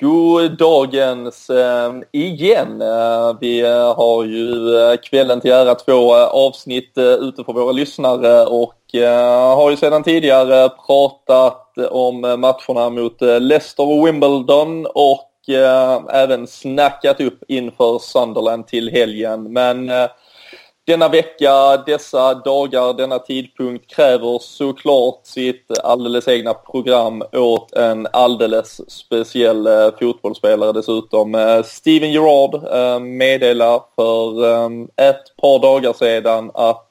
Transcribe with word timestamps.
God 0.00 0.58
dagens 0.58 1.50
äh, 1.50 1.56
eh, 1.56 1.92
igen. 2.12 2.80
Äh, 2.80 3.36
vi 3.40 3.60
äh, 3.60 3.94
har 3.94 4.24
ju 4.24 4.76
eh, 4.76 4.96
kvällen 4.96 5.40
till 5.40 5.50
ära 5.50 5.74
två 5.74 6.14
avsnitt 6.14 6.92
ute 6.98 7.44
för 7.44 7.52
våra 7.52 7.72
lyssnare 7.72 8.46
och 8.46 8.74
har 9.56 9.70
ju 9.70 9.76
sedan 9.76 10.02
tidigare 10.02 10.68
pratat 10.86 11.78
om 11.90 12.20
matcherna 12.20 12.90
mot 12.90 13.20
Leicester 13.20 13.88
och 13.88 14.06
Wimbledon 14.06 14.86
och 14.94 15.30
även 16.10 16.46
snackat 16.46 17.20
upp 17.20 17.42
inför 17.48 17.98
Sunderland 17.98 18.66
till 18.66 18.90
helgen. 18.90 19.52
Men 19.52 19.90
denna 20.86 21.08
vecka, 21.08 21.76
dessa 21.86 22.34
dagar, 22.34 22.92
denna 22.92 23.18
tidpunkt 23.18 23.90
kräver 23.90 24.38
såklart 24.38 25.20
sitt 25.22 25.78
alldeles 25.78 26.28
egna 26.28 26.54
program 26.54 27.22
åt 27.32 27.72
en 27.72 28.06
alldeles 28.12 28.90
speciell 28.90 29.66
eh, 29.66 29.90
fotbollsspelare 30.00 30.72
dessutom. 30.72 31.34
Eh, 31.34 31.62
Steven 31.62 32.12
Gerrard 32.12 32.54
eh, 32.54 33.00
meddelar 33.00 33.82
för 33.94 34.42
ett 34.96 35.36
par 35.40 35.58
dagar 35.58 35.92
sedan 35.92 36.50
att 36.54 36.90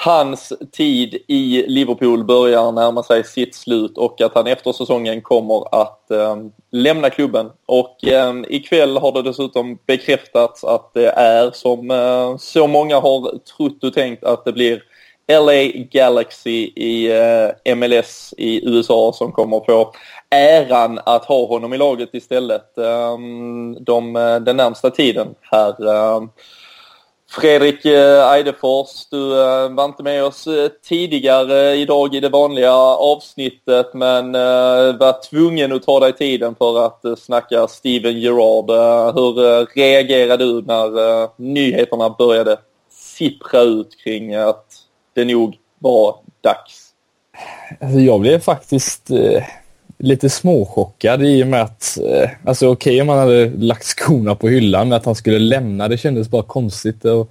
hans 0.00 0.52
tid 0.72 1.18
i 1.28 1.64
Liverpool 1.68 2.24
börjar 2.24 2.72
närma 2.72 3.02
sig 3.02 3.24
sitt 3.24 3.54
slut 3.54 3.98
och 3.98 4.20
att 4.20 4.34
han 4.34 4.46
efter 4.46 4.72
säsongen 4.72 5.20
kommer 5.20 5.80
att 5.82 6.10
eh, 6.10 6.36
lämna 6.70 7.10
klubben. 7.10 7.50
Och 7.66 8.04
eh, 8.04 8.34
ikväll 8.48 8.96
har 8.96 9.12
det 9.12 9.22
dessutom 9.22 9.78
bekräftats 9.86 10.64
att 10.64 10.94
det 10.94 11.10
är 11.10 11.50
som 11.50 11.90
eh, 11.90 12.36
så 12.36 12.66
många 12.66 13.00
har 13.00 13.38
trott 13.38 13.84
och 13.84 13.94
tänkt 13.94 14.24
att 14.24 14.44
det 14.44 14.52
blir 14.52 14.82
LA 15.32 15.64
Galaxy 15.90 16.70
i 16.76 17.12
eh, 17.12 17.76
MLS 17.76 18.34
i 18.36 18.68
USA 18.68 19.12
som 19.14 19.32
kommer 19.32 19.60
få 19.66 19.92
äran 20.30 21.00
att 21.06 21.24
ha 21.24 21.46
honom 21.46 21.74
i 21.74 21.78
laget 21.78 22.08
istället 22.12 22.78
ehm, 22.78 23.72
eh, 23.72 23.82
de, 23.82 24.12
den 24.44 24.56
närmsta 24.56 24.90
tiden 24.90 25.34
här. 25.40 25.88
Ehm, 25.88 26.28
Fredrik 27.30 27.84
eh, 27.84 28.32
Eidefors, 28.32 29.06
du 29.10 29.32
eh, 29.32 29.68
var 29.68 29.84
inte 29.84 30.02
med 30.02 30.24
oss 30.24 30.46
eh, 30.46 30.68
tidigare 30.88 31.74
idag 31.74 32.14
i 32.14 32.20
det 32.20 32.28
vanliga 32.28 32.72
avsnittet 32.72 33.94
men 33.94 34.32
var 34.98 35.30
tvungen 35.30 35.72
att 35.72 35.82
ta 35.82 36.00
dig 36.00 36.12
tiden 36.12 36.54
för 36.54 36.86
att 36.86 37.18
snacka 37.18 37.68
Steven 37.68 38.20
Gerrard. 38.20 38.70
Hur 39.14 39.66
reagerade 39.74 40.44
du 40.44 40.62
när 40.62 41.28
nyheterna 41.42 42.10
började 42.10 42.56
sippra 42.90 43.60
ut 43.60 44.02
kring 44.04 44.34
att 44.34 44.66
det 45.14 45.24
nog 45.24 45.56
var 45.78 46.16
dags? 46.40 46.88
Alltså 47.80 47.98
jag 47.98 48.20
blev 48.20 48.40
faktiskt 48.40 49.10
lite 49.98 50.30
småchockad 50.30 51.22
i 51.22 51.42
och 51.42 51.46
med 51.46 51.62
att, 51.62 51.98
eh, 51.98 52.30
alltså 52.44 52.68
okej 52.68 52.90
okay, 52.90 53.00
om 53.00 53.08
han 53.08 53.18
hade 53.18 53.50
lagt 53.50 53.84
skorna 53.84 54.34
på 54.34 54.48
hyllan, 54.48 54.88
men 54.88 54.96
att 54.96 55.04
han 55.04 55.14
skulle 55.14 55.38
lämna, 55.38 55.88
det 55.88 55.98
kändes 55.98 56.28
bara 56.28 56.42
konstigt 56.42 57.04
att, 57.04 57.28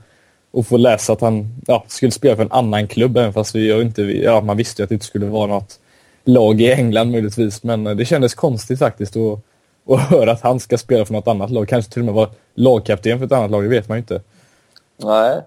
att 0.58 0.68
få 0.68 0.78
läsa 0.78 1.14
att 1.14 1.22
han 1.22 1.62
ja, 1.68 1.84
skulle 1.88 2.12
spela 2.12 2.36
för 2.36 2.44
en 2.44 2.52
annan 2.52 2.88
klubb, 2.88 3.18
även 3.18 3.34
fast 3.34 3.56
vi 3.56 3.82
inte, 3.82 4.02
ja, 4.02 4.42
man 4.42 4.58
visste 4.58 4.84
att 4.84 4.90
det 4.90 4.96
inte 4.96 5.06
skulle 5.06 5.26
vara 5.26 5.48
något 5.48 5.80
lag 6.24 6.62
i 6.62 6.72
England 6.72 7.12
möjligtvis, 7.12 7.64
men 7.64 7.88
eh, 7.88 7.96
det 7.96 8.06
kändes 8.06 8.36
konstigt 8.36 8.80
faktiskt 8.80 9.16
att, 9.16 9.40
att 9.90 10.09
höra 10.09 10.31
att 10.31 10.42
han 10.42 10.59
ska 10.59 10.78
spela 10.78 11.06
för 11.06 11.14
något 11.14 11.28
annat 11.28 11.52
lag, 11.52 11.68
kanske 11.68 11.92
till 11.92 12.02
och 12.02 12.06
med 12.06 12.14
vara 12.14 12.30
lagkapten 12.56 13.20
för 13.20 13.26
ett 13.26 13.31
annat 13.31 13.52
lag, 13.52 13.64
det 13.64 13.70
vet 13.70 13.90
man 13.90 13.98
ju 13.98 14.00
inte. 14.00 14.22
Nej. 14.98 15.42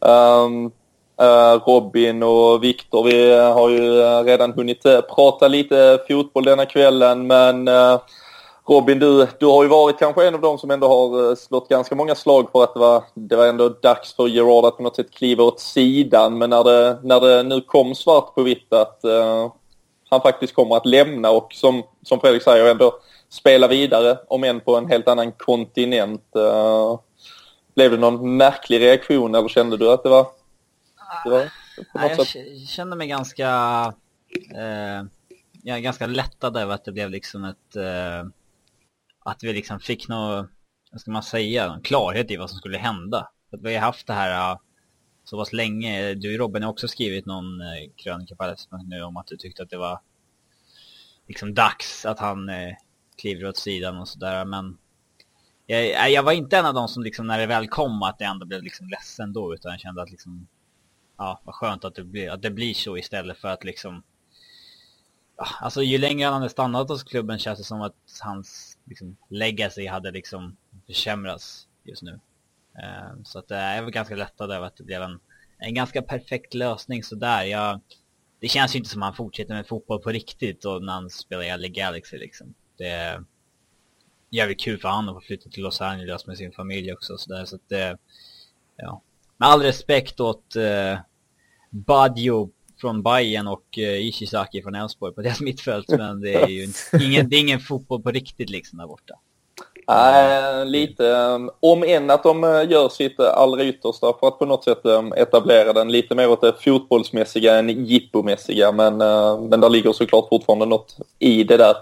Um, 0.00 0.72
Eh, 1.20 1.60
Robin 1.66 2.22
och 2.22 2.64
Viktor, 2.64 3.04
vi 3.04 3.38
har 3.38 3.68
ju 3.68 4.02
redan 4.24 4.52
hunnit 4.52 4.86
eh, 4.86 5.00
prata 5.00 5.48
lite 5.48 5.98
fotboll 6.08 6.44
denna 6.44 6.66
kvällen 6.66 7.26
men 7.26 7.68
eh, 7.68 8.00
Robin, 8.68 8.98
du, 8.98 9.26
du 9.40 9.46
har 9.46 9.62
ju 9.62 9.68
varit 9.68 9.98
kanske 9.98 10.26
en 10.26 10.34
av 10.34 10.40
dem 10.40 10.58
som 10.58 10.70
ändå 10.70 10.88
har 10.88 11.34
slått 11.34 11.68
ganska 11.68 11.94
många 11.94 12.14
slag 12.14 12.48
för 12.52 12.64
att 12.64 12.74
det 12.74 12.80
var, 12.80 13.02
det 13.14 13.36
var 13.36 13.46
ändå 13.46 13.68
dags 13.68 14.16
för 14.16 14.28
Gerard 14.28 14.64
att 14.64 14.76
på 14.76 14.82
något 14.82 14.96
sätt 14.96 15.10
kliva 15.10 15.44
åt 15.44 15.60
sidan. 15.60 16.38
Men 16.38 16.50
när 16.50 16.64
det, 16.64 16.98
när 17.02 17.20
det 17.20 17.42
nu 17.42 17.60
kom 17.60 17.94
svart 17.94 18.34
på 18.34 18.42
vitt 18.42 18.72
att 18.72 19.00
uh, 19.04 19.52
han 20.10 20.20
faktiskt 20.20 20.54
kommer 20.54 20.76
att 20.76 20.86
lämna 20.86 21.30
och 21.30 21.52
som, 21.52 21.82
som 22.02 22.20
Fredrik 22.20 22.42
säger 22.42 22.70
ändå 22.70 22.94
spela 23.30 23.68
vidare, 23.68 24.18
om 24.28 24.44
än 24.44 24.60
på 24.60 24.76
en 24.76 24.88
helt 24.88 25.08
annan 25.08 25.32
kontinent. 25.32 26.24
Uh, 26.36 26.98
blev 27.74 27.90
det 27.90 27.96
någon 27.96 28.36
märklig 28.36 28.80
reaktion 28.80 29.34
eller 29.34 29.48
kände 29.48 29.76
du 29.76 29.90
att 29.90 30.02
det 30.02 30.08
var 30.08 30.26
Nej, 31.94 32.14
jag 32.16 32.68
kände 32.68 32.96
mig 32.96 33.08
ganska, 33.08 33.48
eh, 34.54 35.04
jag 35.62 35.76
är 35.76 35.80
ganska 35.80 36.06
lättad 36.06 36.56
över 36.56 36.74
att 36.74 36.84
det 36.84 36.92
blev 36.92 37.10
liksom 37.10 37.44
ett, 37.44 37.76
eh, 37.76 38.24
att 39.24 39.42
vi 39.42 39.52
liksom 39.52 39.80
fick 39.80 40.08
något, 40.08 40.50
vad 40.92 41.00
ska 41.00 41.10
man 41.10 41.22
säga, 41.22 41.80
klarhet 41.84 42.30
i 42.30 42.36
vad 42.36 42.50
som 42.50 42.58
skulle 42.58 42.78
hända. 42.78 43.28
Att 43.52 43.62
vi 43.62 43.74
har 43.74 43.80
haft 43.80 44.06
det 44.06 44.12
här 44.12 44.52
uh, 44.52 44.58
så 45.24 45.38
pass 45.38 45.52
länge. 45.52 46.14
Du 46.14 46.38
Robin 46.38 46.62
har 46.62 46.70
också 46.70 46.88
skrivit 46.88 47.26
någon 47.26 47.60
uh, 47.60 47.90
krönika 47.96 48.36
på 48.36 48.54
nu 48.86 49.02
om 49.02 49.16
att 49.16 49.26
du 49.26 49.36
tyckte 49.36 49.62
att 49.62 49.70
det 49.70 49.78
var 49.78 50.00
liksom 51.28 51.54
dags 51.54 52.06
att 52.06 52.18
han 52.18 52.48
uh, 52.48 52.74
kliver 53.20 53.46
åt 53.46 53.56
sidan 53.56 53.98
och 53.98 54.08
sådär. 54.08 54.44
Men 54.44 54.78
jag, 55.66 56.10
jag 56.10 56.22
var 56.22 56.32
inte 56.32 56.58
en 56.58 56.66
av 56.66 56.74
dem 56.74 56.88
som 56.88 57.02
liksom 57.02 57.26
när 57.26 57.38
det 57.38 57.46
väl 57.46 57.68
kom 57.68 58.02
att 58.02 58.16
jag 58.18 58.30
ändå 58.30 58.46
blev 58.46 58.62
liksom 58.62 58.88
ledsen 58.88 59.32
då 59.32 59.54
utan 59.54 59.70
jag 59.70 59.80
kände 59.80 60.02
att 60.02 60.10
liksom 60.10 60.48
ja, 61.20 61.40
vad 61.44 61.54
skönt 61.54 61.84
att 61.84 61.94
det, 61.94 62.04
blir, 62.04 62.30
att 62.30 62.42
det 62.42 62.50
blir 62.50 62.74
så 62.74 62.96
istället 62.96 63.38
för 63.38 63.48
att 63.48 63.64
liksom 63.64 64.02
ja, 65.36 65.46
Alltså 65.60 65.82
ju 65.82 65.98
längre 65.98 66.24
han 66.24 66.34
hade 66.34 66.48
stannat 66.48 66.88
hos 66.88 67.02
klubben 67.02 67.38
känns 67.38 67.58
det 67.58 67.64
som 67.64 67.82
att 67.82 67.94
hans 68.22 68.78
liksom, 68.84 69.16
legacy 69.28 69.86
hade 69.86 70.10
liksom 70.10 70.56
försämrats 70.86 71.68
just 71.84 72.02
nu. 72.02 72.20
Eh, 72.82 73.22
så 73.24 73.38
att 73.38 73.44
jag 73.48 73.76
jag 73.76 73.82
var 73.82 73.90
ganska 73.90 74.16
lättad 74.16 74.50
över 74.50 74.66
att 74.66 74.76
det 74.76 74.84
blev 74.84 75.02
en, 75.02 75.20
en 75.58 75.74
ganska 75.74 76.02
perfekt 76.02 76.54
lösning 76.54 77.04
sådär. 77.04 77.44
Jag, 77.44 77.80
det 78.40 78.48
känns 78.48 78.74
ju 78.74 78.78
inte 78.78 78.90
som 78.90 79.02
att 79.02 79.06
han 79.06 79.16
fortsätter 79.16 79.54
med 79.54 79.66
fotboll 79.66 80.02
på 80.02 80.10
riktigt 80.10 80.64
och 80.64 80.82
när 80.82 80.92
han 80.92 81.10
spelar 81.10 81.42
i 81.42 81.58
LA 81.58 81.68
Galaxy 81.68 82.18
liksom. 82.18 82.54
Det 82.76 82.88
är 82.88 83.24
jävligt 84.30 84.60
kul 84.60 84.80
för 84.80 84.88
honom 84.88 85.16
att 85.16 85.22
få 85.22 85.26
flytta 85.26 85.50
till 85.50 85.62
Los 85.62 85.80
Angeles 85.80 86.26
med 86.26 86.36
sin 86.38 86.52
familj 86.52 86.92
också 86.92 87.12
och 87.12 87.20
sådär 87.20 87.44
så 87.44 87.56
att 87.56 87.68
det, 87.68 87.98
ja. 88.76 89.02
Med 89.36 89.48
all 89.48 89.62
respekt 89.62 90.20
åt 90.20 90.56
eh, 90.56 90.98
Badjo 91.70 92.50
från 92.80 93.02
Bayern 93.02 93.48
och 93.48 93.78
eh, 93.78 94.06
Ishizaki 94.06 94.62
från 94.62 94.74
Elfsborg 94.74 95.14
på 95.14 95.22
deras 95.22 95.40
mittfält. 95.40 95.88
Men 95.88 96.20
det 96.20 96.34
är 96.34 96.46
ju 96.46 96.68
ingen, 97.02 97.28
det 97.28 97.36
är 97.36 97.40
ingen 97.40 97.60
fotboll 97.60 98.02
på 98.02 98.10
riktigt 98.10 98.50
liksom 98.50 98.78
där 98.78 98.86
borta. 98.86 99.14
Nej, 99.88 100.66
lite. 100.66 101.08
Ehm, 101.08 101.50
om 101.60 101.82
än 101.82 102.10
att 102.10 102.22
de 102.22 102.44
eh, 102.44 102.70
gör 102.70 102.88
sitt 102.88 103.20
eh, 103.20 103.32
allra 103.34 103.64
yttersta 103.64 104.12
för 104.20 104.28
att 104.28 104.38
på 104.38 104.46
något 104.46 104.64
sätt 104.64 104.86
ehm, 104.86 105.12
etablera 105.12 105.72
den 105.72 105.92
lite 105.92 106.14
mer 106.14 106.30
åt 106.30 106.40
det 106.40 106.52
fotbollsmässiga 106.64 107.58
än 107.58 107.84
jippomässiga. 107.84 108.72
Men, 108.72 109.00
ehm, 109.00 109.44
men 109.44 109.60
där 109.60 109.68
ligger 109.68 109.92
såklart 109.92 110.28
fortfarande 110.28 110.66
något 110.66 110.96
i 111.18 111.44
det 111.44 111.56
där. 111.56 111.74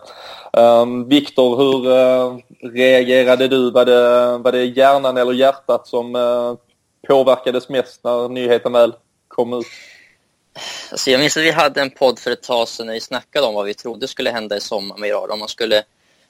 Um, 0.52 1.08
Viktor, 1.08 1.56
hur 1.56 1.90
uh, 1.90 2.38
reagerade 2.72 3.48
du? 3.48 3.70
Var 3.70 3.84
det, 3.84 4.38
var 4.38 4.52
det 4.52 4.64
hjärnan 4.64 5.16
eller 5.16 5.32
hjärtat 5.32 5.86
som 5.86 6.14
uh, 6.14 6.54
påverkades 7.08 7.68
mest 7.68 8.04
när 8.04 8.28
nyheten 8.28 8.72
väl 8.72 8.92
kom 9.38 9.52
ut? 9.52 9.66
Alltså 10.90 11.10
jag 11.10 11.20
minns 11.20 11.36
att 11.36 11.42
vi 11.42 11.50
hade 11.50 11.80
en 11.80 11.90
podd 11.90 12.18
för 12.18 12.30
ett 12.30 12.42
tag 12.42 12.68
sedan 12.68 12.86
när 12.86 12.94
vi 12.94 13.00
snackade 13.00 13.46
om 13.46 13.54
vad 13.54 13.64
vi 13.66 13.74
trodde 13.74 14.08
skulle 14.08 14.30
hända 14.30 14.56
i 14.56 14.60
sommar 14.60 14.96
med 14.96 15.08
Iran. 15.08 15.30
Om 15.30 15.38
man 15.38 15.48
skulle 15.48 15.82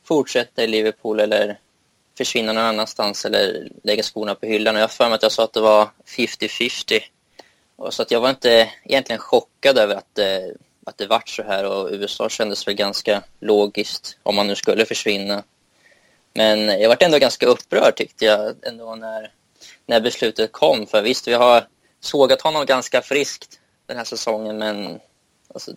fortsätta 0.05 0.65
i 0.65 0.67
Liverpool 0.67 1.21
eller 1.21 1.59
försvinna 2.19 2.53
någon 2.53 2.65
annanstans 2.65 3.25
eller 3.25 3.69
lägga 3.83 4.03
skorna 4.03 4.35
på 4.35 4.47
hyllan. 4.47 4.77
Och 4.77 4.83
jag 4.83 4.91
för 4.91 5.05
mig 5.05 5.15
att 5.15 5.23
jag 5.23 5.33
sa 5.33 5.45
att 5.45 5.53
det 5.53 5.61
var 5.61 5.89
50-50. 6.07 7.01
Så 7.91 8.03
att 8.03 8.11
jag 8.11 8.21
var 8.21 8.31
inte 8.31 8.71
egentligen 8.85 9.21
chockad 9.21 9.79
över 9.79 9.95
att 9.95 10.15
det, 10.15 10.55
att 10.87 10.99
det 10.99 11.07
vart 11.07 11.29
så 11.29 11.43
här 11.43 11.65
och 11.65 11.89
USA 11.93 12.29
kändes 12.29 12.69
väl 12.69 12.75
ganska 12.75 13.23
logiskt 13.41 14.19
om 14.22 14.37
man 14.37 14.47
nu 14.47 14.57
skulle 14.57 14.84
försvinna. 14.84 15.43
Men 16.34 16.81
jag 16.81 16.89
vart 16.89 17.03
ändå 17.03 17.19
ganska 17.19 17.47
upprörd 17.47 17.97
tyckte 17.97 18.25
jag 18.25 18.54
ändå 18.63 18.95
när, 18.95 19.33
när 19.87 20.01
beslutet 20.01 20.53
kom. 20.53 20.87
För 20.87 21.03
visst, 21.03 21.28
vi 21.28 21.34
har 21.34 21.66
sågat 22.00 22.42
honom 22.42 22.66
ganska 22.66 23.03
friskt 23.03 23.60
den 23.86 23.97
här 23.97 24.04
säsongen, 24.04 24.59
men 24.59 25.00
alltså, 25.54 25.72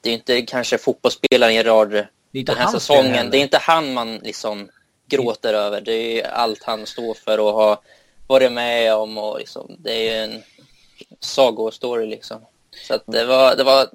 det 0.00 0.10
är 0.10 0.14
inte 0.14 0.42
kanske 0.42 0.78
fotbollsspelaren 0.78 1.54
Gerard 1.54 2.06
den 2.32 2.56
här 2.56 2.66
säsongen. 2.66 3.30
Det 3.30 3.38
är 3.38 3.42
inte 3.42 3.58
han 3.58 3.92
man 3.92 4.16
liksom 4.16 4.68
gråter 5.06 5.54
mm. 5.54 5.60
över. 5.60 5.80
Det 5.80 6.22
är 6.22 6.30
allt 6.30 6.62
han 6.62 6.86
står 6.86 7.14
för 7.14 7.40
och 7.40 7.52
har 7.52 7.78
varit 8.26 8.52
med 8.52 8.94
om. 8.94 9.18
Och 9.18 9.38
liksom, 9.38 9.76
det 9.78 9.92
är 9.92 10.26
ju 10.26 10.34
en 10.34 10.42
sagostory 11.20 12.06
liksom. 12.06 12.40
Så 12.86 12.94
att 12.94 13.02
det, 13.06 13.24
var, 13.24 13.56
det, 13.56 13.64
var, 13.64 13.88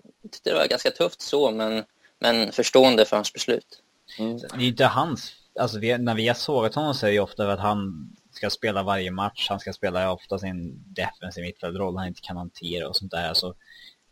det 0.43 0.53
var 0.53 0.67
ganska 0.67 0.91
tufft 0.91 1.21
så, 1.21 1.51
men, 1.51 1.83
men 2.19 2.51
förstående 2.51 3.05
för 3.05 3.15
hans 3.15 3.33
beslut. 3.33 3.81
Mm. 4.19 4.37
Det 4.37 4.47
är 4.55 4.67
inte 4.67 4.85
hans... 4.85 5.31
Alltså 5.59 5.79
vi, 5.79 5.97
när 5.97 6.15
vi 6.15 6.27
har 6.27 6.35
sågat 6.35 6.75
honom 6.75 6.93
så 6.93 7.07
är 7.07 7.11
det 7.11 7.19
ofta 7.19 7.51
att 7.51 7.59
han 7.59 8.09
ska 8.33 8.49
spela 8.49 8.83
varje 8.83 9.11
match, 9.11 9.47
han 9.49 9.59
ska 9.59 9.73
spela 9.73 10.11
ofta 10.11 10.39
sin 10.39 10.83
defensiv 10.87 11.43
mittfältroll 11.43 11.97
han 11.97 12.07
inte 12.07 12.21
kan 12.21 12.37
hantera 12.37 12.87
och 12.87 12.95
sånt 12.95 13.11
där. 13.11 13.29
Alltså, 13.29 13.55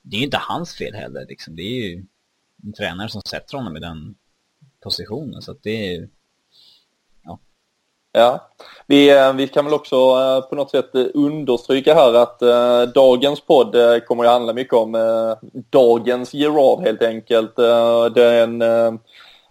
det 0.01 0.15
är 0.15 0.19
ju 0.19 0.25
inte 0.25 0.41
hans 0.41 0.75
fel 0.75 0.93
heller 0.95 1.25
liksom. 1.29 1.55
Det 1.55 1.61
är 1.61 1.89
ju 1.89 2.05
en 2.63 2.73
tränare 2.73 3.09
som 3.09 3.21
sätter 3.21 3.57
honom 3.57 3.77
i 3.77 3.79
den 3.79 4.15
positionen. 4.83 5.41
Så 5.41 5.51
att 5.51 5.63
det 5.63 5.95
är... 5.95 6.09
Ja. 7.23 7.39
ja. 8.11 8.51
Vi, 8.87 9.09
eh, 9.09 9.33
vi 9.33 9.47
kan 9.47 9.65
väl 9.65 9.73
också 9.73 9.95
eh, 9.95 10.49
på 10.49 10.55
något 10.55 10.71
sätt 10.71 10.95
eh, 10.95 11.05
understryka 11.13 11.93
här 11.93 12.13
att 12.13 12.39
dagens 12.93 13.41
podd 13.41 13.75
kommer 14.07 14.23
att 14.23 14.31
handla 14.31 14.53
mycket 14.53 14.73
om 14.73 14.91
dagens 15.69 16.33
Gerard 16.33 16.81
helt 16.81 17.01
enkelt. 17.01 17.55
Det 18.15 18.23
är 18.23 18.43
en 18.43 18.99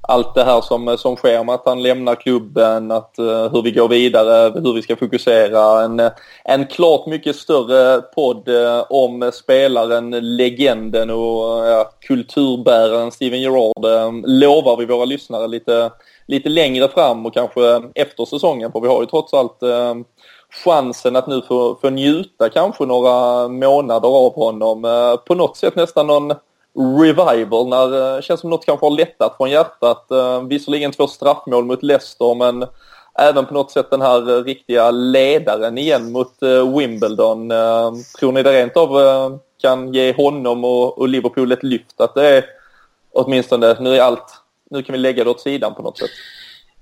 allt 0.02 0.34
det 0.34 0.44
här 0.44 0.60
som, 0.60 0.98
som 0.98 1.16
sker 1.16 1.44
med 1.44 1.54
att 1.54 1.66
han 1.66 1.82
lämnar 1.82 2.14
klubben, 2.14 2.90
att, 2.90 3.14
uh, 3.18 3.52
hur 3.52 3.62
vi 3.62 3.70
går 3.70 3.88
vidare, 3.88 4.60
hur 4.60 4.72
vi 4.72 4.82
ska 4.82 4.96
fokusera. 4.96 5.82
En, 5.84 6.00
eh, 6.00 6.10
en 6.44 6.66
klart 6.66 7.06
mycket 7.06 7.36
större 7.36 8.00
podd 8.00 8.48
uh, 8.48 8.84
om 8.90 9.30
spelaren, 9.34 10.10
legenden 10.36 11.10
och 11.10 11.58
uh, 11.58 11.84
kulturbäraren 12.00 13.10
Steven 13.10 13.40
Gerrard 13.40 13.84
uh, 13.84 14.12
lovar 14.24 14.76
vi 14.76 14.86
våra 14.86 15.04
lyssnare 15.04 15.48
lite, 15.48 15.90
lite 16.26 16.48
längre 16.48 16.88
fram 16.88 17.26
och 17.26 17.34
kanske 17.34 17.82
efter 17.94 18.24
säsongen 18.24 18.72
för 18.72 18.80
vi 18.80 18.88
har 18.88 19.00
ju 19.00 19.06
trots 19.06 19.34
allt 19.34 19.58
chansen 20.64 21.16
att 21.16 21.26
nu 21.26 21.42
få, 21.48 21.78
få 21.80 21.90
njuta 21.90 22.48
kanske 22.48 22.86
några 22.86 23.48
månader 23.48 24.08
av 24.08 24.34
honom. 24.34 24.82
På 25.26 25.34
något 25.34 25.56
sätt 25.56 25.76
nästan 25.76 26.06
någon 26.06 26.34
revival 26.74 27.68
när 27.68 28.10
eh, 28.10 28.16
det 28.16 28.22
känns 28.22 28.40
som 28.40 28.50
något 28.50 28.66
kanske 28.66 28.86
har 28.86 28.90
lättat 28.90 29.36
från 29.36 29.50
hjärtat. 29.50 30.10
Eh, 30.10 30.42
visserligen 30.42 30.92
två 30.92 31.06
straffmål 31.06 31.64
mot 31.64 31.82
Leicester 31.82 32.34
men 32.34 32.66
även 33.18 33.46
på 33.46 33.54
något 33.54 33.70
sätt 33.70 33.90
den 33.90 34.00
här 34.00 34.30
eh, 34.30 34.44
riktiga 34.44 34.90
ledaren 34.90 35.78
igen 35.78 36.12
mot 36.12 36.32
Wimbledon. 36.76 37.48
Tror 38.18 38.32
ni 38.32 38.42
det 38.42 38.52
rent 38.52 38.76
av 38.76 39.40
kan 39.62 39.94
ge 39.94 40.12
honom 40.12 40.64
och, 40.64 41.08
Liverpool 41.08 41.52
ett 41.52 41.62
lyft? 41.62 42.00
Att 42.00 42.14
det 42.14 42.36
är 42.36 42.44
åtminstone, 43.12 43.76
nu 43.80 43.96
är 43.96 44.00
allt, 44.00 44.42
nu 44.70 44.82
kan 44.82 44.92
vi 44.92 44.98
lägga 44.98 45.24
det 45.24 45.30
åt 45.30 45.40
sidan 45.40 45.74
på 45.74 45.82
något 45.82 45.98
sätt. 45.98 46.10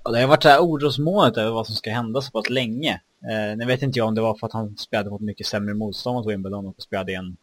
Ja, 0.05 0.11
det 0.11 0.20
har 0.20 0.29
varit 0.29 0.43
det 0.43 0.49
här 0.49 0.61
orosmolnet 0.61 1.37
över 1.37 1.50
vad 1.50 1.67
som 1.67 1.75
ska 1.75 1.91
hända 1.91 2.20
så 2.20 2.31
pass 2.31 2.50
länge. 2.50 3.00
Eh, 3.31 3.56
nu 3.56 3.67
vet 3.67 3.82
inte 3.82 3.99
jag 3.99 4.08
om 4.08 4.14
det 4.14 4.20
var 4.20 4.34
för 4.34 4.46
att 4.46 4.52
han 4.52 4.76
spelade 4.76 5.11
mot 5.11 5.20
mycket 5.20 5.46
sämre 5.46 5.75
motstånd 5.75 6.17
mot 6.17 6.26
Wimbledon 6.26 6.67
och 6.67 6.75
spelade 6.79 7.12
i 7.12 7.14
en 7.14 7.37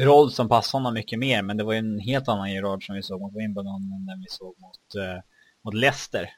roll 0.00 0.30
som 0.30 0.48
passade 0.48 0.82
honom 0.82 0.94
mycket 0.94 1.18
mer, 1.18 1.42
men 1.42 1.56
det 1.56 1.64
var 1.64 1.72
ju 1.72 1.78
en 1.78 1.98
helt 1.98 2.28
annan 2.28 2.52
Gerard 2.52 2.86
som 2.86 2.94
vi 2.94 3.02
såg 3.02 3.20
mot 3.20 3.34
Wimbledon 3.34 3.92
än 3.92 4.06
den 4.06 4.20
vi 4.20 4.26
såg 4.28 4.54
mot, 4.58 4.94
eh, 4.94 5.22
mot 5.62 5.74
Leicester. 5.74 6.30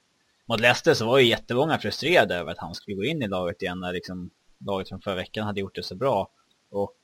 Mot 0.46 0.60
Leicester 0.60 0.94
så 0.94 1.06
var 1.06 1.18
ju 1.18 1.26
jättemånga 1.26 1.78
frustrerade 1.78 2.34
över 2.34 2.52
att 2.52 2.58
han 2.58 2.74
skulle 2.74 2.96
gå 2.96 3.04
in 3.04 3.22
i 3.22 3.28
laget 3.28 3.62
igen 3.62 3.80
när 3.80 3.92
liksom 3.92 4.30
laget 4.66 4.88
från 4.88 5.00
förra 5.00 5.14
veckan 5.14 5.46
hade 5.46 5.60
gjort 5.60 5.74
det 5.74 5.82
så 5.82 5.94
bra. 5.94 6.28
Och 6.70 6.98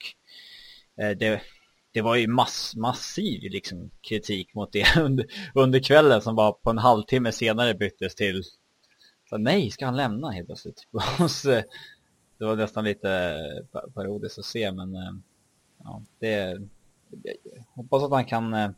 eh, 1.00 1.10
det, 1.10 1.42
det 1.92 2.02
var 2.02 2.16
ju 2.16 2.26
mass, 2.26 2.76
massiv 2.76 3.42
liksom, 3.42 3.90
kritik 4.08 4.54
mot 4.54 4.72
det 4.72 4.96
under, 5.00 5.26
under 5.54 5.78
kvällen 5.78 6.22
som 6.22 6.36
bara 6.36 6.52
på 6.52 6.70
en 6.70 6.78
halvtimme 6.78 7.32
senare 7.32 7.74
byttes 7.74 8.14
till 8.14 8.42
så, 9.30 9.38
nej, 9.38 9.70
ska 9.70 9.84
han 9.84 9.96
lämna 9.96 10.30
helt 10.30 10.46
plötsligt? 10.46 10.82
det 12.38 12.44
var 12.44 12.56
nästan 12.56 12.84
lite 12.84 13.38
parodiskt 13.94 14.38
att 14.38 14.44
se 14.44 14.72
men 14.72 14.94
eh, 14.94 15.12
ja, 15.86 16.02
det, 16.18 16.60
jag 17.24 17.34
hoppas 17.74 18.02
att 18.02 18.10
han 18.10 18.24
kan, 18.24 18.54
eh, 18.54 18.70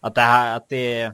att 0.00 0.14
det 0.14 0.20
här, 0.20 0.56
att 0.56 0.68
det 0.68 1.12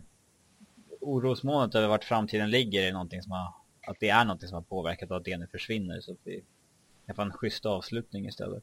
orosmolnet 1.01 1.75
över 1.75 1.89
vart 1.89 2.05
framtiden 2.05 2.51
ligger 2.51 2.83
är 2.83 2.93
någonting 2.93 3.23
som 3.23 3.33
har, 3.33 3.53
att 3.87 3.97
det 4.01 4.09
är 4.09 4.25
någonting 4.25 4.49
som 4.49 4.55
har 4.55 4.63
påverkat 4.63 5.11
att 5.11 5.25
det 5.25 5.37
nu 5.37 5.47
försvinner 5.47 6.01
så 6.01 6.13
att 6.13 6.19
vi 6.25 6.45
kan 7.07 7.17
få 7.17 7.23
en 7.23 7.33
schysst 7.33 7.67
avslutning 7.67 8.29
istället. 8.29 8.63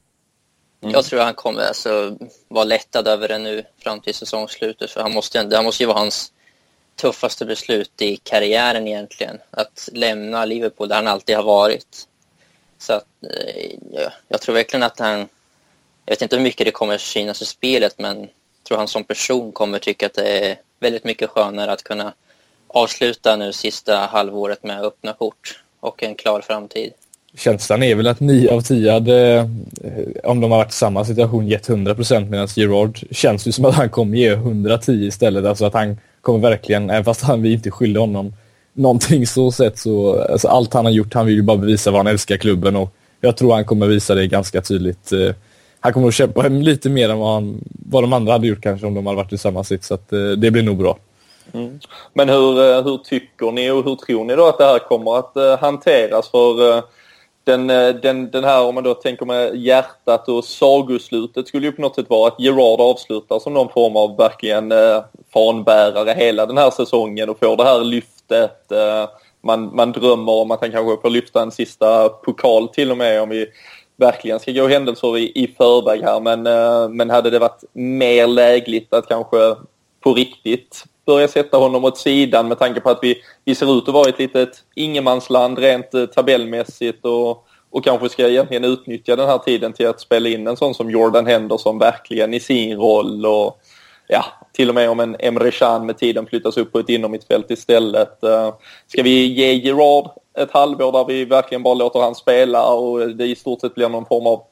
Mm. 0.80 0.92
Jag 0.92 1.04
tror 1.04 1.20
han 1.20 1.34
kommer 1.34 1.60
alltså 1.60 2.18
vara 2.48 2.64
lättad 2.64 3.08
över 3.08 3.28
det 3.28 3.38
nu 3.38 3.62
fram 3.78 4.00
till 4.00 4.14
säsongslutet 4.14 4.90
för 4.90 5.00
han 5.00 5.12
måste, 5.12 5.42
det 5.42 5.56
här 5.56 5.62
måste 5.62 5.82
ju 5.82 5.86
vara 5.86 5.98
hans 5.98 6.32
tuffaste 6.96 7.46
beslut 7.46 8.02
i 8.02 8.16
karriären 8.16 8.86
egentligen. 8.86 9.38
Att 9.50 9.88
lämna 9.92 10.44
Liverpool 10.44 10.88
där 10.88 10.96
han 10.96 11.06
alltid 11.06 11.36
har 11.36 11.42
varit. 11.42 12.08
Så 12.78 12.92
att, 12.92 13.06
eh, 13.22 13.78
ja, 13.92 14.12
jag 14.28 14.40
tror 14.40 14.54
verkligen 14.54 14.82
att 14.82 14.98
han 14.98 15.28
jag 16.06 16.12
vet 16.12 16.22
inte 16.22 16.36
hur 16.36 16.42
mycket 16.42 16.66
det 16.66 16.70
kommer 16.70 16.98
synas 16.98 17.42
i 17.42 17.44
spelet 17.44 17.94
men 17.98 18.20
jag 18.20 18.28
tror 18.68 18.78
han 18.78 18.88
som 18.88 19.04
person 19.04 19.52
kommer 19.52 19.78
tycka 19.78 20.06
att 20.06 20.14
det 20.14 20.38
är 20.38 20.56
väldigt 20.80 21.04
mycket 21.04 21.30
skönare 21.30 21.72
att 21.72 21.82
kunna 21.82 22.12
avsluta 22.68 23.36
nu 23.36 23.52
sista 23.52 23.96
halvåret 23.96 24.64
med 24.64 24.80
öppna 24.80 25.12
kort 25.12 25.60
och 25.80 26.02
en 26.02 26.14
klar 26.14 26.40
framtid. 26.40 26.92
Känslan 27.36 27.82
är 27.82 27.94
väl 27.94 28.06
att 28.06 28.20
9 28.20 28.50
av 28.50 28.60
10 28.60 28.92
hade, 28.92 29.34
eh, 29.34 30.30
om 30.30 30.40
de 30.40 30.50
har 30.50 30.58
varit 30.58 30.72
i 30.72 30.74
samma 30.74 31.04
situation, 31.04 31.48
gett 31.48 31.68
100% 31.68 32.30
medan 32.30 32.48
Gerard 32.56 32.98
känns 33.10 33.46
ju 33.46 33.52
som 33.52 33.64
att 33.64 33.74
han 33.74 33.90
kommer 33.90 34.16
ge 34.18 34.32
110 34.32 34.92
istället. 34.92 35.44
Alltså 35.44 35.64
att 35.64 35.74
han 35.74 35.98
kommer 36.20 36.38
verkligen, 36.38 36.90
även 36.90 37.04
fast 37.04 37.22
han 37.22 37.42
vi 37.42 37.52
inte 37.52 37.70
skyller 37.70 38.00
honom 38.00 38.32
någonting 38.72 39.26
så 39.26 39.52
sett 39.52 39.78
så, 39.78 40.22
alltså 40.22 40.48
allt 40.48 40.74
han 40.74 40.84
har 40.84 40.92
gjort, 40.92 41.14
han 41.14 41.26
vill 41.26 41.34
ju 41.34 41.42
bara 41.42 41.56
bevisa 41.56 41.90
vad 41.90 41.98
han 41.98 42.06
älskar 42.06 42.36
klubben 42.36 42.76
och 42.76 42.92
jag 43.20 43.36
tror 43.36 43.54
han 43.54 43.64
kommer 43.64 43.86
visa 43.86 44.14
det 44.14 44.26
ganska 44.26 44.60
tydligt 44.60 45.12
eh, 45.12 45.34
han 45.86 45.92
kommer 45.92 46.08
att 46.08 46.14
kämpa 46.14 46.48
lite 46.48 46.90
mer 46.90 47.08
än 47.08 47.18
vad, 47.18 47.34
han, 47.34 47.60
vad 47.90 48.02
de 48.02 48.12
andra 48.12 48.32
hade 48.32 48.46
gjort 48.46 48.62
kanske 48.62 48.86
om 48.86 48.94
de 48.94 49.06
hade 49.06 49.16
varit 49.16 49.32
i 49.32 49.38
samma 49.38 49.64
sitt. 49.64 49.84
Så 49.84 49.94
att, 49.94 50.12
eh, 50.12 50.18
det 50.18 50.50
blir 50.50 50.62
nog 50.62 50.76
bra. 50.78 50.98
Mm. 51.52 51.80
Men 52.14 52.28
hur, 52.28 52.60
eh, 52.60 52.84
hur 52.84 52.98
tycker 52.98 53.52
ni 53.52 53.70
och 53.70 53.84
hur 53.84 53.94
tror 53.94 54.24
ni 54.24 54.36
då 54.36 54.46
att 54.46 54.58
det 54.58 54.64
här 54.64 54.78
kommer 54.78 55.18
att 55.18 55.36
eh, 55.36 55.58
hanteras? 55.58 56.30
För 56.30 56.76
eh, 56.76 56.82
den, 57.44 57.66
den, 58.02 58.30
den 58.30 58.44
här, 58.44 58.64
om 58.64 58.74
man 58.74 58.84
då 58.84 58.94
tänker 58.94 59.26
med 59.26 59.56
hjärtat 59.56 60.28
och 60.28 60.44
sagoslutet 60.44 61.48
skulle 61.48 61.66
ju 61.66 61.72
på 61.72 61.82
något 61.82 61.94
sätt 61.94 62.10
vara 62.10 62.28
att 62.28 62.40
Gerard 62.40 62.80
avslutar 62.80 63.38
som 63.38 63.54
någon 63.54 63.72
form 63.72 63.96
av 63.96 64.16
verkligen 64.16 64.72
eh, 64.72 65.04
fanbärare 65.32 66.14
hela 66.16 66.46
den 66.46 66.58
här 66.58 66.70
säsongen 66.70 67.28
och 67.28 67.38
får 67.38 67.56
det 67.56 67.64
här 67.64 67.84
lyftet. 67.84 68.72
Eh, 68.72 69.08
man, 69.40 69.76
man 69.76 69.92
drömmer 69.92 70.32
om 70.32 70.50
att 70.50 70.60
han 70.60 70.72
kanske 70.72 71.02
får 71.02 71.10
lyfta 71.10 71.42
en 71.42 71.50
sista 71.50 72.08
pokal 72.08 72.68
till 72.68 72.90
och 72.90 72.96
med 72.96 73.22
om 73.22 73.28
vi 73.28 73.46
verkligen 73.96 74.40
ska 74.40 74.52
gå 74.52 74.66
händelser 74.66 75.18
i, 75.18 75.32
i 75.34 75.54
förväg 75.58 76.02
här 76.02 76.20
men, 76.20 76.46
uh, 76.46 76.88
men 76.88 77.10
hade 77.10 77.30
det 77.30 77.38
varit 77.38 77.64
mer 77.72 78.26
lägligt 78.26 78.92
att 78.94 79.08
kanske 79.08 79.56
på 80.00 80.14
riktigt 80.14 80.84
börja 81.06 81.28
sätta 81.28 81.56
honom 81.56 81.84
åt 81.84 81.98
sidan 81.98 82.48
med 82.48 82.58
tanke 82.58 82.80
på 82.80 82.90
att 82.90 82.98
vi, 83.02 83.22
vi 83.44 83.54
ser 83.54 83.78
ut 83.78 83.88
att 83.88 83.94
vara 83.94 84.08
ett 84.08 84.18
litet 84.18 84.64
ingenmansland 84.74 85.58
rent 85.58 85.94
eh, 85.94 86.06
tabellmässigt 86.06 87.04
och, 87.04 87.46
och 87.70 87.84
kanske 87.84 88.08
ska 88.08 88.28
egentligen 88.28 88.64
utnyttja 88.64 89.16
den 89.16 89.28
här 89.28 89.38
tiden 89.38 89.72
till 89.72 89.88
att 89.88 90.00
spela 90.00 90.28
in 90.28 90.46
en 90.46 90.56
sån 90.56 90.74
som 90.74 90.90
Jordan 90.90 91.26
Henderson 91.26 91.78
verkligen 91.78 92.34
i 92.34 92.40
sin 92.40 92.78
roll 92.78 93.26
och 93.26 93.60
ja, 94.08 94.24
till 94.52 94.68
och 94.68 94.74
med 94.74 94.90
om 94.90 95.00
en 95.00 95.16
Emre 95.18 95.50
Can 95.50 95.86
med 95.86 95.98
tiden 95.98 96.26
flyttas 96.26 96.56
upp 96.56 96.72
på 96.72 96.78
ett 96.78 96.88
innermittfält 96.88 97.50
istället. 97.50 98.22
Eh, 98.22 98.54
ska 98.86 99.02
vi 99.02 99.26
ge 99.26 99.52
Gerard 99.52 100.10
ett 100.36 100.50
halvår 100.50 100.92
där 100.92 101.04
vi 101.04 101.24
verkligen 101.24 101.62
bara 101.62 101.74
låter 101.74 102.00
han 102.00 102.14
spela 102.14 102.68
och 102.68 103.16
det 103.16 103.26
i 103.26 103.36
stort 103.36 103.60
sett 103.60 103.74
blir 103.74 103.88
någon 103.88 104.06
form 104.06 104.26
av 104.26 104.44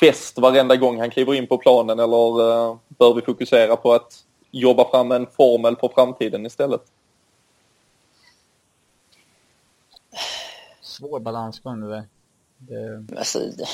fest 0.00 0.38
varenda 0.38 0.76
gång 0.76 1.00
han 1.00 1.10
kliver 1.10 1.34
in 1.34 1.46
på 1.46 1.58
planen 1.58 1.98
eller 1.98 2.40
uh, 2.40 2.76
bör 2.88 3.14
vi 3.14 3.22
fokusera 3.22 3.76
på 3.76 3.92
att 3.92 4.24
jobba 4.50 4.90
fram 4.90 5.12
en 5.12 5.26
formel 5.26 5.76
för 5.76 5.88
framtiden 5.88 6.46
istället? 6.46 6.82
Svår 10.80 11.20
balansgång 11.20 11.80
det 11.80 11.88
där. 11.88 12.04
Det... 12.58 13.18
Alltså, 13.18 13.38
det... 13.38 13.66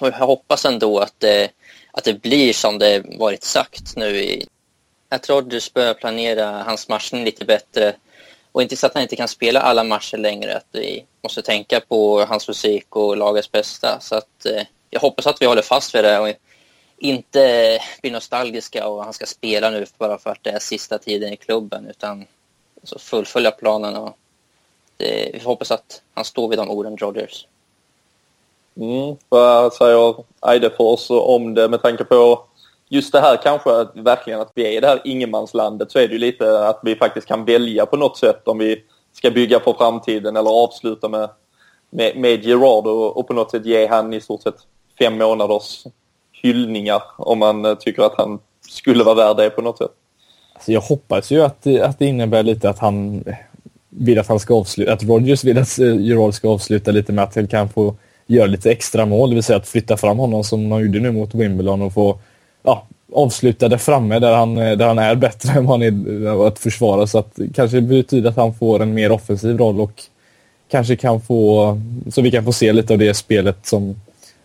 Jag 0.00 0.12
hoppas 0.12 0.64
ändå 0.64 0.98
att 0.98 1.14
det, 1.18 1.50
att 1.92 2.04
det 2.04 2.22
blir 2.22 2.52
som 2.52 2.78
det 2.78 3.04
varit 3.18 3.44
sagt 3.44 3.96
nu. 3.96 4.06
I... 4.06 4.46
Att 5.08 5.28
Rodgers 5.28 5.72
börjar 5.72 5.94
planera 5.94 6.62
hans 6.62 6.88
matchning 6.88 7.24
lite 7.24 7.44
bättre 7.44 7.94
och 8.56 8.62
inte 8.62 8.76
så 8.76 8.86
att 8.86 8.94
han 8.94 9.02
inte 9.02 9.16
kan 9.16 9.28
spela 9.28 9.60
alla 9.60 9.84
matcher 9.84 10.16
längre, 10.16 10.56
att 10.56 10.66
vi 10.72 11.04
måste 11.22 11.42
tänka 11.42 11.80
på 11.80 12.24
hans 12.24 12.48
musik 12.48 12.96
och 12.96 13.16
lagets 13.16 13.52
bästa. 13.52 14.00
Så 14.00 14.14
att 14.14 14.46
eh, 14.46 14.62
jag 14.90 15.00
hoppas 15.00 15.26
att 15.26 15.42
vi 15.42 15.46
håller 15.46 15.62
fast 15.62 15.94
vid 15.94 16.04
det 16.04 16.18
och 16.18 16.28
inte 16.98 17.78
blir 18.02 18.12
nostalgiska 18.12 18.88
och 18.88 19.04
han 19.04 19.12
ska 19.12 19.26
spela 19.26 19.70
nu 19.70 19.86
bara 19.98 20.18
för 20.18 20.30
att 20.30 20.38
det 20.42 20.50
är 20.50 20.58
sista 20.58 20.98
tiden 20.98 21.32
i 21.32 21.36
klubben 21.36 21.86
utan 21.90 22.26
alltså 22.80 22.98
fullfölja 22.98 23.50
planen 23.50 23.96
och 23.96 24.16
det, 24.96 25.30
vi 25.32 25.40
hoppas 25.44 25.70
att 25.70 26.02
han 26.14 26.24
står 26.24 26.48
vid 26.48 26.58
de 26.58 26.70
orden, 26.70 26.96
Rodgers. 26.96 27.46
Mm, 28.76 29.16
vad 29.28 29.72
säger 29.72 30.14
Eidefors 30.46 31.10
om 31.10 31.54
det 31.54 31.68
med 31.68 31.82
tanke 31.82 32.04
på 32.04 32.44
just 32.88 33.12
det 33.12 33.20
här 33.20 33.36
kanske 33.42 33.70
att 33.80 33.92
verkligen 33.94 34.40
att 34.40 34.52
vi 34.54 34.66
är 34.66 34.70
i 34.70 34.80
det 34.80 34.86
här 34.86 35.00
ingenmanslandet 35.04 35.90
så 35.90 35.98
är 35.98 36.08
det 36.08 36.12
ju 36.12 36.18
lite 36.18 36.68
att 36.68 36.80
vi 36.82 36.96
faktiskt 36.96 37.26
kan 37.26 37.44
välja 37.44 37.86
på 37.86 37.96
något 37.96 38.18
sätt 38.18 38.48
om 38.48 38.58
vi 38.58 38.82
ska 39.12 39.30
bygga 39.30 39.60
på 39.60 39.74
framtiden 39.74 40.36
eller 40.36 40.50
avsluta 40.50 41.08
med, 41.08 41.28
med, 41.90 42.16
med 42.16 42.44
Gerard 42.44 42.86
och, 42.86 43.16
och 43.16 43.28
på 43.28 43.34
något 43.34 43.50
sätt 43.50 43.66
ge 43.66 43.86
han 43.86 44.12
i 44.12 44.20
stort 44.20 44.42
sett 44.42 44.56
fem 44.98 45.18
månaders 45.18 45.84
hyllningar 46.42 47.02
om 47.16 47.38
man 47.38 47.64
eh, 47.64 47.74
tycker 47.74 48.02
att 48.02 48.14
han 48.16 48.38
skulle 48.68 49.04
vara 49.04 49.14
värd 49.14 49.36
det 49.36 49.50
på 49.50 49.62
något 49.62 49.78
sätt. 49.78 49.90
Alltså 50.54 50.72
jag 50.72 50.80
hoppas 50.80 51.30
ju 51.30 51.42
att 51.42 51.62
det, 51.62 51.80
att 51.80 51.98
det 51.98 52.06
innebär 52.06 52.42
lite 52.42 52.70
att 52.70 52.78
han 52.78 53.24
vill 53.88 54.18
att 54.18 54.28
han 54.28 54.40
ska 54.40 54.54
avsluta, 54.54 54.92
att 54.92 55.02
Rogers 55.02 55.44
vill 55.44 55.58
att 55.58 55.78
eh, 55.78 56.00
Gerard 56.00 56.34
ska 56.34 56.48
avsluta 56.48 56.90
lite 56.90 57.12
med 57.12 57.24
att 57.24 57.34
han 57.34 57.46
kan 57.46 57.68
få 57.68 57.94
göra 58.26 58.46
lite 58.46 58.70
extra 58.70 59.06
mål, 59.06 59.30
det 59.30 59.34
vill 59.34 59.44
säga 59.44 59.56
att 59.56 59.68
flytta 59.68 59.96
fram 59.96 60.18
honom 60.18 60.44
som 60.44 60.72
han 60.72 60.82
gjorde 60.82 61.00
nu 61.00 61.12
mot 61.12 61.34
Wimbledon 61.34 61.82
och 61.82 61.92
få 61.92 62.18
ja, 62.66 62.86
avsluta 63.12 63.68
där 63.68 63.76
framme 63.76 64.18
där 64.18 64.32
han, 64.32 64.58
eh, 64.58 64.76
där 64.76 64.86
han 64.86 64.98
är 64.98 65.14
bättre 65.14 65.52
än 65.58 65.66
vad 65.66 65.80
han 65.80 65.82
är 65.82 66.26
eh, 66.26 66.40
att 66.40 66.58
försvara. 66.58 67.06
Så 67.06 67.18
att 67.18 67.38
kanske 67.54 67.80
betyder 67.80 68.30
att 68.30 68.36
han 68.36 68.54
får 68.54 68.82
en 68.82 68.94
mer 68.94 69.12
offensiv 69.12 69.58
roll 69.58 69.80
och 69.80 70.02
kanske 70.70 70.96
kan 70.96 71.20
få, 71.20 71.80
så 72.10 72.22
vi 72.22 72.30
kan 72.30 72.44
få 72.44 72.52
se 72.52 72.72
lite 72.72 72.92
av 72.92 72.98
det 72.98 73.14
spelet 73.14 73.66
som 73.66 73.96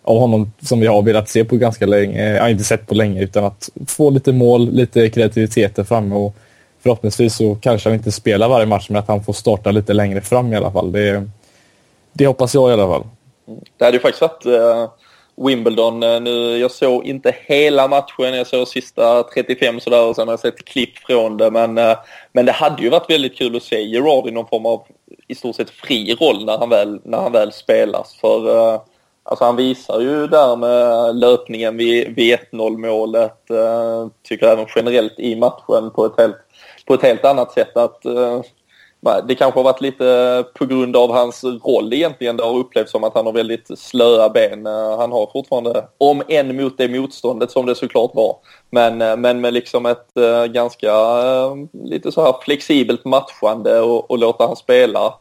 av 0.04 0.20
honom 0.20 0.52
som 0.62 0.80
vi 0.80 0.88
har 0.88 1.02
velat 1.02 1.30
se 1.30 1.46
på 1.46 1.56
ganska 1.56 1.86
länge, 1.86 2.26
eh, 2.26 2.36
jag 2.36 2.42
har 2.42 2.50
inte 2.50 2.64
sett 2.64 2.88
på 2.88 2.96
länge, 2.96 3.24
utan 3.24 3.46
att 3.46 3.70
få 3.88 4.10
lite 4.10 4.32
mål, 4.32 4.72
lite 4.72 5.10
kreativitet 5.10 5.76
där 5.76 5.84
framme 5.84 6.16
och 6.16 6.36
förhoppningsvis 6.84 7.36
så 7.36 7.56
kanske 7.56 7.90
han 7.90 7.98
inte 7.98 8.12
spelar 8.12 8.50
varje 8.50 8.66
match 8.66 8.90
men 8.90 9.00
att 9.00 9.08
han 9.08 9.24
får 9.24 9.34
starta 9.34 9.72
lite 9.72 9.94
längre 9.94 10.22
fram 10.22 10.54
i 10.54 10.56
alla 10.56 10.72
fall. 10.72 10.92
Det, 10.92 11.30
det 12.14 12.28
hoppas 12.28 12.54
jag 12.54 12.70
i 12.70 12.74
alla 12.74 12.88
fall. 12.88 13.04
Mm. 13.48 13.60
Det 13.78 13.86
hade 13.86 13.98
ju 13.98 14.02
faktiskt 14.02 14.22
varit 14.22 14.46
Wimbledon 15.36 16.04
eh, 16.04 16.22
nu. 16.22 16.58
Jag 16.58 16.72
såg 16.72 17.06
inte 17.06 17.36
hela 17.46 17.88
matchen, 17.88 18.34
jag 18.34 18.48
såg 18.48 18.68
sista 18.68 19.24
35 19.24 19.80
sådär 19.80 20.06
och 20.06 20.16
sen 20.16 20.28
har 20.28 20.34
jag 20.34 20.40
sett 20.40 20.66
klipp 20.66 20.98
från 20.98 21.38
det. 21.38 21.52
Men, 21.52 21.78
eh, 21.78 21.98
men 22.32 22.46
det 22.46 22.52
hade 22.52 22.84
ju 22.84 22.90
varit 22.90 23.10
väldigt 23.10 23.38
kul 23.38 23.56
att 23.56 23.64
se 23.64 23.82
Gerard 23.82 24.28
i 24.28 24.32
någon 24.32 24.48
form 24.48 24.66
av 24.66 24.84
i 25.28 25.36
stort 25.36 25.56
sett 25.56 25.70
fri 25.70 26.16
roll 26.16 26.46
när 26.46 26.58
han 26.58 26.70
väl, 26.70 27.00
när 27.04 27.18
han 27.18 27.32
väl 27.32 27.52
spelas. 27.52 28.18
För 28.22 28.74
eh, 28.74 28.82
Alltså 29.24 29.46
han 29.46 29.56
visar 29.56 30.00
ju 30.00 30.28
där 30.28 30.56
med 30.56 31.16
löpningen 31.16 31.78
vid, 31.78 32.16
vid 32.16 32.40
1-0 32.52 32.78
målet, 32.78 33.38
tycker 34.24 34.48
även 34.48 34.66
generellt 34.76 35.20
i 35.20 35.36
matchen 35.36 35.92
på 35.96 36.06
ett 36.06 36.18
helt, 36.18 36.36
på 36.86 36.94
ett 36.94 37.02
helt 37.02 37.26
annat 37.26 37.52
sätt 37.52 37.78
att 37.78 38.06
det 39.02 39.36
kanske 39.36 39.60
har 39.60 39.64
varit 39.64 39.82
lite 39.82 40.46
på 40.54 40.66
grund 40.66 40.96
av 40.96 41.12
hans 41.12 41.44
roll 41.44 41.94
egentligen. 41.94 42.38
Det 42.38 42.44
har 42.44 42.58
upplevts 42.58 42.92
som 42.92 43.04
att 43.04 43.16
han 43.16 43.26
har 43.26 43.34
väldigt 43.34 43.80
slöa 43.80 44.30
ben. 44.30 44.68
Eh, 44.68 44.98
han 44.98 45.12
har 45.12 45.30
fortfarande, 45.34 45.88
om 45.98 46.24
än 46.28 46.56
mot 46.56 46.78
det 46.78 46.88
motståndet 46.88 47.52
som 47.52 47.66
det 47.66 47.76
såklart 47.76 48.12
var, 48.16 48.36
men, 48.70 49.02
eh, 49.02 49.18
men 49.18 49.42
med 49.42 49.54
liksom 49.54 49.86
ett 49.86 50.18
eh, 50.18 50.46
ganska 50.46 50.94
lite 51.84 52.12
så 52.12 52.22
här 52.22 52.36
flexibelt 52.42 53.06
matchande 53.06 53.80
och, 53.80 54.12
och 54.12 54.18
låta 54.18 54.48
han 54.48 54.56
spela 54.56 55.14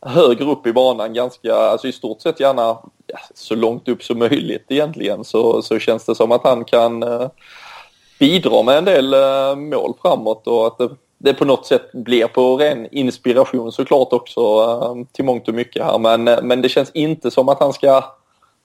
högre 0.00 0.44
upp 0.44 0.66
i 0.66 0.72
banan 0.72 1.14
ganska, 1.14 1.54
alltså 1.54 1.88
i 1.88 1.92
stort 1.92 2.20
sett 2.20 2.40
gärna 2.40 2.78
ja, 3.06 3.18
så 3.34 3.54
långt 3.54 3.88
upp 3.88 4.02
som 4.02 4.18
möjligt 4.18 4.64
egentligen 4.68 5.24
så, 5.24 5.62
så 5.62 5.78
känns 5.78 6.04
det 6.04 6.14
som 6.14 6.32
att 6.32 6.44
han 6.44 6.64
kan 6.64 7.04
bidra 8.18 8.62
med 8.62 8.78
en 8.78 8.84
del 8.84 9.14
mål 9.56 9.94
framåt 10.02 10.46
och 10.46 10.66
att 10.66 10.78
det, 10.78 10.88
det, 11.18 11.34
på 11.34 11.44
något 11.44 11.66
sätt 11.66 11.92
blir 11.92 12.26
på 12.26 12.56
ren 12.56 12.88
inspiration 12.90 13.72
såklart 13.72 14.12
också 14.12 14.40
ehm, 14.40 15.06
till 15.06 15.24
mångt 15.24 15.48
och 15.48 15.54
mycket 15.54 15.84
här 15.84 15.98
men, 15.98 16.28
eh, 16.28 16.42
men 16.42 16.62
det 16.62 16.68
känns 16.68 16.90
inte 16.90 17.30
som 17.30 17.48
att 17.48 17.60
han 17.60 17.72
ska 17.72 18.04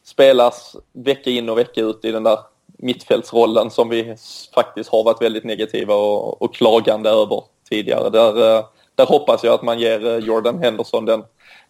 spelas 0.06 0.76
vecka 0.94 1.30
in 1.30 1.50
och 1.50 1.58
vecka 1.58 1.82
ut 1.82 2.06
i 2.06 2.12
den 2.12 2.24
där 2.24 2.40
mittfältsrollen 2.78 3.70
som 3.70 3.90
vi 3.90 4.16
faktiskt 4.56 4.90
har 4.90 5.04
varit 5.04 5.22
väldigt 5.22 5.44
negativa 5.44 5.96
och, 5.96 6.42
och 6.42 6.56
klagande 6.56 7.10
över 7.10 7.44
tidigare. 7.70 8.10
Där, 8.10 8.58
eh, 8.58 8.66
där 8.96 9.06
hoppas 9.06 9.44
jag 9.44 9.54
att 9.54 9.64
man 9.64 9.80
ger 9.80 10.08
eh, 10.08 10.18
Jordan 10.18 10.60
Henderson 10.64 11.06
den, 11.06 11.24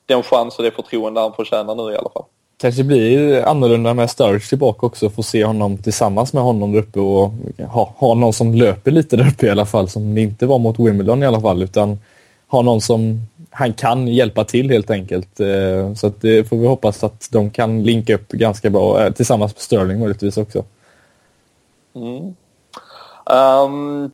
den 0.05 0.23
chans 0.23 0.57
och 0.57 0.63
det 0.63 0.71
förtroende 0.71 1.21
han 1.21 1.33
förtjänar 1.33 1.75
nu 1.75 1.93
i 1.93 1.97
alla 1.97 2.09
fall. 2.09 2.25
Kanske 2.63 2.83
blir 2.83 3.43
annorlunda 3.45 3.93
med 3.93 4.09
Sturridge 4.09 4.49
tillbaka 4.49 4.85
också, 4.85 5.09
få 5.09 5.23
se 5.23 5.45
honom 5.45 5.77
tillsammans 5.77 6.33
med 6.33 6.43
honom 6.43 6.71
där 6.71 6.79
uppe 6.79 6.99
och 6.99 7.31
ha, 7.69 7.93
ha 7.97 8.13
någon 8.13 8.33
som 8.33 8.53
löper 8.53 8.91
lite 8.91 9.17
där 9.17 9.27
uppe 9.27 9.45
i 9.45 9.49
alla 9.49 9.65
fall, 9.65 9.89
som 9.89 10.15
det 10.15 10.21
inte 10.21 10.45
var 10.45 10.59
mot 10.59 10.79
Wimbledon 10.79 11.23
i 11.23 11.25
alla 11.25 11.41
fall, 11.41 11.63
utan 11.63 11.99
ha 12.47 12.61
någon 12.61 12.81
som 12.81 13.21
han 13.49 13.73
kan 13.73 14.07
hjälpa 14.07 14.43
till 14.43 14.69
helt 14.69 14.89
enkelt. 14.89 15.39
Eh, 15.39 15.93
så 15.93 16.07
att 16.07 16.21
det 16.21 16.49
får 16.49 16.57
vi 16.57 16.67
hoppas 16.67 17.03
att 17.03 17.29
de 17.31 17.49
kan 17.49 17.83
linka 17.83 18.15
upp 18.15 18.31
ganska 18.31 18.69
bra 18.69 19.05
eh, 19.05 19.11
tillsammans 19.13 19.55
med 19.55 19.61
Sterling 19.61 19.99
möjligtvis 19.99 20.37
också. 20.37 20.63
Mm. 21.95 22.35
Um, 23.25 24.11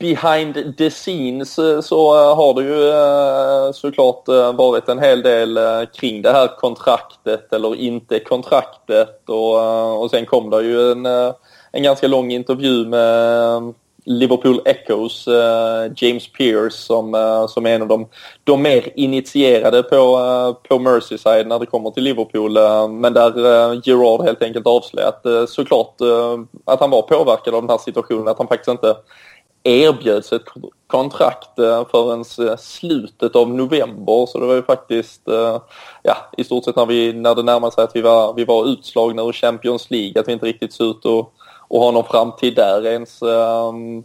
behind 0.00 0.76
the 0.76 0.90
scenes 0.90 1.58
eh, 1.58 1.80
så 1.80 2.14
eh, 2.14 2.36
har 2.36 2.54
det 2.54 2.62
ju 2.62 2.88
eh, 2.88 3.72
såklart 3.72 4.28
varit 4.54 4.88
en 4.88 4.98
hel 4.98 5.22
del 5.22 5.58
kring 5.94 6.22
det 6.22 6.32
här 6.32 6.56
kontraktet 6.58 7.52
eller 7.52 7.74
inte 7.74 8.18
kontraktet 8.18 9.28
och, 9.28 10.02
och 10.02 10.10
sen 10.10 10.26
kom 10.26 10.50
det 10.50 10.62
ju 10.62 10.92
en, 10.92 11.06
en 11.72 11.82
ganska 11.82 12.08
lång 12.08 12.32
intervju 12.32 12.86
med 12.86 13.74
Liverpool 14.04 14.60
Echoes, 14.64 15.26
James 15.96 16.32
Pearce 16.32 16.76
som, 16.76 17.14
som 17.48 17.66
är 17.66 17.70
en 17.70 17.82
av 17.82 17.88
de, 17.88 18.08
de 18.44 18.62
mer 18.62 18.88
initierade 18.94 19.82
på, 19.82 20.56
på 20.68 20.78
Merseyside 20.78 21.46
när 21.46 21.58
det 21.58 21.66
kommer 21.66 21.90
till 21.90 22.02
Liverpool. 22.02 22.52
men 22.90 23.12
där 23.12 23.32
Gerard 23.88 24.22
helt 24.22 24.42
enkelt 24.42 24.66
avslöjat 24.66 25.22
såklart 25.48 25.94
att 26.64 26.80
han 26.80 26.90
var 26.90 27.02
påverkad 27.02 27.54
av 27.54 27.62
den 27.62 27.70
här 27.70 27.78
situationen, 27.78 28.28
att 28.28 28.38
han 28.38 28.48
faktiskt 28.48 28.68
inte 28.68 28.94
erbjöds 29.62 30.32
ett 30.32 30.44
kontrakt 30.86 31.58
eh, 31.58 31.86
förrän 31.90 32.48
eh, 32.48 32.56
slutet 32.56 33.36
av 33.36 33.50
november 33.50 34.26
så 34.26 34.40
det 34.40 34.46
var 34.46 34.54
ju 34.54 34.62
faktiskt 34.62 35.28
eh, 35.28 35.60
ja, 36.02 36.16
i 36.36 36.44
stort 36.44 36.64
sett 36.64 36.76
när, 36.76 36.86
vi, 36.86 37.12
när 37.12 37.34
det 37.34 37.42
närmade 37.42 37.72
sig 37.72 37.84
att 37.84 37.96
vi 37.96 38.00
var, 38.00 38.34
vi 38.34 38.44
var 38.44 38.68
utslagna 38.68 39.22
ur 39.22 39.32
Champions 39.32 39.90
League 39.90 40.20
att 40.20 40.28
vi 40.28 40.32
inte 40.32 40.46
riktigt 40.46 40.72
såg 40.72 40.96
ut 40.96 41.06
att, 41.06 41.26
att 41.68 41.80
ha 41.80 41.90
någon 41.90 42.04
framtid 42.04 42.54
där 42.54 42.86
ens. 42.86 43.22
Um, 43.22 44.04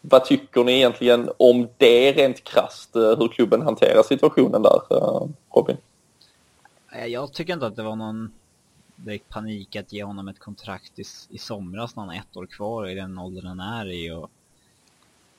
vad 0.00 0.24
tycker 0.24 0.64
ni 0.64 0.72
egentligen 0.72 1.30
om 1.36 1.68
det 1.76 2.12
rent 2.12 2.44
krasst, 2.44 2.90
hur 2.94 3.28
klubben 3.28 3.62
hanterar 3.62 4.02
situationen 4.02 4.62
där, 4.62 4.80
Robin? 5.54 5.76
Jag 7.06 7.32
tycker 7.32 7.52
inte 7.52 7.66
att 7.66 7.76
det 7.76 7.82
var 7.82 7.96
någon 7.96 8.32
direkt 9.04 9.28
panik 9.28 9.76
att 9.76 9.92
ge 9.92 10.04
honom 10.04 10.28
ett 10.28 10.38
kontrakt 10.38 10.98
i, 10.98 11.04
i 11.28 11.38
somras 11.38 11.96
när 11.96 12.02
han 12.02 12.08
har 12.08 12.16
ett 12.16 12.36
år 12.36 12.46
kvar 12.46 12.88
i 12.88 12.94
den 12.94 13.18
åldern 13.18 13.46
han 13.46 13.60
är 13.60 13.86
i 13.86 14.10
och 14.10 14.30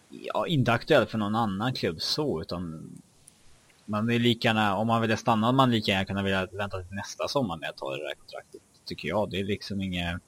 ja, 0.09 0.47
inte 0.47 0.73
aktuellt 0.73 1.09
för 1.09 1.17
någon 1.17 1.35
annan 1.35 1.73
klubb 1.73 2.01
så 2.01 2.41
utan 2.41 2.91
man 3.85 4.07
vill 4.07 4.21
lika 4.21 4.47
gärna, 4.47 4.75
om 4.75 4.87
man 4.87 5.01
vill 5.01 5.17
stanna 5.17 5.51
man 5.51 5.71
lika 5.71 5.91
gärna 5.91 6.05
kunna 6.05 6.23
vilja 6.23 6.45
vänta 6.45 6.83
till 6.83 6.95
nästa 6.95 7.27
sommar 7.27 7.57
med 7.57 7.69
att 7.69 7.77
ta 7.77 7.91
det 7.91 8.03
där 8.03 8.15
kontraktet 8.15 8.61
tycker 8.85 9.07
jag. 9.07 9.29
Det 9.29 9.39
är 9.39 9.43
liksom 9.43 9.81
inget 9.81 10.21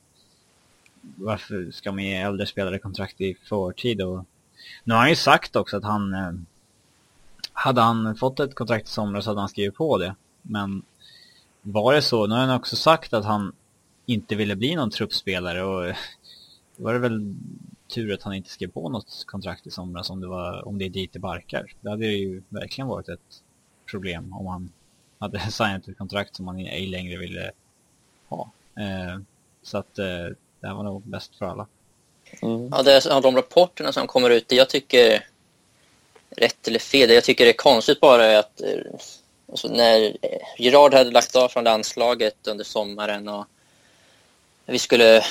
varför 1.15 1.71
ska 1.71 1.91
man 1.91 2.03
ge 2.03 2.15
äldre 2.15 2.45
spelare 2.45 2.79
kontrakt 2.79 3.21
i 3.21 3.35
förtid 3.43 4.01
och 4.01 4.25
nu 4.83 4.93
har 4.93 5.01
han 5.01 5.09
ju 5.09 5.15
sagt 5.15 5.55
också 5.55 5.77
att 5.77 5.83
han 5.83 6.13
eh, 6.13 6.31
hade 7.53 7.81
han 7.81 8.15
fått 8.15 8.39
ett 8.39 8.55
kontrakt 8.55 8.87
i 8.87 8.91
somras 8.91 9.25
hade 9.25 9.39
han 9.39 9.49
skrivit 9.49 9.75
på 9.75 9.97
det 9.97 10.15
men 10.41 10.83
var 11.63 11.93
det 11.93 12.01
så, 12.01 12.27
nu 12.27 12.35
har 12.35 12.41
han 12.41 12.55
också 12.55 12.75
sagt 12.75 13.13
att 13.13 13.25
han 13.25 13.55
inte 14.05 14.35
ville 14.35 14.55
bli 14.55 14.75
någon 14.75 14.89
truppspelare 14.89 15.63
och 15.63 15.83
då 16.75 16.83
var 16.83 16.93
det 16.93 16.99
väl 16.99 17.35
tur 17.87 18.13
att 18.13 18.23
han 18.23 18.33
inte 18.33 18.49
skrev 18.49 18.67
på 18.67 18.89
något 18.89 19.23
kontrakt 19.27 19.67
i 19.67 19.71
somras 19.71 20.09
om 20.09 20.21
det, 20.21 20.27
var, 20.27 20.67
om 20.67 20.77
det 20.77 20.85
är 20.85 20.89
dit 20.89 21.13
det 21.13 21.19
barkar. 21.19 21.73
Det 21.81 21.89
hade 21.89 22.05
ju 22.05 22.43
verkligen 22.49 22.87
varit 22.87 23.09
ett 23.09 23.43
problem 23.91 24.33
om 24.33 24.45
han 24.47 24.71
hade 25.19 25.39
signat 25.51 25.87
ett 25.87 25.97
kontrakt 25.97 26.35
som 26.35 26.47
han 26.47 26.59
ej 26.59 26.87
längre 26.87 27.17
ville 27.17 27.51
ha. 28.27 28.51
Eh, 28.75 29.19
så 29.63 29.77
att 29.77 29.99
eh, 29.99 30.05
det 30.59 30.67
här 30.67 30.73
var 30.73 30.83
nog 30.83 31.01
bäst 31.01 31.35
för 31.35 31.45
alla. 31.45 31.67
Mm. 32.41 32.69
Ja, 32.71 32.83
det 32.83 32.91
är, 32.91 33.21
de 33.21 33.35
rapporterna 33.35 33.91
som 33.91 34.07
kommer 34.07 34.29
ut, 34.29 34.51
jag 34.51 34.69
tycker 34.69 35.27
rätt 36.29 36.67
eller 36.67 36.79
fel, 36.79 37.07
det 37.07 37.15
jag 37.15 37.23
tycker 37.23 37.45
är 37.45 37.53
konstigt 37.53 37.99
bara 37.99 38.25
är 38.25 38.39
att 38.39 38.61
eh, 38.61 38.99
Alltså 39.53 39.67
när 39.67 40.17
eh, 40.21 40.39
Gerard 40.57 40.93
hade 40.93 41.11
lagt 41.11 41.35
av 41.35 41.47
från 41.47 41.63
landslaget 41.63 42.47
under 42.47 42.63
sommaren 42.63 43.27
och 43.27 43.45
vi 44.65 44.79
skulle 44.79 45.25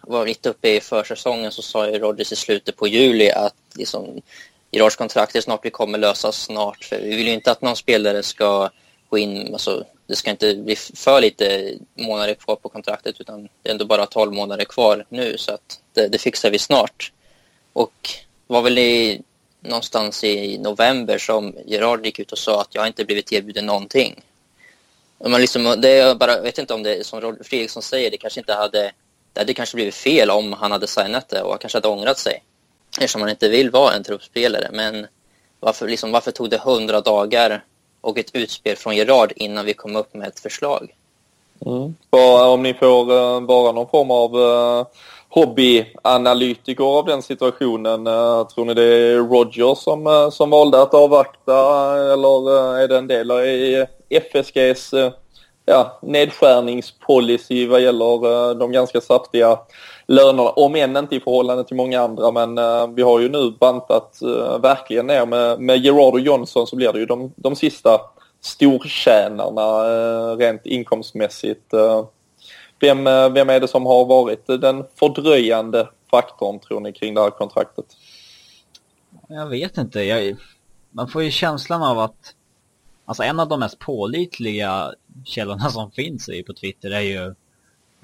vara 0.00 0.24
mitt 0.24 0.46
uppe 0.46 0.68
i 0.68 0.80
försäsongen 0.80 1.52
så 1.52 1.62
sa 1.62 1.86
ju 1.86 1.98
Rodgers 1.98 2.32
i 2.32 2.36
slutet 2.36 2.76
på 2.76 2.88
juli 2.88 3.30
att 3.30 3.54
liksom, 3.74 4.22
Gerards 4.70 4.96
kontrakt 4.96 5.44
snart, 5.44 5.72
kommer 5.72 5.98
lösas 5.98 6.42
snart. 6.42 6.84
För 6.84 6.98
vi 6.98 7.16
vill 7.16 7.26
ju 7.26 7.32
inte 7.32 7.50
att 7.50 7.62
någon 7.62 7.76
spelare 7.76 8.22
ska 8.22 8.70
gå 9.08 9.18
in, 9.18 9.52
alltså, 9.52 9.84
det 10.06 10.16
ska 10.16 10.30
inte 10.30 10.54
bli 10.54 10.76
för 10.76 11.20
lite 11.20 11.74
månader 11.94 12.34
kvar 12.34 12.56
på 12.56 12.68
kontraktet 12.68 13.20
utan 13.20 13.48
det 13.62 13.68
är 13.68 13.72
ändå 13.72 13.84
bara 13.84 14.06
12 14.06 14.32
månader 14.32 14.64
kvar 14.64 15.04
nu 15.08 15.38
så 15.38 15.54
att 15.54 15.80
det, 15.92 16.08
det 16.08 16.18
fixar 16.18 16.50
vi 16.50 16.58
snart. 16.58 17.12
Och 17.72 18.10
var 18.46 18.62
väl 18.62 18.78
i 18.78 19.22
någonstans 19.60 20.24
i 20.24 20.58
november 20.58 21.18
som 21.18 21.54
Gerard 21.66 22.06
gick 22.06 22.18
ut 22.18 22.32
och 22.32 22.38
sa 22.38 22.60
att 22.60 22.74
jag 22.74 22.86
inte 22.86 23.04
blivit 23.04 23.32
erbjuden 23.32 23.66
någonting. 23.66 24.20
Man 25.28 25.40
liksom, 25.40 25.80
det 25.80 25.88
är 25.88 26.14
bara, 26.14 26.32
jag 26.32 26.42
vet 26.42 26.58
inte 26.58 26.74
om 26.74 26.82
det 26.82 27.06
som 27.06 27.36
Fredriksson 27.44 27.82
säger, 27.82 28.10
det 28.10 28.16
kanske 28.16 28.40
inte 28.40 28.54
hade, 28.54 28.92
det 29.32 29.40
hade 29.40 29.54
kanske 29.54 29.76
blivit 29.76 29.94
fel 29.94 30.30
om 30.30 30.52
han 30.52 30.72
hade 30.72 30.86
signat 30.86 31.28
det 31.28 31.42
och 31.42 31.60
kanske 31.60 31.76
hade 31.76 31.88
ångrat 31.88 32.18
sig. 32.18 32.42
Eftersom 32.90 33.20
han 33.20 33.30
inte 33.30 33.48
vill 33.48 33.70
vara 33.70 33.94
en 33.94 34.04
truppspelare. 34.04 34.68
Men 34.72 35.06
varför, 35.60 35.88
liksom, 35.88 36.12
varför 36.12 36.30
tog 36.30 36.50
det 36.50 36.58
hundra 36.58 37.00
dagar 37.00 37.64
och 38.00 38.18
ett 38.18 38.34
utspel 38.34 38.76
från 38.76 38.96
Gerard 38.96 39.32
innan 39.36 39.64
vi 39.64 39.74
kom 39.74 39.96
upp 39.96 40.14
med 40.14 40.28
ett 40.28 40.40
förslag? 40.40 40.94
Mm. 41.66 41.94
om 42.10 42.62
ni 42.62 42.74
får 42.74 43.12
uh, 43.12 43.40
vara 43.40 43.72
någon 43.72 43.88
form 43.88 44.10
av 44.10 44.36
uh, 44.36 44.86
hobbyanalytiker 45.30 46.84
av 46.84 47.06
den 47.06 47.22
situationen. 47.22 48.06
Eh, 48.06 48.46
tror 48.46 48.64
ni 48.64 48.74
det 48.74 48.82
är 48.82 49.16
Roger 49.16 49.74
som, 49.74 50.06
eh, 50.06 50.30
som 50.30 50.50
valde 50.50 50.82
att 50.82 50.94
avvakta 50.94 51.52
eller 52.12 52.56
eh, 52.56 52.82
är 52.82 52.88
det 52.88 52.98
en 52.98 53.06
del 53.06 53.30
i 53.30 53.86
FSGs 54.10 54.94
ja, 55.66 55.98
nedskärningspolicy 56.02 57.66
vad 57.66 57.80
gäller 57.80 58.54
de 58.54 58.72
ganska 58.72 59.00
saftiga 59.00 59.58
lönerna, 60.06 60.50
om 60.50 60.74
än 60.74 60.96
inte 60.96 61.16
i 61.16 61.20
förhållande 61.20 61.64
till 61.64 61.76
många 61.76 62.00
andra. 62.00 62.30
Men 62.30 62.94
vi 62.94 63.02
har 63.02 63.20
ju 63.20 63.28
nu 63.28 63.50
bantat 63.50 64.18
verkligen 64.62 65.06
ner 65.06 65.26
med, 65.26 65.60
med 65.60 65.78
Gerard 65.78 66.14
och 66.14 66.20
Johnson 66.20 66.66
så 66.66 66.76
blir 66.76 66.92
det 66.92 66.98
ju 66.98 67.06
de, 67.06 67.32
de 67.36 67.56
sista 67.56 68.00
stortjänarna 68.40 69.84
rent 70.36 70.66
inkomstmässigt. 70.66 71.74
Vem, 72.80 73.06
eh, 73.06 73.32
vem 73.32 73.50
är 73.50 73.60
det 73.60 73.68
som 73.68 73.86
har 73.86 74.04
varit 74.04 74.46
den 74.46 74.84
fördröjande 74.94 75.88
faktorn 76.10 76.58
tror 76.60 76.80
ni 76.80 76.92
kring 76.92 77.14
det 77.14 77.20
här 77.20 77.30
kontraktet? 77.30 77.86
Jag 79.28 79.46
vet 79.46 79.78
inte. 79.78 80.00
Jag, 80.00 80.36
man 80.90 81.08
får 81.08 81.22
ju 81.22 81.30
känslan 81.30 81.82
av 81.82 81.98
att 81.98 82.34
Alltså 83.10 83.22
en 83.22 83.40
av 83.40 83.48
de 83.48 83.60
mest 83.60 83.78
pålitliga 83.78 84.94
källorna 85.24 85.70
som 85.70 85.90
finns 85.90 86.28
är 86.28 86.42
på 86.42 86.52
Twitter 86.52 86.90
är 86.90 87.00
ju 87.00 87.34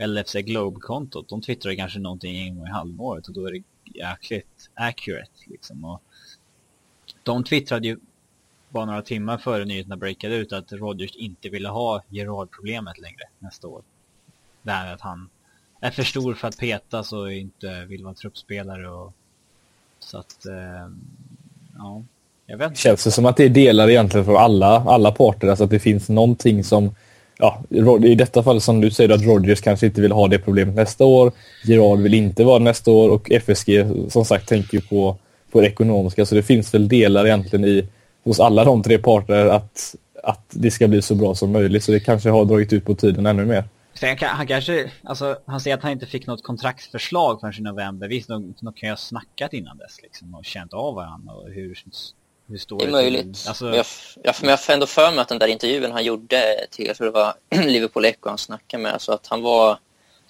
LFC 0.07 0.33
Globe-kontot. 0.35 1.29
De 1.29 1.43
twittrar 1.43 1.75
kanske 1.75 1.99
någonting 1.99 2.39
en 2.39 2.57
gång 2.57 2.67
i 2.67 2.71
halvåret 2.71 3.29
och 3.29 3.35
då 3.35 3.47
är 3.47 3.53
det 3.53 3.63
jäkligt 3.99 4.71
accurate 4.75 5.31
liksom. 5.47 5.85
Och 5.85 6.03
de 7.23 7.45
twittrade 7.45 7.89
ju 7.89 7.99
bara 8.69 8.85
några 8.85 9.03
timmar 9.03 9.39
före 9.39 9.65
nyheterna 9.65 9.97
breakade 9.97 10.37
ut 10.37 10.53
att 10.53 10.73
Rodgers 10.73 11.17
inte 11.17 11.49
ville 11.49 11.69
ha 11.69 12.03
Gerard-problemet 12.09 12.99
längre 12.99 13.23
nästa 13.39 13.69
år. 13.69 13.83
Det 14.67 14.73
här 14.73 14.95
att 14.95 15.01
han 15.01 15.29
är 15.81 15.91
för 15.91 16.03
stor 16.03 16.35
för 16.35 16.49
att 16.49 16.59
petas 16.59 17.13
och 17.13 17.33
inte 17.33 17.85
vill 17.89 18.05
vara 18.05 18.15
truppspelare 18.15 18.89
och 18.89 19.13
så 19.99 20.19
att, 20.19 20.47
eh, 20.47 20.91
ja. 21.79 22.03
Jag 22.47 22.59
vet. 22.59 22.77
Känns 22.77 23.05
det 23.05 23.11
som 23.11 23.27
att 23.27 23.37
det 23.37 23.45
är 23.45 23.49
delar 23.49 23.89
egentligen 23.91 24.25
för 24.25 24.35
alla, 24.35 24.67
alla 24.67 25.13
parter, 25.13 25.49
alltså 25.49 25.65
att 25.65 25.71
det 25.71 25.79
finns 25.79 26.09
någonting 26.09 26.65
som 26.65 26.95
Ja, 27.39 27.63
i 28.05 28.15
detta 28.15 28.43
fall 28.43 28.61
som 28.61 28.81
du 28.81 28.91
säger 28.91 29.11
att 29.11 29.23
Rogers 29.23 29.61
kanske 29.61 29.87
inte 29.87 30.01
vill 30.01 30.13
ha 30.13 30.29
det 30.29 30.39
problemet 30.39 30.75
nästa 30.75 31.05
år. 31.05 31.33
Gerard 31.65 31.99
vill 31.99 32.15
inte 32.15 32.45
vara 32.45 32.59
nästa 32.59 32.91
år 32.91 33.09
och 33.09 33.31
FSG 33.31 33.87
som 34.09 34.25
sagt 34.25 34.49
tänker 34.49 34.81
på, 34.81 35.17
på 35.51 35.61
det 35.61 35.67
ekonomiska. 35.67 36.27
Så 36.27 36.35
det 36.35 36.43
finns 36.43 36.75
väl 36.75 36.89
delar 36.89 37.27
egentligen 37.27 37.65
i 37.65 37.89
hos 38.25 38.41
alla 38.41 38.65
de 38.65 38.83
tre 38.83 38.99
parter 38.99 39.47
att, 39.47 39.95
att 40.23 40.45
det 40.51 40.71
ska 40.71 40.89
bli 40.89 41.03
så 41.03 41.15
bra 41.15 41.35
som 41.35 41.53
möjligt. 41.53 41.85
Så 41.85 41.93
det 41.93 42.01
kanske 42.01 42.31
har 42.31 42.45
dragit 42.45 42.73
ut 42.73 42.85
på 42.85 42.95
tiden 42.95 43.27
ännu 43.27 43.45
mer 43.45 43.65
han 44.21 44.47
kanske, 44.47 44.93
alltså 45.05 45.39
han 45.47 45.61
säger 45.61 45.77
att 45.77 45.83
han 45.83 45.93
inte 45.93 46.07
fick 46.07 46.27
något 46.27 46.43
kontraktsförslag 46.43 47.41
förrän 47.41 47.55
i 47.59 47.61
november. 47.61 48.09
Visst, 48.09 48.29
de, 48.29 48.55
de 48.61 48.73
kan 48.73 48.87
ju 48.87 48.91
ha 48.91 48.97
snackat 48.97 49.53
innan 49.53 49.79
dess 49.79 50.03
liksom 50.03 50.35
och 50.35 50.45
känt 50.45 50.73
av 50.73 50.95
varandra 50.95 51.35
och 51.35 51.49
hur 51.51 51.75
hur 52.49 52.59
står 52.59 52.79
det 52.79 52.85
är 52.85 52.91
möjligt. 52.91 53.45
Alltså... 53.49 53.65
Men 53.65 53.75
jag, 53.75 53.87
jag, 54.23 54.35
men 54.41 54.51
jag 54.51 54.63
får 54.63 54.73
ändå 54.73 54.87
för 54.87 55.11
mig 55.11 55.21
att 55.21 55.29
den 55.29 55.39
där 55.39 55.47
intervjun 55.47 55.93
han 55.93 56.05
gjorde 56.05 56.67
till, 56.71 56.87
jag 56.87 56.97
tror 56.97 57.07
det 57.07 57.13
var 57.13 57.35
Liverpool 57.67 58.05
Echo 58.05 58.29
han 58.29 58.39
snackade 58.39 58.83
med, 58.83 59.01
så 59.01 59.13
att 59.13 59.27
han 59.27 59.43
var... 59.43 59.79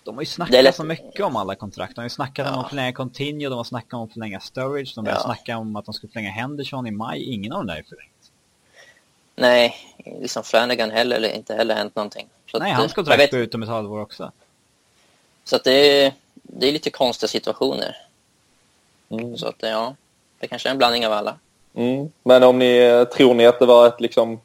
De 0.05 0.15
har 0.15 0.23
ju 0.23 0.27
snackat 0.27 0.65
lätt... 0.65 0.75
så 0.75 0.85
mycket 0.85 1.21
om 1.21 1.37
alla 1.37 1.55
kontrakt. 1.55 1.95
De 1.95 2.01
har 2.01 2.07
ju 2.07 2.11
snackat 2.11 2.47
ja. 2.47 2.55
om 2.55 2.61
att 2.61 2.69
förlänga 2.69 2.93
Continue, 2.93 3.49
de 3.49 3.57
har 3.57 3.65
snackat 3.65 3.93
om 3.93 4.03
att 4.03 4.13
förlänga 4.13 4.41
Storage, 4.41 4.93
de 4.95 5.07
har 5.07 5.13
ja. 5.13 5.21
snackat 5.21 5.59
om 5.59 5.77
att 5.77 5.85
de 5.85 5.95
skulle 5.95 6.13
förlänga 6.13 6.31
Henderson 6.31 6.87
i 6.87 6.91
maj. 6.91 7.23
Ingen 7.23 7.53
av 7.53 7.59
dem 7.59 7.67
där 7.67 7.77
är 7.77 7.83
förlängt. 7.83 8.13
Nej, 9.37 9.75
liksom 10.21 10.43
Flanagan 10.43 10.91
heller, 10.91 11.17
eller 11.17 11.29
inte 11.29 11.55
heller 11.55 11.75
hänt 11.75 11.97
någonting. 11.97 12.29
Så 12.51 12.59
Nej, 12.59 12.73
att, 12.73 12.79
hans 12.79 12.93
kontrakt 12.93 13.21
vet... 13.21 13.31
går 13.31 13.41
ut 13.41 13.55
om 13.55 13.63
ett 13.63 13.69
halvår 13.69 14.01
också. 14.01 14.33
Så 15.45 15.57
att 15.57 15.65
det 15.65 16.05
är, 16.05 16.13
det 16.35 16.69
är 16.69 16.73
lite 16.73 16.91
konstiga 16.91 17.29
situationer. 17.29 17.97
Mm. 19.09 19.37
Så 19.37 19.49
att 19.49 19.57
ja, 19.59 19.95
det 20.39 20.47
kanske 20.47 20.69
är 20.69 20.71
en 20.71 20.79
blandning 20.79 21.07
av 21.07 21.13
alla. 21.13 21.39
Mm. 21.75 22.13
Men 22.23 22.43
om 22.43 22.59
ni 22.59 23.07
tror 23.17 23.35
ni 23.35 23.47
att 23.47 23.59
det 23.59 23.67
var 23.67 23.87
ett, 23.87 24.01
liksom, 24.01 24.41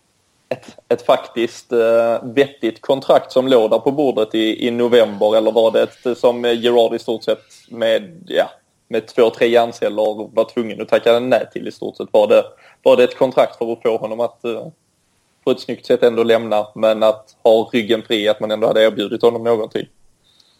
ett, 0.49 0.77
ett 0.87 1.05
faktiskt 1.05 1.73
uh, 1.73 2.23
vettigt 2.23 2.81
kontrakt 2.81 3.31
som 3.31 3.47
låg 3.47 3.71
där 3.71 3.79
på 3.79 3.91
bordet 3.91 4.35
i, 4.35 4.67
i 4.67 4.71
november 4.71 5.37
eller 5.37 5.51
var 5.51 5.71
det 5.71 5.81
ett 5.81 6.17
som 6.17 6.43
Gerard 6.43 6.93
i 6.93 6.99
stort 6.99 7.23
sett 7.23 7.45
med, 7.69 8.23
ja, 8.27 8.49
med 8.87 9.07
två, 9.07 9.29
tre 9.29 9.47
hjärnceller 9.47 10.29
var 10.35 10.49
tvungen 10.53 10.81
att 10.81 10.89
tacka 10.89 11.19
nej 11.19 11.45
till 11.53 11.67
i 11.67 11.71
stort 11.71 11.97
sett? 11.97 12.07
Var 12.11 12.27
det, 12.27 12.43
var 12.83 12.97
det 12.97 13.03
ett 13.03 13.17
kontrakt 13.17 13.57
för 13.57 13.73
att 13.73 13.81
få 13.81 13.97
honom 13.97 14.19
att 14.19 14.39
uh, 14.45 14.67
på 15.43 15.51
ett 15.51 15.59
snyggt 15.59 15.85
sätt 15.85 16.03
ändå 16.03 16.23
lämna 16.23 16.67
men 16.75 17.03
att 17.03 17.37
ha 17.43 17.69
ryggen 17.73 18.01
fri 18.01 18.27
att 18.27 18.39
man 18.39 18.51
ändå 18.51 18.67
hade 18.67 18.83
erbjudit 18.83 19.21
honom 19.21 19.43
någonting? 19.43 19.87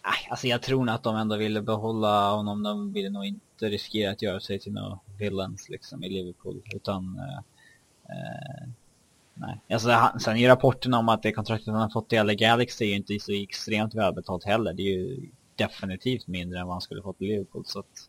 Nej, 0.04 0.28
alltså 0.30 0.46
jag 0.46 0.62
tror 0.62 0.84
nog 0.84 0.94
att 0.94 1.02
de 1.02 1.16
ändå 1.16 1.36
ville 1.36 1.62
behålla 1.62 2.30
honom. 2.30 2.62
De 2.62 2.92
ville 2.92 3.10
nog 3.10 3.24
inte 3.24 3.68
riskera 3.68 4.10
att 4.10 4.22
göra 4.22 4.40
sig 4.40 4.58
till 4.58 4.72
några 4.72 4.98
villains 5.18 5.68
liksom 5.68 6.04
i 6.04 6.08
Liverpool. 6.08 6.62
Utan, 6.74 7.18
eh, 7.18 7.38
eh, 8.16 8.68
nej. 9.34 9.60
Alltså, 9.72 10.10
sen 10.20 10.36
är 10.36 10.48
rapporterna 10.48 10.98
om 10.98 11.08
att 11.08 11.22
det 11.22 11.32
kontraktet 11.32 11.66
han 11.66 11.82
har 11.82 11.88
fått 11.88 12.12
i 12.12 12.16
LA 12.16 12.34
Galaxy 12.34 12.84
är 12.84 12.88
ju 12.88 12.96
inte 12.96 13.18
så 13.20 13.32
extremt 13.32 13.94
välbetalt 13.94 14.44
heller. 14.44 14.72
Det 14.72 14.82
är 14.82 14.98
ju 14.98 15.28
definitivt 15.56 16.26
mindre 16.26 16.60
än 16.60 16.66
vad 16.66 16.74
han 16.74 16.80
skulle 16.80 17.02
fått 17.02 17.22
i 17.22 17.24
Liverpool. 17.24 17.64
Så 17.66 17.78
att... 17.78 18.08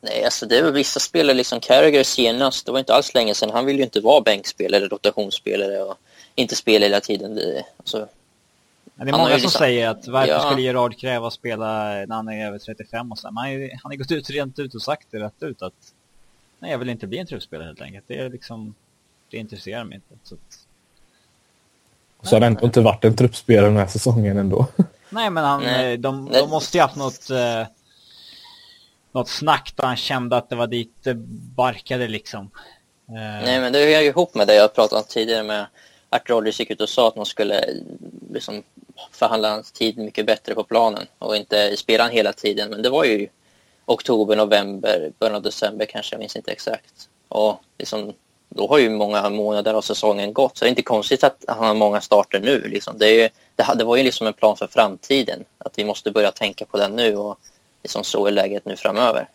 Nej, 0.00 0.24
alltså 0.24 0.46
det 0.46 0.58
är 0.58 0.62
väl 0.62 0.72
vissa 0.72 1.00
spelare, 1.00 1.36
liksom 1.36 1.60
Carragher 1.60 2.02
senast, 2.02 2.66
det 2.66 2.72
var 2.72 2.78
inte 2.78 2.94
alls 2.94 3.14
länge 3.14 3.34
sedan, 3.34 3.50
han 3.50 3.66
ville 3.66 3.78
ju 3.78 3.84
inte 3.84 4.00
vara 4.00 4.20
bänkspelare, 4.20 4.86
rotationsspelare 4.86 5.82
och 5.82 5.98
inte 6.34 6.56
spela 6.56 6.86
hela 6.86 7.00
tiden. 7.00 7.34
Det, 7.34 7.64
alltså, 7.76 8.08
Ja, 8.98 9.04
det 9.04 9.10
är 9.10 9.12
många 9.12 9.24
som 9.24 9.32
liksom... 9.32 9.50
säger 9.50 9.88
att 9.88 10.08
varför 10.08 10.32
ja. 10.32 10.40
skulle 10.40 10.62
Gerard 10.62 10.98
kräva 10.98 11.26
att 11.26 11.32
spela 11.32 11.66
när 11.84 12.14
han 12.14 12.28
är 12.28 12.46
över 12.46 12.58
35 12.58 13.12
och 13.12 13.18
så. 13.18 13.30
Man 13.30 13.44
han 13.44 13.78
har 13.82 13.94
gått 13.94 14.10
ut 14.10 14.30
rent 14.30 14.58
ut 14.58 14.74
och 14.74 14.82
sagt 14.82 15.06
det 15.10 15.18
rätt 15.18 15.42
ut 15.42 15.62
att 15.62 15.92
nej, 16.58 16.70
jag 16.70 16.78
vill 16.78 16.88
inte 16.88 17.06
bli 17.06 17.18
en 17.18 17.26
truppspelare 17.26 17.66
helt 17.66 17.80
enkelt. 17.80 18.04
Det 18.08 18.18
är 18.18 18.30
liksom, 18.30 18.74
det 19.30 19.36
intresserar 19.36 19.84
mig 19.84 19.94
inte. 19.94 20.28
Så, 20.28 20.34
att... 20.34 20.58
så 22.28 22.36
har 22.36 22.40
det 22.40 22.46
ändå 22.46 22.66
inte 22.66 22.80
varit 22.80 23.04
en 23.04 23.16
truppspelare 23.16 23.66
den 23.66 23.76
här 23.76 23.86
säsongen 23.86 24.38
ändå. 24.38 24.66
Nej, 25.10 25.30
men 25.30 25.44
han, 25.44 25.62
nej. 25.62 25.92
Eh, 25.92 25.98
de, 25.98 26.30
de 26.32 26.50
måste 26.50 26.78
ju 26.78 26.82
haft 26.82 26.96
något, 26.96 27.30
eh, 27.30 27.66
något 29.18 29.28
snack 29.28 29.72
där 29.76 29.84
han 29.84 29.96
kände 29.96 30.36
att 30.36 30.48
det 30.48 30.56
var 30.56 30.66
dit 30.66 30.92
det 31.02 31.14
barkade 31.56 32.08
liksom. 32.08 32.50
Eh. 33.08 33.44
Nej, 33.44 33.60
men 33.60 33.72
det 33.72 33.78
hör 33.78 34.00
ju 34.00 34.08
ihop 34.08 34.34
med 34.34 34.46
det 34.46 34.54
jag 34.54 34.74
pratade 34.74 35.00
om 35.00 35.06
tidigare 35.08 35.42
med 35.42 35.66
att 36.10 36.30
Rodgers 36.30 36.60
gick 36.60 36.70
ut 36.70 36.80
och 36.80 36.88
sa 36.88 37.08
att 37.08 37.16
man 37.16 37.26
skulle 37.26 37.64
liksom 38.32 38.62
förhandla 39.12 39.50
hans 39.50 39.72
tid 39.72 39.98
mycket 39.98 40.26
bättre 40.26 40.54
på 40.54 40.64
planen 40.64 41.06
och 41.18 41.36
inte 41.36 41.76
spela 41.76 42.02
han 42.02 42.12
hela 42.12 42.32
tiden. 42.32 42.70
Men 42.70 42.82
det 42.82 42.90
var 42.90 43.04
ju 43.04 43.28
oktober, 43.84 44.36
november, 44.36 45.12
början 45.18 45.36
av 45.36 45.42
december 45.42 45.86
kanske, 45.86 46.14
jag 46.14 46.20
minns 46.20 46.36
inte 46.36 46.52
exakt. 46.52 47.08
Och 47.28 47.60
liksom, 47.78 48.12
då 48.48 48.68
har 48.68 48.78
ju 48.78 48.90
många 48.90 49.30
månader 49.30 49.74
av 49.74 49.82
säsongen 49.82 50.32
gått, 50.32 50.56
så 50.56 50.64
det 50.64 50.68
är 50.68 50.70
inte 50.70 50.82
konstigt 50.82 51.24
att 51.24 51.44
han 51.48 51.66
har 51.66 51.74
många 51.74 52.00
starter 52.00 52.40
nu. 52.40 52.68
Liksom. 52.68 52.98
Det, 52.98 53.22
är, 53.22 53.30
det, 53.56 53.74
det 53.74 53.84
var 53.84 53.96
ju 53.96 54.02
liksom 54.02 54.26
en 54.26 54.32
plan 54.32 54.56
för 54.56 54.66
framtiden, 54.66 55.44
att 55.58 55.78
vi 55.78 55.84
måste 55.84 56.10
börja 56.10 56.32
tänka 56.32 56.64
på 56.64 56.76
den 56.76 56.96
nu 56.96 57.16
och 57.16 57.38
liksom 57.82 58.04
så 58.04 58.26
är 58.26 58.30
läget 58.30 58.64
nu 58.64 58.76
framöver. 58.76 59.28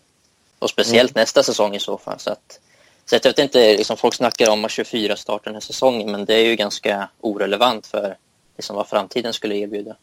Och 0.59 0.69
speciellt 0.69 1.11
mm. 1.11 1.21
nästa 1.21 1.43
säsong 1.43 1.75
i 1.75 1.79
så 1.79 1.97
fall. 1.97 2.19
Så 2.19 2.31
att, 2.31 2.59
så 3.05 3.15
jag 3.15 3.23
vet 3.23 3.39
inte, 3.39 3.77
liksom 3.77 3.97
folk 3.97 4.13
snackar 4.13 4.51
om 4.51 4.65
att 4.65 4.71
24 4.71 5.15
startar 5.15 5.45
den 5.45 5.53
här 5.53 5.61
säsongen, 5.61 6.11
men 6.11 6.25
det 6.25 6.33
är 6.33 6.45
ju 6.45 6.55
ganska 6.55 7.09
orelevant 7.21 7.87
för 7.87 8.17
liksom 8.57 8.75
vad 8.75 8.87
framtiden 8.87 9.33
skulle 9.33 9.55
erbjuda. 9.55 9.95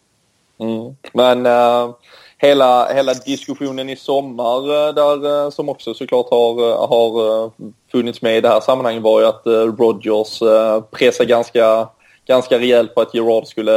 Mm. 0.59 0.97
Men 1.13 1.47
uh, 1.47 1.95
hela, 2.39 2.93
hela 2.93 3.15
diskussionen 3.15 3.89
i 3.89 3.97
sommar 3.97 4.71
uh, 4.71 4.95
där 4.95 5.27
uh, 5.27 5.51
som 5.51 5.69
också 5.69 5.95
såklart 5.95 6.31
har, 6.31 6.87
har 6.87 7.51
funnits 7.93 8.23
med 8.23 8.37
i 8.37 8.41
det 8.41 8.49
här 8.49 8.61
sammanhanget 8.61 9.03
var 9.03 9.21
ju 9.21 9.27
att 9.27 9.43
Rodgers 9.79 10.43
uh, 10.43 10.81
pressade 10.81 11.29
ganska, 11.29 11.89
ganska 12.27 12.59
rejält 12.59 12.95
på 12.95 13.01
att 13.01 13.15
Gerard 13.15 13.47
skulle 13.47 13.73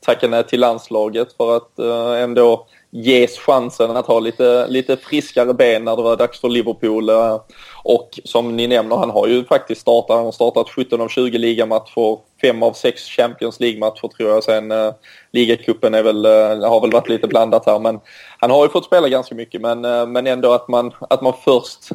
tacka 0.00 0.28
nej 0.28 0.44
till 0.44 0.60
landslaget 0.60 1.32
för 1.32 1.56
att 1.56 1.78
ändå 2.18 2.66
ges 2.94 3.38
chansen 3.38 3.96
att 3.96 4.06
ha 4.06 4.20
lite, 4.20 4.66
lite 4.68 4.96
friskare 4.96 5.54
ben 5.54 5.84
när 5.84 5.96
det 5.96 6.02
var 6.02 6.16
dags 6.16 6.40
för 6.40 6.48
Liverpool. 6.48 7.08
Eh, 7.08 7.40
och 7.84 8.20
som 8.24 8.56
ni 8.56 8.66
nämner, 8.66 8.96
han 8.96 9.10
har 9.10 9.26
ju 9.26 9.44
faktiskt 9.44 9.80
startat, 9.80 10.16
han 10.16 10.24
har 10.24 10.32
startat 10.32 10.70
17 10.70 11.00
av 11.00 11.08
20 11.08 11.38
ligamatcher, 11.38 12.18
5 12.40 12.62
av 12.62 12.72
6 12.72 13.02
Champions 13.08 13.60
League-matcher 13.60 14.08
tror 14.08 14.30
jag. 14.30 14.44
Sen 14.44 14.72
eh, 14.72 14.92
ligacupen 15.32 15.94
är 15.94 16.02
väl, 16.02 16.24
eh, 16.24 16.70
har 16.70 16.80
väl 16.80 16.92
varit 16.92 17.08
lite 17.08 17.26
blandat 17.26 17.66
här 17.66 17.78
men 17.78 18.00
han 18.38 18.50
har 18.50 18.64
ju 18.64 18.68
fått 18.68 18.84
spela 18.84 19.08
ganska 19.08 19.34
mycket 19.34 19.60
men, 19.60 19.84
eh, 19.84 20.06
men 20.06 20.26
ändå 20.26 20.52
att 20.52 20.68
man, 20.68 20.92
att 21.00 21.22
man 21.22 21.32
först 21.44 21.88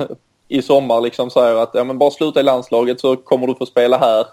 i 0.47 0.61
sommar 0.61 1.01
liksom 1.01 1.29
säger 1.29 1.55
att 1.55 1.71
ja, 1.73 1.83
men 1.83 1.97
bara 1.97 2.11
sluta 2.11 2.39
i 2.39 2.43
landslaget 2.43 2.99
så 2.99 3.15
kommer 3.15 3.47
du 3.47 3.55
få 3.55 3.65
spela 3.65 3.97
här. 3.97 4.25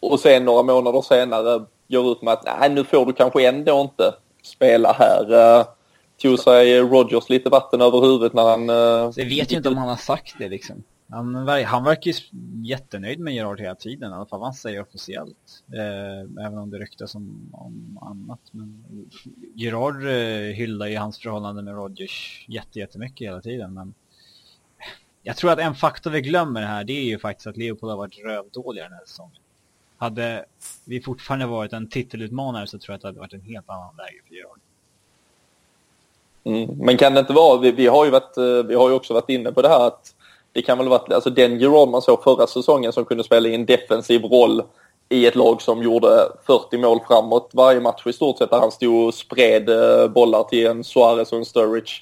Och 0.00 0.20
sen 0.20 0.44
några 0.44 0.62
månader 0.62 1.02
senare 1.02 1.64
gör 1.88 2.12
ut 2.12 2.22
med 2.22 2.32
att 2.32 2.44
nej 2.44 2.70
nu 2.70 2.84
får 2.84 3.06
du 3.06 3.12
kanske 3.12 3.48
ändå 3.48 3.80
inte 3.80 4.14
spela 4.42 4.92
här. 4.92 5.32
Eh. 5.32 5.64
Tog 6.22 6.38
sig 6.38 6.80
Rogers 6.80 7.28
lite 7.28 7.50
vatten 7.50 7.80
över 7.80 8.00
huvudet 8.00 8.32
när 8.32 8.42
han... 8.42 8.70
Uh, 8.70 9.12
jag 9.16 9.26
vet 9.26 9.52
ju 9.52 9.56
inte 9.56 9.68
om 9.68 9.76
han 9.76 9.88
har 9.88 9.96
sagt 9.96 10.34
det 10.38 10.48
liksom. 10.48 10.82
Han, 11.12 11.34
han 11.64 11.84
verkar 11.84 12.10
ju 12.10 12.14
jättenöjd 12.64 13.20
med 13.20 13.34
Gerard 13.34 13.60
hela 13.60 13.74
tiden, 13.74 14.10
i 14.10 14.14
alla 14.14 14.26
fall 14.26 14.38
vad 14.38 14.46
han 14.46 14.54
säger 14.54 14.82
officiellt. 14.82 15.62
Eh, 15.72 16.44
även 16.46 16.58
om 16.58 16.70
det 16.70 16.78
ryktas 16.78 17.14
om, 17.14 17.50
om 17.52 17.98
annat. 18.02 18.40
Men 18.50 18.84
Gerard 19.54 20.04
eh, 20.04 20.54
hyllar 20.54 20.86
ju 20.86 20.96
hans 20.96 21.18
förhållande 21.18 21.62
med 21.62 21.74
Rogers 21.74 22.44
jättemycket 22.48 23.26
hela 23.26 23.40
tiden. 23.40 23.74
Men 23.74 23.94
jag 25.22 25.36
tror 25.36 25.50
att 25.50 25.58
en 25.58 25.74
faktor 25.74 26.10
vi 26.10 26.20
glömmer 26.20 26.62
här, 26.62 26.84
det 26.84 26.92
är 26.92 27.04
ju 27.04 27.18
faktiskt 27.18 27.46
att 27.46 27.56
Leopold 27.56 27.90
har 27.90 27.96
varit 27.96 28.24
rövdåliga 28.24 28.84
den 28.84 28.92
här 28.92 29.04
säsongen. 29.06 29.40
Hade 29.96 30.44
vi 30.84 31.00
fortfarande 31.00 31.46
varit 31.46 31.72
en 31.72 31.88
titelutmanare 31.88 32.66
så 32.66 32.78
tror 32.78 32.92
jag 32.92 32.96
att 32.96 33.02
det 33.02 33.08
hade 33.08 33.18
varit 33.18 33.32
en 33.32 33.40
helt 33.40 33.68
annan 33.68 33.96
läge 33.96 34.20
för 34.28 34.34
Gerard. 34.34 34.60
Mm. 36.44 36.70
Men 36.78 36.96
kan 36.96 37.14
det 37.14 37.20
inte 37.20 37.32
vara, 37.32 37.58
vi, 37.58 37.70
vi, 37.70 37.86
har 37.86 38.04
ju 38.04 38.10
varit, 38.10 38.36
eh, 38.36 38.44
vi 38.44 38.74
har 38.74 38.88
ju 38.88 38.94
också 38.94 39.14
varit 39.14 39.28
inne 39.28 39.52
på 39.52 39.62
det 39.62 39.68
här 39.68 39.86
att 39.86 40.14
det 40.52 40.62
kan 40.62 40.78
väl 40.78 40.88
vara, 40.88 41.14
alltså 41.14 41.30
den 41.30 41.60
Gerard 41.60 41.88
man 41.88 42.02
såg 42.02 42.22
förra 42.22 42.46
säsongen 42.46 42.92
som 42.92 43.04
kunde 43.04 43.24
spela 43.24 43.48
i 43.48 43.54
en 43.54 43.66
defensiv 43.66 44.24
roll 44.24 44.62
i 45.08 45.26
ett 45.26 45.34
lag 45.34 45.62
som 45.62 45.82
gjorde 45.82 46.28
40 46.46 46.78
mål 46.78 47.00
framåt 47.08 47.50
varje 47.52 47.80
match 47.80 48.06
i 48.06 48.12
stort 48.12 48.38
sett 48.38 48.50
där 48.50 48.60
han 48.60 48.72
stod 48.72 49.06
och 49.06 49.14
spred 49.14 49.68
eh, 49.68 50.08
bollar 50.08 50.42
till 50.42 50.66
en 50.66 50.84
Suarez 50.84 51.32
och 51.32 51.38
en 51.38 51.44
Sturridge. 51.44 51.92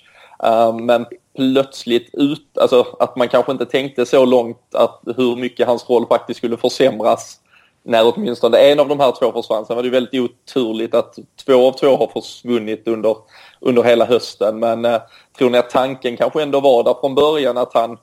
Ehm, 0.42 0.87
men 0.87 1.07
plötsligt 1.37 2.11
ut, 2.12 2.59
alltså 2.59 2.87
att 2.98 3.16
man 3.16 3.29
kanske 3.29 3.53
inte 3.53 3.66
tänkte 3.66 4.07
så 4.07 4.24
långt 4.24 4.74
att 4.74 5.00
hur 5.16 5.37
mycket 5.37 5.66
hans 5.66 5.90
roll 5.90 6.07
faktiskt 6.07 6.38
skulle 6.38 6.57
försämras 6.57 7.39
när 7.83 8.14
åtminstone 8.14 8.59
en 8.59 8.81
av 8.81 8.88
de 8.88 9.01
här 9.01 9.12
två 9.12 9.33
försvann. 9.33 9.66
Sen 9.66 9.77
var 9.77 9.83
det 9.83 9.90
väldigt 9.90 10.21
oturligt 10.21 10.95
att 10.95 11.19
två 11.47 11.69
av 11.69 11.73
två 11.73 11.97
har 11.97 12.07
försvunnit 12.07 12.88
under, 12.88 13.16
under 13.61 13.83
hela 13.83 14.05
hösten. 14.05 14.59
Men 14.59 14.85
eh, 14.85 15.01
tror 15.38 15.51
ni 15.51 15.59
att 15.59 15.71
tanken 15.71 16.16
kanske 16.16 16.43
ändå 16.43 16.61
var 16.61 16.85
där 16.85 16.95
från 17.01 17.14
början 17.14 17.59
att 17.59 17.75
han, 17.75 17.99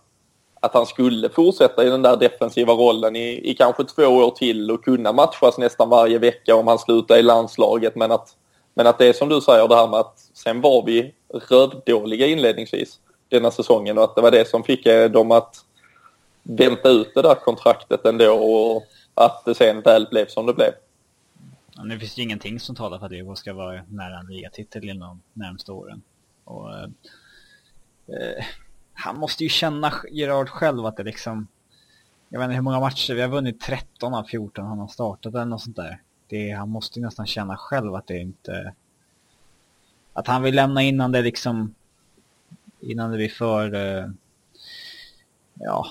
att 0.60 0.74
han 0.74 0.86
skulle 0.86 1.30
fortsätta 1.30 1.84
i 1.84 1.90
den 1.90 2.02
där 2.02 2.18
defensiva 2.18 2.74
rollen 2.74 3.16
i, 3.16 3.52
i 3.52 3.54
kanske 3.54 3.84
två 3.84 4.06
år 4.08 4.32
till 4.32 4.72
och 4.72 4.84
kunna 4.84 5.12
matchas 5.12 5.58
nästan 5.58 5.90
varje 5.90 6.20
vecka 6.20 6.56
om 6.56 6.68
han 6.68 6.80
slutar 6.80 7.18
i 7.18 7.24
landslaget. 7.24 7.96
Men 7.96 8.12
att, 8.12 8.30
men 8.74 8.88
att 8.88 8.98
det 8.98 9.06
är 9.06 9.13
som 9.13 9.30
du 9.30 9.42
säger 9.42 9.68
det 9.68 9.76
här 9.76 9.88
med 9.88 10.00
att 10.00 10.20
sen 10.34 10.62
var 10.62 10.86
vi 10.86 11.13
rövdåliga 11.50 12.28
inledningsvis 12.28 13.00
denna 13.30 13.52
säsongen 13.52 13.98
och 13.98 14.04
att 14.04 14.16
det 14.16 14.22
var 14.22 14.32
det 14.32 14.48
som 14.48 14.63
fick 14.63 14.86
eh, 14.86 15.10
dem 15.10 15.32
att 15.32 15.56
vänta 16.44 16.90
ut 16.90 17.12
det 17.16 17.22
där 17.22 17.36
kontraktet 17.36 18.06
ändå 18.06 18.34
och 18.34 18.84
att 19.17 19.45
det 19.45 19.56
sen 19.56 19.82
väl 19.82 20.08
blev 20.12 20.27
som 20.27 20.45
det 20.45 20.53
blev. 20.53 20.71
Ja, 21.75 21.84
nu 21.84 21.99
finns 21.99 22.15
det 22.15 22.21
ju 22.21 22.23
ingenting 22.23 22.60
som 22.60 22.75
talar 22.75 22.99
för 22.99 23.06
att 23.06 23.12
Djurgården 23.12 23.36
ska 23.36 23.53
vara 23.53 23.84
nära 23.89 24.19
en 24.19 24.25
ligatitel 24.25 24.89
inom 24.89 25.21
de 25.34 25.39
närmaste 25.39 25.71
åren. 25.71 26.01
Och, 26.43 26.73
eh, 26.73 26.89
eh, 28.08 28.45
han 28.93 29.19
måste 29.19 29.43
ju 29.43 29.49
känna 29.49 29.93
Gerard 30.12 30.49
själv 30.49 30.86
att 30.86 30.97
det 30.97 31.03
liksom... 31.03 31.47
Jag 32.30 32.39
vet 32.39 32.45
inte 32.45 32.56
hur 32.56 32.62
många 32.62 32.80
matcher, 32.80 33.13
vi 33.13 33.21
har 33.21 33.30
vunnit 33.30 33.62
13 33.62 34.13
av 34.13 34.23
14 34.23 34.65
han 34.65 34.80
har 34.80 34.88
startat 34.88 35.34
eller 35.34 35.45
något 35.45 35.62
sånt 35.62 35.75
där. 35.75 36.01
Det, 36.27 36.51
han 36.51 36.69
måste 36.69 36.99
ju 36.99 37.06
nästan 37.06 37.27
känna 37.27 37.58
själv 37.58 37.95
att 37.95 38.08
det 38.08 38.17
inte... 38.17 38.73
Att 40.13 40.27
han 40.27 40.41
vill 40.41 40.56
lämna 40.56 40.82
innan 40.82 41.12
det 41.12 41.21
liksom... 41.21 41.75
Innan 42.80 43.12
det 43.12 43.17
blir 43.17 43.30
för... 43.30 43.73
Eh, 43.75 44.10
ja, 45.53 45.88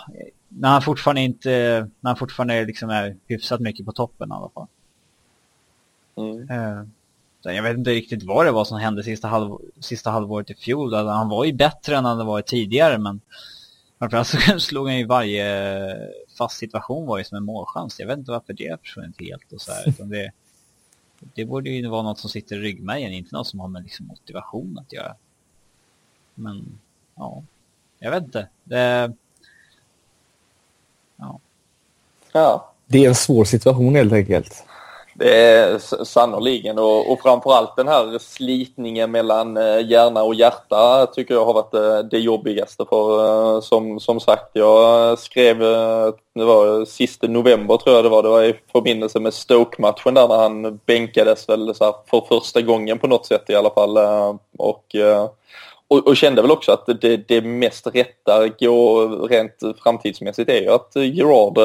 när 0.48 0.68
han 0.68 0.82
fortfarande 0.82 1.20
inte, 1.20 1.50
när 2.00 2.10
han 2.10 2.16
fortfarande 2.16 2.64
liksom 2.64 2.90
är 2.90 3.16
hyfsat 3.26 3.60
mycket 3.60 3.86
på 3.86 3.92
toppen 3.92 4.28
i 4.30 4.32
alla 4.32 4.48
fall. 4.48 4.66
Mm. 6.16 6.50
Uh, 6.50 6.86
jag 7.42 7.62
vet 7.62 7.78
inte 7.78 7.90
riktigt 7.90 8.22
vad 8.22 8.46
det 8.46 8.52
var 8.52 8.64
som 8.64 8.78
hände 8.78 9.02
sista, 9.02 9.28
halv, 9.28 9.58
sista 9.80 10.10
halvåret 10.10 10.50
i 10.50 10.54
fjol. 10.54 10.94
Alltså, 10.94 11.10
han 11.10 11.28
var 11.28 11.44
ju 11.44 11.52
bättre 11.52 11.96
än 11.96 12.04
han 12.04 12.26
varit 12.26 12.46
tidigare 12.46 12.98
men 12.98 13.20
framförallt 13.98 14.28
så 14.28 14.58
slog 14.58 14.88
han 14.88 14.98
ju 14.98 15.06
varje 15.06 16.12
fast 16.38 16.58
situation 16.58 17.06
var 17.06 17.18
ju 17.18 17.24
som 17.24 17.36
en 17.36 17.44
målchans. 17.44 18.00
Jag 18.00 18.06
vet 18.06 18.18
inte 18.18 18.30
varför 18.30 18.52
det 18.52 18.80
försvunnit 18.80 19.20
helt 19.20 19.52
och 19.52 19.60
så 19.60 19.72
här. 19.72 19.88
Utan 19.88 20.08
det, 20.08 20.32
det 21.34 21.44
borde 21.44 21.70
ju 21.70 21.88
vara 21.88 22.02
något 22.02 22.18
som 22.18 22.30
sitter 22.30 22.56
i 22.56 22.60
ryggmärgen, 22.60 23.12
inte 23.12 23.34
något 23.34 23.46
som 23.46 23.60
har 23.60 23.68
med 23.68 23.82
liksom 23.82 24.06
motivation 24.06 24.78
att 24.78 24.92
göra. 24.92 25.14
Men 26.34 26.78
ja, 27.14 27.42
jag 27.98 28.10
vet 28.10 28.24
inte. 28.24 28.48
Det, 28.64 29.12
Ja. 31.16 31.40
Ja. 32.40 32.72
Det 32.86 33.04
är 33.04 33.08
en 33.08 33.14
svår 33.14 33.44
situation 33.44 33.94
helt 33.94 34.12
enkelt. 34.12 34.64
Det 35.18 35.44
är 35.44 36.04
sannoliken 36.04 36.78
och, 36.78 37.12
och 37.12 37.20
framförallt 37.22 37.76
den 37.76 37.88
här 37.88 38.18
slitningen 38.18 39.10
mellan 39.10 39.56
eh, 39.56 39.90
hjärna 39.90 40.22
och 40.22 40.34
hjärta 40.34 41.06
tycker 41.06 41.34
jag 41.34 41.44
har 41.44 41.54
varit 41.54 41.74
eh, 41.74 41.98
det 41.98 42.18
jobbigaste 42.18 42.84
för 42.88 43.24
eh, 43.54 43.60
som, 43.60 44.00
som 44.00 44.20
sagt 44.20 44.50
jag 44.52 45.18
skrev, 45.18 45.58
det 46.34 46.44
var 46.44 46.84
sista 46.84 47.26
november 47.26 47.76
tror 47.76 47.96
jag 47.96 48.04
det 48.04 48.08
var, 48.08 48.22
det 48.22 48.28
var 48.28 48.42
i 48.42 48.54
förbindelse 48.72 49.20
med 49.20 49.34
Stoke-matchen 49.34 50.14
där 50.14 50.28
när 50.28 50.36
han 50.36 50.80
bänkades 50.86 51.48
väl 51.48 51.74
så 51.74 51.96
för 52.10 52.20
första 52.28 52.60
gången 52.60 52.98
på 52.98 53.06
något 53.06 53.26
sätt 53.26 53.50
i 53.50 53.54
alla 53.54 53.70
fall 53.70 53.98
och 54.58 54.96
och, 55.88 56.08
och, 56.08 56.16
kände 56.16 56.42
väl 56.42 56.50
också 56.50 56.72
att 56.72 57.00
det, 57.00 57.16
det 57.16 57.40
mest 57.40 57.86
rätta 57.86 58.48
gå 58.48 59.06
rent 59.30 59.60
framtidsmässigt 59.82 60.50
är 60.50 60.60
ju 60.60 60.70
att 60.70 60.92
Gerard 60.94 61.58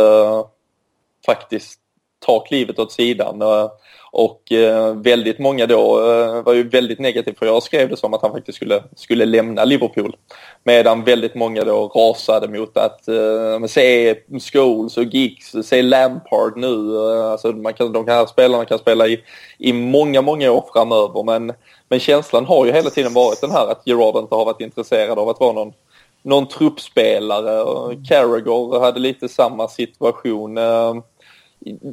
faktiskt 1.26 1.80
tar 2.26 2.46
klivet 2.46 2.80
åt 2.80 2.92
sidan. 2.92 3.42
Eh, 3.42 3.70
och 4.12 4.52
eh, 4.52 4.96
väldigt 4.96 5.40
många 5.40 5.66
då 5.66 6.12
eh, 6.12 6.44
var 6.44 6.54
ju 6.54 6.70
väldigt 6.70 7.00
negativa 7.00 7.38
för 7.40 7.46
jag 7.46 7.64
skrev 7.64 7.90
det 7.90 7.98
som 7.98 8.14
att 8.14 8.22
han 8.22 8.32
faktiskt 8.32 8.56
skulle, 8.56 8.84
skulle 8.96 9.26
lämna 9.26 9.66
Liverpool. 9.66 10.16
Medan 10.64 11.04
väldigt 11.04 11.36
många 11.36 11.64
då 11.64 11.88
rasade 11.88 12.48
mot 12.48 12.78
att 12.78 13.08
eh, 13.08 13.66
se 13.68 14.16
Scholes 14.52 14.98
och 14.98 15.04
Giggs, 15.04 15.56
se 15.64 15.82
Lampard 15.82 16.58
nu. 16.58 16.98
Alltså 17.00 17.48
man 17.48 17.74
kan, 17.74 17.94
de 17.94 18.08
här 18.08 18.26
spelarna 18.26 18.66
kan 18.66 18.80
spela 18.80 19.08
i, 19.08 19.24
i 19.58 19.74
många, 19.74 20.22
många 20.22 20.52
år 20.52 20.66
framöver 20.74 21.24
men 21.24 21.54
men 21.92 22.00
känslan 22.00 22.46
har 22.46 22.66
ju 22.66 22.72
hela 22.72 22.90
tiden 22.90 23.14
varit 23.14 23.42
den 23.42 23.52
här 23.52 23.72
att 23.72 23.82
Gerard 23.86 24.16
inte 24.16 24.36
har 24.36 24.46
varit 24.46 24.62
intresserad 24.62 25.20
av 25.20 25.30
att 25.30 25.40
vara 25.40 25.54
någon, 25.54 25.74
någon 26.22 26.48
truppspelare. 26.48 27.96
Carragher 28.10 28.80
hade 28.80 29.00
lite 29.00 29.30
samma 29.30 29.68
situation. 29.68 30.58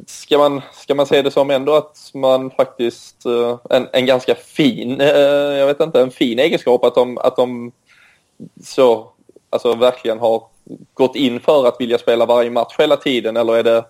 Ska 0.07 0.37
man, 0.37 0.61
ska 0.73 0.95
man 0.95 1.05
se 1.05 1.21
det 1.21 1.31
som 1.31 1.49
ändå 1.49 1.73
att 1.73 2.11
man 2.13 2.51
faktiskt, 2.51 3.25
eh, 3.25 3.57
en, 3.69 3.87
en 3.93 4.05
ganska 4.05 4.35
fin, 4.35 5.01
eh, 5.01 5.07
jag 5.57 5.67
vet 5.67 5.79
inte, 5.79 6.01
en 6.01 6.11
fin 6.11 6.39
egenskap 6.39 6.83
att 6.83 6.95
de, 6.95 7.17
att 7.17 7.35
de 7.35 7.71
så, 8.63 9.11
alltså 9.49 9.75
verkligen 9.75 10.19
har 10.19 10.43
gått 10.93 11.15
in 11.15 11.39
för 11.39 11.67
att 11.67 11.75
vilja 11.79 11.97
spela 11.97 12.25
varje 12.25 12.51
match 12.51 12.75
hela 12.79 12.97
tiden 12.97 13.37
eller 13.37 13.57
är 13.57 13.63
det 13.63 13.85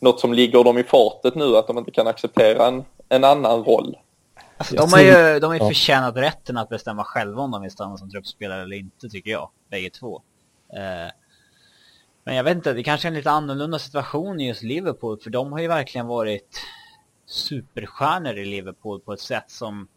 något 0.00 0.20
som 0.20 0.32
ligger 0.32 0.64
dem 0.64 0.78
i 0.78 0.82
fartet 0.82 1.34
nu 1.34 1.56
att 1.56 1.66
de 1.66 1.78
inte 1.78 1.90
kan 1.90 2.06
acceptera 2.06 2.66
en, 2.66 2.84
en 3.08 3.24
annan 3.24 3.64
roll? 3.64 3.96
Alltså, 4.56 4.76
de, 4.76 4.92
har 4.92 5.00
ju, 5.00 5.40
de 5.40 5.46
har 5.46 5.54
ju 5.54 5.60
ja. 5.60 5.68
förtjänat 5.68 6.16
rätten 6.16 6.56
att 6.56 6.68
bestämma 6.68 7.04
själva 7.04 7.42
om 7.42 7.50
de 7.50 7.62
vill 7.62 7.70
stanna 7.70 7.96
som 7.96 8.10
truppspelare 8.10 8.62
eller 8.62 8.76
inte, 8.76 9.08
tycker 9.08 9.30
jag. 9.30 9.50
Bägge 9.70 9.90
två. 9.90 10.22
Eh, 10.72 11.12
men 12.24 12.34
jag 12.34 12.44
vet 12.44 12.56
inte, 12.56 12.72
det 12.72 12.82
kanske 12.82 13.08
är 13.08 13.10
en 13.10 13.16
lite 13.16 13.30
annorlunda 13.30 13.78
situation 13.78 14.40
i 14.40 14.48
just 14.48 14.62
Liverpool, 14.62 15.20
för 15.20 15.30
de 15.30 15.52
har 15.52 15.60
ju 15.60 15.68
verkligen 15.68 16.06
varit 16.06 16.60
superstjärnor 17.26 18.38
i 18.38 18.44
Liverpool 18.44 19.00
på 19.00 19.12
ett 19.12 19.20
sätt 19.20 19.50
som... 19.50 19.88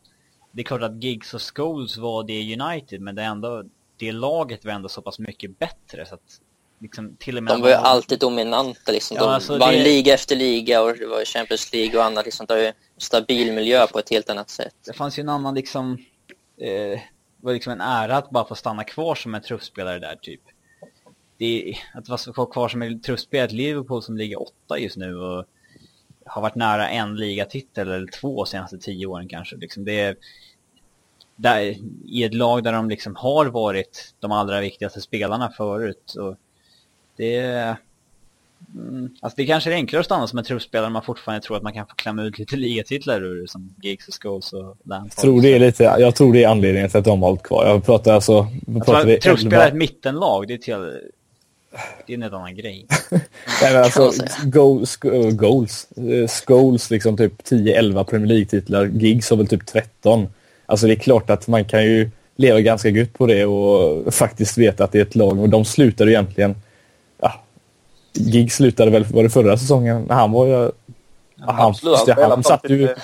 Det 0.51 0.61
är 0.61 0.63
klart 0.63 0.81
att 0.81 1.03
Giggs 1.03 1.33
och 1.33 1.41
Scholes 1.55 1.97
var 1.97 2.23
det 2.23 2.33
i 2.33 2.61
United, 2.61 3.01
men 3.01 3.15
det, 3.15 3.23
ändå, 3.23 3.63
det 3.97 4.11
laget 4.11 4.65
var 4.65 4.71
ändå 4.71 4.89
så 4.89 5.01
pass 5.01 5.19
mycket 5.19 5.59
bättre 5.59 6.05
så 6.05 6.15
att 6.15 6.41
Liksom, 6.79 7.15
till 7.19 7.38
och 7.38 7.43
med 7.43 7.53
de 7.53 7.61
var 7.61 7.69
ju 7.69 7.75
alltid 7.75 8.19
dominanta. 8.19 8.91
Liksom. 8.91 9.17
De 9.17 9.29
alltså 9.29 9.57
vann 9.57 9.73
det... 9.73 9.83
liga 9.83 10.13
efter 10.13 10.35
liga 10.35 10.81
och 10.81 10.97
det 10.97 11.07
var 11.07 11.25
Champions 11.25 11.73
League 11.73 11.99
och 11.99 12.05
annat. 12.05 12.25
Liksom, 12.25 12.45
det 12.45 12.55
var 12.55 12.73
stabil 12.97 13.53
miljö 13.53 13.88
på 13.88 13.99
ett 13.99 14.09
helt 14.09 14.29
annat 14.29 14.49
sätt. 14.49 14.75
Det 14.85 14.93
fanns 14.93 15.19
ju 15.19 15.21
en 15.21 15.29
annan 15.29 15.55
liksom... 15.55 15.97
Eh, 16.61 16.67
det 16.67 17.47
var 17.47 17.53
liksom 17.53 17.73
en 17.73 17.81
ära 17.81 18.17
att 18.17 18.29
bara 18.29 18.45
få 18.45 18.55
stanna 18.55 18.83
kvar 18.83 19.15
som 19.15 19.35
en 19.35 19.41
truppspelare 19.41 19.99
där 19.99 20.15
typ. 20.15 20.41
Det 21.38 21.69
är, 21.69 21.78
att 21.93 22.38
vara 22.38 22.48
kvar 22.48 22.69
som 22.69 22.82
en 22.82 23.02
truppspelare 23.02 23.52
i 23.52 23.56
Liverpool 23.56 24.02
som 24.02 24.17
ligger 24.17 24.41
åtta 24.41 24.80
just 24.80 24.98
nu 24.98 25.15
och 25.15 25.45
har 26.26 26.41
varit 26.41 26.56
nära 26.56 26.89
en 26.89 27.15
ligatitel 27.15 27.91
eller 27.91 28.08
två 28.08 28.45
senaste 28.45 28.78
tio 28.78 29.06
åren 29.06 29.28
kanske. 29.28 29.56
Liksom 29.56 29.86
det 29.86 30.00
är, 30.00 30.15
där, 31.36 31.76
I 32.06 32.24
ett 32.24 32.34
lag 32.34 32.63
där 32.63 32.74
de 32.74 32.89
liksom 32.89 33.15
har 33.15 33.45
varit 33.45 34.13
de 34.19 34.32
allra 34.32 34.62
viktigaste 34.62 35.02
spelarna 35.02 35.52
förut. 35.58 36.15
Och 36.19 36.36
det 37.17 37.36
är... 37.36 37.76
Mm, 38.76 39.10
alltså 39.21 39.36
det 39.38 39.45
kanske 39.45 39.71
är 39.71 39.76
enklare 39.76 40.00
att 40.00 40.06
stanna 40.06 40.28
som 40.28 40.39
en 40.39 40.45
truppspelare 40.45 40.88
om 40.88 40.93
man 40.93 41.02
fortfarande 41.02 41.45
tror 41.45 41.58
att 41.58 41.63
man 41.63 41.74
kan 41.74 41.88
få 41.88 41.95
klämma 41.95 42.24
ut 42.24 42.39
lite 42.39 42.56
ligatitlar 42.56 43.24
ur 43.24 43.45
som 43.45 43.76
Giggs 43.82 44.08
och 44.08 44.13
Scholes 44.21 44.54
och 44.54 44.78
Lampard. 44.84 45.12
Jag 45.15 45.21
tror, 45.21 45.41
det 45.41 45.54
är 45.54 45.60
lite, 45.60 45.84
jag 45.84 46.15
tror 46.15 46.34
det 46.34 46.43
är 46.43 46.48
anledningen 46.48 46.89
till 46.89 47.00
att 47.00 47.06
de 47.06 47.21
har 47.21 47.30
hållit 47.30 47.43
kvar. 47.43 47.65
Jag 47.65 47.86
pratar 47.86 48.13
alltså... 48.13 48.48
Jag 48.67 49.21
truppspelare 49.21 49.67
ett 49.67 49.76
mittenlag, 49.76 50.48
det 50.48 50.54
är 50.54 50.58
till... 50.58 51.02
Det 52.05 52.13
är 52.13 52.15
en 52.15 52.21
helt 52.21 52.33
annan 52.33 52.55
grej. 52.55 52.85
Nej, 53.11 53.73
men 53.73 53.83
alltså, 53.83 54.11
goals, 54.43 54.97
goals. 55.31 55.88
Scholes 56.45 56.89
liksom 56.89 57.17
typ 57.17 57.33
10-11 57.49 58.03
Premier 58.03 58.27
League-titlar. 58.27 58.85
Giggs 58.85 59.29
har 59.29 59.38
väl 59.38 59.47
typ 59.47 59.65
13. 59.65 60.27
Alltså 60.65 60.88
det 60.88 60.93
är 60.93 60.99
klart 60.99 61.29
att 61.29 61.47
man 61.47 61.65
kan 61.65 61.83
ju 61.83 62.09
leva 62.35 62.61
ganska 62.61 62.89
gött 62.89 63.13
på 63.13 63.25
det 63.27 63.45
och 63.45 64.13
faktiskt 64.13 64.57
veta 64.57 64.83
att 64.83 64.91
det 64.91 64.97
är 64.97 65.01
ett 65.01 65.15
lag. 65.15 65.39
Och 65.39 65.49
de 65.49 65.65
slutade 65.65 66.11
egentligen 66.11 66.55
Gig 68.15 68.51
slutade 68.51 68.91
väl, 68.91 69.03
var 69.03 69.23
det 69.23 69.29
förra 69.29 69.57
säsongen? 69.57 70.05
Han 70.09 70.31
var 70.31 70.45
ju... 70.45 70.51
Ja, 70.51 70.71
han, 71.38 71.55
han, 71.55 71.73
han, 72.17 72.31
han, 72.31 72.43
satt 72.43 72.69
ju, 72.69 72.95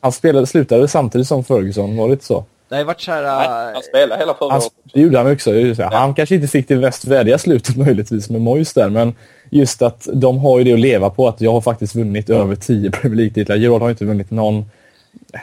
han 0.00 0.12
spelade, 0.12 0.46
slutade 0.46 0.88
samtidigt 0.88 1.28
som 1.28 1.44
Ferguson, 1.44 1.96
var 1.96 2.08
det 2.08 2.12
inte 2.12 2.24
så? 2.24 2.44
Det 2.68 2.74
har 2.74 2.80
ju 2.80 2.86
varit 2.86 3.00
så 3.00 3.12
här... 3.12 3.22
Nej, 3.22 3.72
han 3.74 3.82
spelade 3.82 4.20
hela 4.20 4.34
förra 4.34 4.56
året. 4.56 4.72
Det 4.94 5.00
gjorde 5.00 5.18
han 5.18 5.32
också. 5.32 5.52
Han 5.52 5.74
ja. 5.78 6.14
kanske 6.16 6.34
inte 6.34 6.48
fick 6.48 6.68
det 6.68 6.76
mest 6.76 7.04
värdiga 7.04 7.38
slutet 7.38 7.76
möjligtvis 7.76 8.30
med 8.30 8.40
Moyes 8.40 8.74
där, 8.74 8.90
men 8.90 9.14
just 9.50 9.82
att 9.82 10.08
de 10.12 10.38
har 10.38 10.58
ju 10.58 10.64
det 10.64 10.72
att 10.72 10.80
leva 10.80 11.10
på 11.10 11.28
att 11.28 11.40
jag 11.40 11.52
har 11.52 11.60
faktiskt 11.60 11.94
vunnit 11.94 12.30
över 12.30 12.56
tio 12.56 12.90
Premier 13.00 13.16
League-titlar. 13.16 13.56
Gerard 13.56 13.82
har 13.82 13.90
inte 13.90 14.04
vunnit 14.04 14.30
någon. 14.30 14.64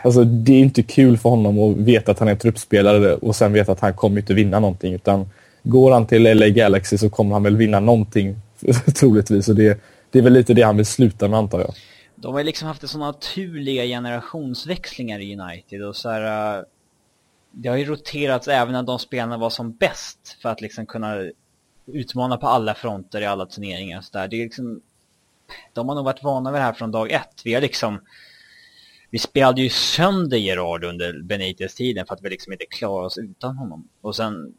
alltså, 0.04 0.24
det 0.24 0.54
är 0.54 0.60
inte 0.60 0.84
kul 0.84 1.18
för 1.18 1.30
honom 1.30 1.60
att 1.60 1.78
veta 1.78 2.12
att 2.12 2.20
han 2.20 2.28
är 2.28 2.36
truppspelare 2.36 3.16
och 3.16 3.36
sen 3.36 3.54
veta 3.54 3.72
att 3.72 3.80
han 3.80 3.94
kommer 3.94 4.22
inte 4.22 4.34
vinna 4.34 4.60
någonting. 4.60 4.94
Utan 4.94 5.30
går 5.64 5.92
han 5.92 6.08
till 6.08 6.38
LA 6.38 6.50
Galaxy 6.50 6.98
så 6.98 7.10
kommer 7.10 7.34
han 7.34 7.44
väl 7.44 7.58
vinna 7.58 7.80
någonting 7.80 8.36
troligtvis. 8.96 9.50
Och 9.50 9.56
det, 9.56 9.82
det 10.12 10.20
är 10.20 10.24
väl 10.24 10.34
lite 10.34 10.54
det 10.54 10.62
han 10.62 10.78
vill 10.78 10.86
sluta 10.86 11.28
med 11.28 11.40
antar 11.40 11.60
jag. 11.60 11.74
De 12.16 12.34
har 12.34 12.44
liksom 12.44 12.68
haft 12.68 12.90
så 12.90 12.98
naturliga 12.98 13.84
generationsväxlingar 13.84 15.20
i 15.20 15.38
United 15.40 15.84
och 15.84 15.96
så 15.96 16.10
här, 16.10 16.58
äh, 16.58 16.64
det 17.58 17.70
har 17.70 17.78
ju 17.78 17.86
roterats 17.86 18.48
även 18.48 18.74
när 18.74 18.84
de 18.84 19.00
spelarna 19.00 19.38
var 19.38 19.50
som 19.50 19.72
bäst 19.72 20.38
för 20.42 20.50
att 20.50 20.62
liksom 20.62 20.86
kunna 20.86 21.32
utmana 21.86 22.38
på 22.38 22.48
alla 22.48 22.76
fronter 22.76 23.22
i 23.22 23.26
alla 23.26 23.46
turneringar. 23.46 24.02
Så 24.02 24.18
där. 24.18 24.28
Det 24.28 24.36
är 24.36 24.44
liksom, 24.44 24.82
de 25.74 25.90
har 25.90 25.96
nog 25.96 26.06
varit 26.06 26.24
vana 26.24 26.52
vid 26.52 26.62
det 26.62 26.66
här 26.66 26.74
från 26.74 26.92
dag 26.92 27.12
ett. 27.12 27.42
Vi 27.44 27.54
har 27.54 27.62
liksom 27.62 28.00
vi 29.10 29.20
spelade 29.20 29.62
ju 29.62 29.70
sönder 29.70 30.38
Gerard 30.38 30.84
under 30.84 31.22
Benitez-tiden 31.22 32.06
för 32.06 32.14
att 32.14 32.22
vi 32.22 32.30
liksom 32.30 32.54
inte 32.54 32.66
klarade 32.66 33.06
oss 33.06 33.18
utan 33.18 33.58
honom. 33.58 33.90
Och 34.02 34.16
sen 34.16 34.54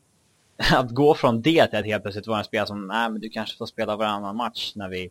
att 0.73 0.91
gå 0.91 1.15
från 1.15 1.43
det 1.43 1.67
till 1.67 1.79
att 1.79 1.85
helt 1.85 2.03
plötsligt 2.03 2.27
vara 2.27 2.39
en 2.39 2.45
spelare 2.45 2.67
som, 2.67 2.87
nej 2.87 3.11
men 3.11 3.21
du 3.21 3.29
kanske 3.29 3.57
får 3.57 3.67
spela 3.67 3.97
varannan 3.97 4.37
match 4.37 4.73
när 4.75 4.89
vi, 4.89 5.11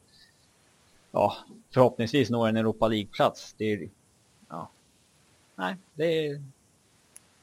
ja, 1.12 1.38
förhoppningsvis 1.74 2.30
når 2.30 2.48
en 2.48 2.58
Europa 2.58 2.88
League-plats. 2.88 3.56
Det 3.58 3.74
är, 3.74 3.90
ja, 4.50 4.70
nej, 5.56 5.76
det 5.94 6.28
är... 6.28 6.42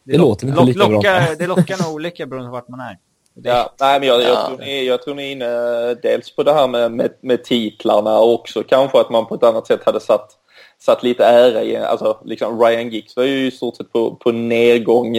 Det, 0.05 0.13
det 0.13 0.19
låter 0.19 0.47
inte 0.47 0.65
lika 0.65 0.87
lockar, 0.89 1.27
bra. 1.27 1.35
Det 1.39 1.47
lockar 1.47 1.85
nog 1.85 1.95
olika 1.95 2.27
beroende 2.27 2.49
på 2.49 2.53
vart 2.53 2.69
man 2.69 2.81
är. 2.81 2.99
Ja, 3.35 3.75
nej, 3.81 4.01
men 4.01 4.09
jag, 4.09 4.23
jag, 4.23 4.31
ja. 4.31 4.47
tror 4.47 4.59
ni, 4.59 4.87
jag 4.87 5.03
tror 5.03 5.15
ni 5.15 5.23
är 5.23 5.33
inne 5.33 5.95
dels 5.95 6.37
på 6.37 6.43
det 6.43 6.53
här 6.53 6.69
med, 6.69 6.93
med, 6.93 7.11
med 7.21 7.45
titlarna 7.45 8.19
och 8.19 8.35
också 8.35 8.63
kanske 8.63 9.01
att 9.01 9.11
man 9.11 9.27
på 9.27 9.35
ett 9.35 9.43
annat 9.43 9.67
sätt 9.67 9.85
hade 9.85 10.01
satt 10.01 10.39
satt 10.79 11.03
lite 11.03 11.25
ära 11.25 11.63
i, 11.63 11.77
alltså 11.77 12.19
liksom 12.25 12.61
Ryan 12.61 12.91
Giggs 12.91 13.17
var 13.17 13.25
ju 13.25 13.47
i 13.47 13.51
stort 13.51 13.77
sett 13.77 13.93
på, 13.93 14.15
på 14.15 14.33
nedgång 14.33 15.13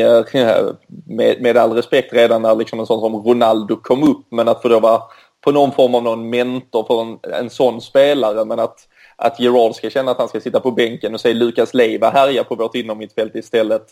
med, 1.05 1.41
med 1.41 1.57
all 1.57 1.73
respekt 1.73 2.13
redan 2.13 2.41
när 2.41 2.55
liksom 2.55 2.79
en 2.79 2.85
sån 2.85 2.99
som 2.99 3.15
Ronaldo 3.15 3.75
kom 3.75 4.03
upp 4.03 4.25
men 4.29 4.47
att 4.47 4.61
få 4.61 4.67
då 4.67 4.79
vara 4.79 5.01
på 5.41 5.51
någon 5.51 5.71
form 5.71 5.95
av 5.95 6.03
någon 6.03 6.29
mentor 6.29 6.83
för 6.83 7.01
en, 7.01 7.19
en 7.41 7.49
sån 7.49 7.81
spelare 7.81 8.45
men 8.45 8.59
att, 8.59 8.87
att 9.15 9.39
Gerard 9.39 9.75
ska 9.75 9.89
känna 9.89 10.11
att 10.11 10.17
han 10.17 10.27
ska 10.27 10.39
sitta 10.39 10.59
på 10.59 10.71
bänken 10.71 11.13
och 11.13 11.21
se 11.21 11.33
Lukas 11.33 11.73
Leiva 11.73 12.09
härja 12.09 12.43
på 12.43 12.55
vårt 12.55 12.75
innermittfält 12.75 13.35
istället. 13.35 13.85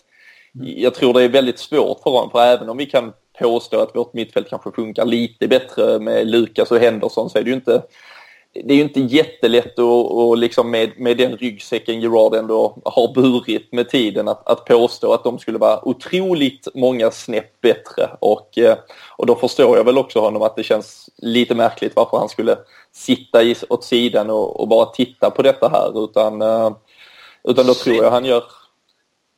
Jag 0.54 0.96
tror 0.96 1.14
det 1.14 1.24
är 1.24 1.30
väldigt 1.30 1.60
svårt 1.60 2.00
för 2.04 2.12
honom 2.12 2.32
för 2.32 2.42
även 2.42 2.70
om 2.70 2.78
vi 2.78 2.86
kan 2.86 3.14
påstå 3.40 3.80
att 3.80 3.96
vårt 3.96 4.14
mittfält 4.14 4.50
kanske 4.50 4.72
funkar 4.72 5.06
lite 5.06 5.48
bättre 5.48 6.00
med 6.00 6.28
Lukas 6.28 6.72
och 6.72 6.80
Henderson 6.80 7.30
så 7.30 7.38
är 7.38 7.44
det 7.44 7.50
ju 7.50 7.56
inte 7.56 7.82
det 8.54 8.74
är 8.74 8.76
ju 8.76 8.82
inte 8.82 9.00
jättelätt 9.00 9.80
att, 9.80 10.12
och 10.12 10.38
liksom 10.38 10.72
med, 10.72 10.92
med 10.98 11.18
den 11.18 11.38
ryggsäcken 11.38 12.02
Gerard 12.02 12.36
ändå 12.36 12.78
har 12.86 13.14
burit 13.14 13.74
med 13.74 13.90
tiden 13.90 14.28
att, 14.28 14.48
att 14.48 14.66
påstå 14.66 15.14
att 15.14 15.24
de 15.24 15.40
skulle 15.40 15.58
vara 15.58 15.88
otroligt 15.88 16.68
många 16.74 17.12
snäpp 17.12 17.62
bättre. 17.62 18.10
Och, 18.20 18.58
eh, 18.58 18.78
och 19.18 19.26
då 19.26 19.36
förstår 19.36 19.78
jag 19.78 19.84
väl 19.84 19.98
också 19.98 20.20
honom 20.20 20.42
att 20.42 20.56
det 20.56 20.64
känns 20.64 21.10
lite 21.18 21.56
märkligt 21.56 21.96
varför 21.96 22.18
han 22.18 22.30
skulle 22.30 22.58
sitta 22.92 23.44
i, 23.44 23.56
åt 23.70 23.84
sidan 23.84 24.30
och, 24.30 24.60
och 24.60 24.68
bara 24.68 24.86
titta 24.86 25.30
på 25.30 25.42
detta 25.42 25.70
här. 25.70 26.04
Utan, 26.04 26.42
eh, 26.42 26.72
utan 27.44 27.66
då 27.66 27.74
tror 27.74 27.96
jag 27.96 28.12
han 28.12 28.26
gör... 28.26 28.44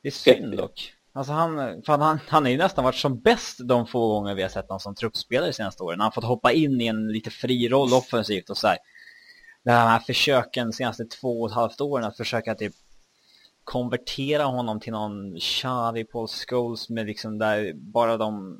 Det 0.01 0.09
är 0.09 0.11
synd 0.11 0.57
dock. 0.57 0.92
Alltså 1.15 1.33
han, 1.33 1.83
fan 1.83 2.01
han, 2.01 2.19
han 2.27 2.43
har 2.43 2.51
ju 2.51 2.57
nästan 2.57 2.83
varit 2.83 2.95
som 2.95 3.19
bäst 3.19 3.59
de 3.67 3.87
få 3.87 4.07
gånger 4.07 4.35
vi 4.35 4.41
har 4.41 4.49
sett 4.49 4.67
honom 4.67 4.79
som 4.79 4.95
truppspelare 4.95 5.49
de 5.49 5.53
senaste 5.53 5.83
åren. 5.83 5.99
Han 5.99 6.05
har 6.05 6.11
fått 6.11 6.23
hoppa 6.23 6.51
in 6.51 6.81
i 6.81 6.87
en 6.87 7.07
lite 7.07 7.29
fri 7.29 7.69
roll 7.69 7.93
offensivt 7.93 8.49
och 8.49 8.57
så 8.57 8.67
här 8.67 8.77
de 9.63 9.71
här 9.71 9.99
försöken 9.99 10.67
de 10.67 10.73
senaste 10.73 11.05
två 11.05 11.41
och 11.41 11.49
ett 11.49 11.55
halvt 11.55 11.81
åren 11.81 12.05
att 12.05 12.17
försöka 12.17 12.55
typ 12.55 12.73
konvertera 13.63 14.43
honom 14.43 14.79
till 14.79 14.91
någon 14.91 15.39
Xavi 15.39 16.03
Paul 16.03 16.27
Scholes 16.27 16.89
med 16.89 17.05
liksom 17.05 17.37
där 17.37 17.73
bara 17.73 18.17
de 18.17 18.57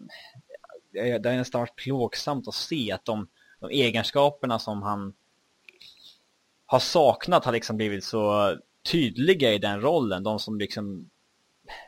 det 0.93 1.29
har 1.29 1.37
nästan 1.37 1.61
varit 1.61 1.75
plågsamt 1.75 2.47
att 2.47 2.53
se 2.53 2.91
att 2.91 3.05
de, 3.05 3.27
de 3.59 3.69
egenskaperna 3.69 4.59
som 4.59 4.81
han 4.81 5.13
har 6.65 6.79
saknat 6.79 7.45
har 7.45 7.51
liksom 7.51 7.77
blivit 7.77 8.03
så 8.03 8.55
tydliga 8.91 9.53
i 9.53 9.57
den 9.57 9.81
rollen. 9.81 10.23
De 10.23 10.39
som 10.39 10.59
liksom 10.59 11.09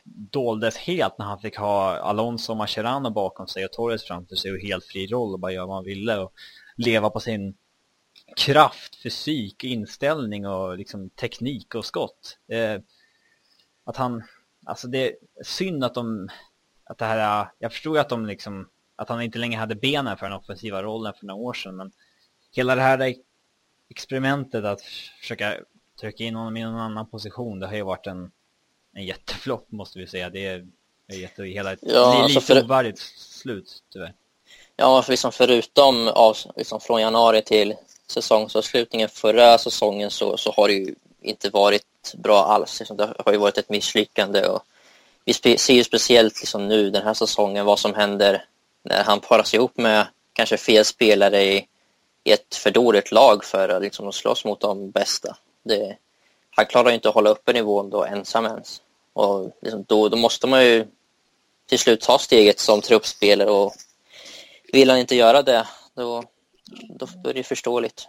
doldes 0.03 0.77
helt 0.77 1.17
när 1.17 1.25
han 1.25 1.39
fick 1.39 1.57
ha 1.57 1.97
Alonso 1.97 2.51
och 2.51 2.57
Mascherano 2.57 3.09
bakom 3.09 3.47
sig 3.47 3.65
och 3.65 3.71
Torres 3.71 4.03
framför 4.03 4.35
sig 4.35 4.51
och 4.51 4.59
helt 4.59 4.85
fri 4.85 5.07
roll 5.07 5.33
och 5.33 5.39
bara 5.39 5.51
göra 5.51 5.65
vad 5.65 5.75
han 5.75 5.85
ville 5.85 6.17
och 6.17 6.33
leva 6.77 7.09
på 7.09 7.19
sin 7.19 7.55
kraft, 8.35 8.95
fysik, 9.03 9.63
inställning 9.63 10.47
och 10.47 10.77
liksom 10.77 11.09
teknik 11.09 11.75
och 11.75 11.85
skott. 11.85 12.37
Eh, 12.47 12.81
att 13.83 13.97
han, 13.97 14.23
alltså 14.65 14.87
det 14.87 15.07
är 15.07 15.15
synd 15.43 15.83
att 15.83 15.93
de, 15.93 16.29
att 16.83 16.97
det 16.97 17.05
här, 17.05 17.47
jag 17.59 17.71
förstod 17.71 17.97
att 17.97 18.09
de 18.09 18.25
liksom, 18.25 18.69
att 18.95 19.09
han 19.09 19.21
inte 19.21 19.39
längre 19.39 19.59
hade 19.59 19.75
benen 19.75 20.17
för 20.17 20.25
den 20.25 20.37
offensiva 20.37 20.83
rollen 20.83 21.13
för 21.19 21.25
några 21.25 21.41
år 21.41 21.53
sedan, 21.53 21.75
men 21.75 21.91
hela 22.51 22.75
det 22.75 22.81
här 22.81 23.15
experimentet 23.89 24.65
att 24.65 24.81
försöka 25.19 25.55
trycka 25.99 26.23
in 26.23 26.35
honom 26.35 26.57
i 26.57 26.63
någon 26.63 26.79
annan 26.79 27.09
position, 27.09 27.59
det 27.59 27.67
har 27.67 27.75
ju 27.75 27.83
varit 27.83 28.07
en, 28.07 28.31
en 28.95 29.05
jätteflopp 29.05 29.71
måste 29.71 29.99
vi 29.99 30.07
säga. 30.07 30.29
Det 30.29 30.45
är, 30.45 30.65
är 31.07 31.15
jätte, 31.15 31.43
hela 31.43 31.73
ett 31.73 31.79
ja, 31.81 32.23
alltså 32.23 32.39
lite 32.39 32.53
för... 32.53 32.63
ovärdigt 32.63 32.99
slut 33.17 33.83
tyvärr. 33.93 34.13
Ja, 34.75 35.01
för 35.01 35.11
liksom 35.11 35.31
förutom 35.31 36.07
av, 36.07 36.37
liksom 36.55 36.79
från 36.79 37.01
januari 37.01 37.41
till 37.41 37.75
säsongsavslutningen 38.07 39.09
förra 39.09 39.57
säsongen 39.57 40.11
så, 40.11 40.37
så 40.37 40.51
har 40.51 40.67
det 40.67 40.73
ju 40.73 40.95
inte 41.21 41.49
varit 41.49 42.13
bra 42.13 42.43
alls. 42.43 42.79
Liksom, 42.79 42.97
det 42.97 43.13
har 43.25 43.31
ju 43.31 43.37
varit 43.37 43.57
ett 43.57 43.69
misslyckande 43.69 44.47
och 44.47 44.63
vi 45.25 45.57
ser 45.57 45.73
ju 45.73 45.83
speciellt 45.83 46.41
liksom 46.41 46.67
nu 46.67 46.89
den 46.89 47.03
här 47.03 47.13
säsongen 47.13 47.65
vad 47.65 47.79
som 47.79 47.93
händer 47.93 48.45
när 48.83 49.03
han 49.03 49.19
paras 49.19 49.53
ihop 49.53 49.77
med 49.77 50.07
kanske 50.33 50.57
fel 50.57 50.85
spelare 50.85 51.43
i, 51.43 51.67
i 52.23 52.31
ett 52.31 52.55
för 52.55 52.71
dåligt 52.71 53.11
lag 53.11 53.43
för 53.43 53.69
att 53.69 53.81
liksom 53.81 54.11
slåss 54.11 54.45
mot 54.45 54.59
de 54.59 54.91
bästa. 54.91 55.37
Det, 55.63 55.97
han 56.49 56.65
klarar 56.65 56.89
ju 56.89 56.95
inte 56.95 57.09
att 57.09 57.15
hålla 57.15 57.29
uppe 57.29 57.53
nivån 57.53 57.89
då 57.89 58.05
ensam 58.05 58.45
ens. 58.45 58.81
Och 59.15 59.51
liksom 59.61 59.83
då, 59.87 60.09
då 60.09 60.17
måste 60.17 60.47
man 60.47 60.65
ju 60.65 60.85
till 61.69 61.79
slut 61.79 62.01
ta 62.01 62.19
steget 62.19 62.59
som 62.59 62.81
truppspelare 62.81 63.49
och 63.49 63.73
vill 64.73 64.89
han 64.89 64.99
inte 64.99 65.15
göra 65.15 65.41
det 65.41 65.67
då, 65.95 66.23
då 67.23 67.29
är 67.29 67.33
det 67.33 67.43
förståeligt. 67.43 68.07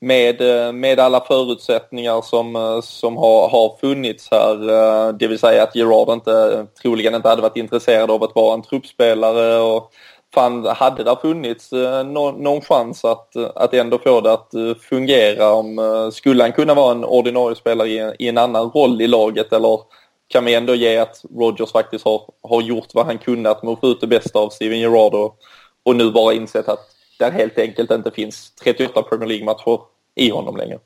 Med, 0.00 0.40
eh, 0.40 0.72
med 0.72 1.00
alla 1.00 1.20
förutsättningar 1.20 2.22
som, 2.22 2.56
eh, 2.56 2.80
som 2.80 3.16
har, 3.16 3.48
har 3.48 3.76
funnits 3.80 4.28
här, 4.30 4.68
eh, 4.70 5.12
det 5.12 5.26
vill 5.26 5.38
säga 5.38 5.62
att 5.62 5.76
Gerard 5.76 6.08
inte, 6.08 6.66
troligen 6.82 7.14
inte 7.14 7.28
hade 7.28 7.42
varit 7.42 7.56
intresserad 7.56 8.10
av 8.10 8.22
att 8.22 8.34
vara 8.34 8.54
en 8.54 8.62
truppspelare 8.62 9.58
och 9.58 9.92
fan, 10.34 10.66
hade 10.66 11.04
det 11.04 11.16
funnits 11.22 11.72
eh, 11.72 12.06
någon, 12.06 12.42
någon 12.42 12.60
chans 12.60 13.04
att, 13.04 13.36
eh, 13.36 13.50
att 13.54 13.74
ändå 13.74 13.98
få 13.98 14.20
det 14.20 14.32
att 14.32 14.54
eh, 14.54 14.74
fungera 14.74 15.52
om, 15.52 16.10
skulle 16.14 16.42
han 16.42 16.52
kunna 16.52 16.74
vara 16.74 16.92
en 16.92 17.04
ordinarie 17.04 17.56
spelare 17.56 17.88
i, 17.88 18.14
i 18.18 18.28
en 18.28 18.38
annan 18.38 18.70
roll 18.70 19.02
i 19.02 19.06
laget 19.06 19.52
eller 19.52 19.80
kan 20.28 20.44
vi 20.44 20.54
ändå 20.54 20.74
ge 20.74 20.96
att 20.96 21.24
Rogers 21.36 21.72
faktiskt 21.72 22.04
har, 22.04 22.22
har 22.42 22.62
gjort 22.62 22.94
vad 22.94 23.06
han 23.06 23.18
kunnat 23.18 23.62
med 23.62 23.72
att 23.72 23.80
få 23.80 23.86
ut 23.86 24.00
det 24.00 24.06
bästa 24.06 24.38
av 24.38 24.48
Steven 24.48 24.80
Gerrard 24.80 25.14
och, 25.14 25.38
och 25.82 25.96
nu 25.96 26.10
bara 26.10 26.34
insett 26.34 26.68
att 26.68 26.94
där 27.18 27.30
helt 27.30 27.58
enkelt 27.58 27.90
inte 27.90 28.10
finns 28.10 28.54
38 28.54 29.02
Premier 29.02 29.28
League-matcher 29.28 29.80
i 30.14 30.30
honom 30.30 30.56
längre. 30.56 30.78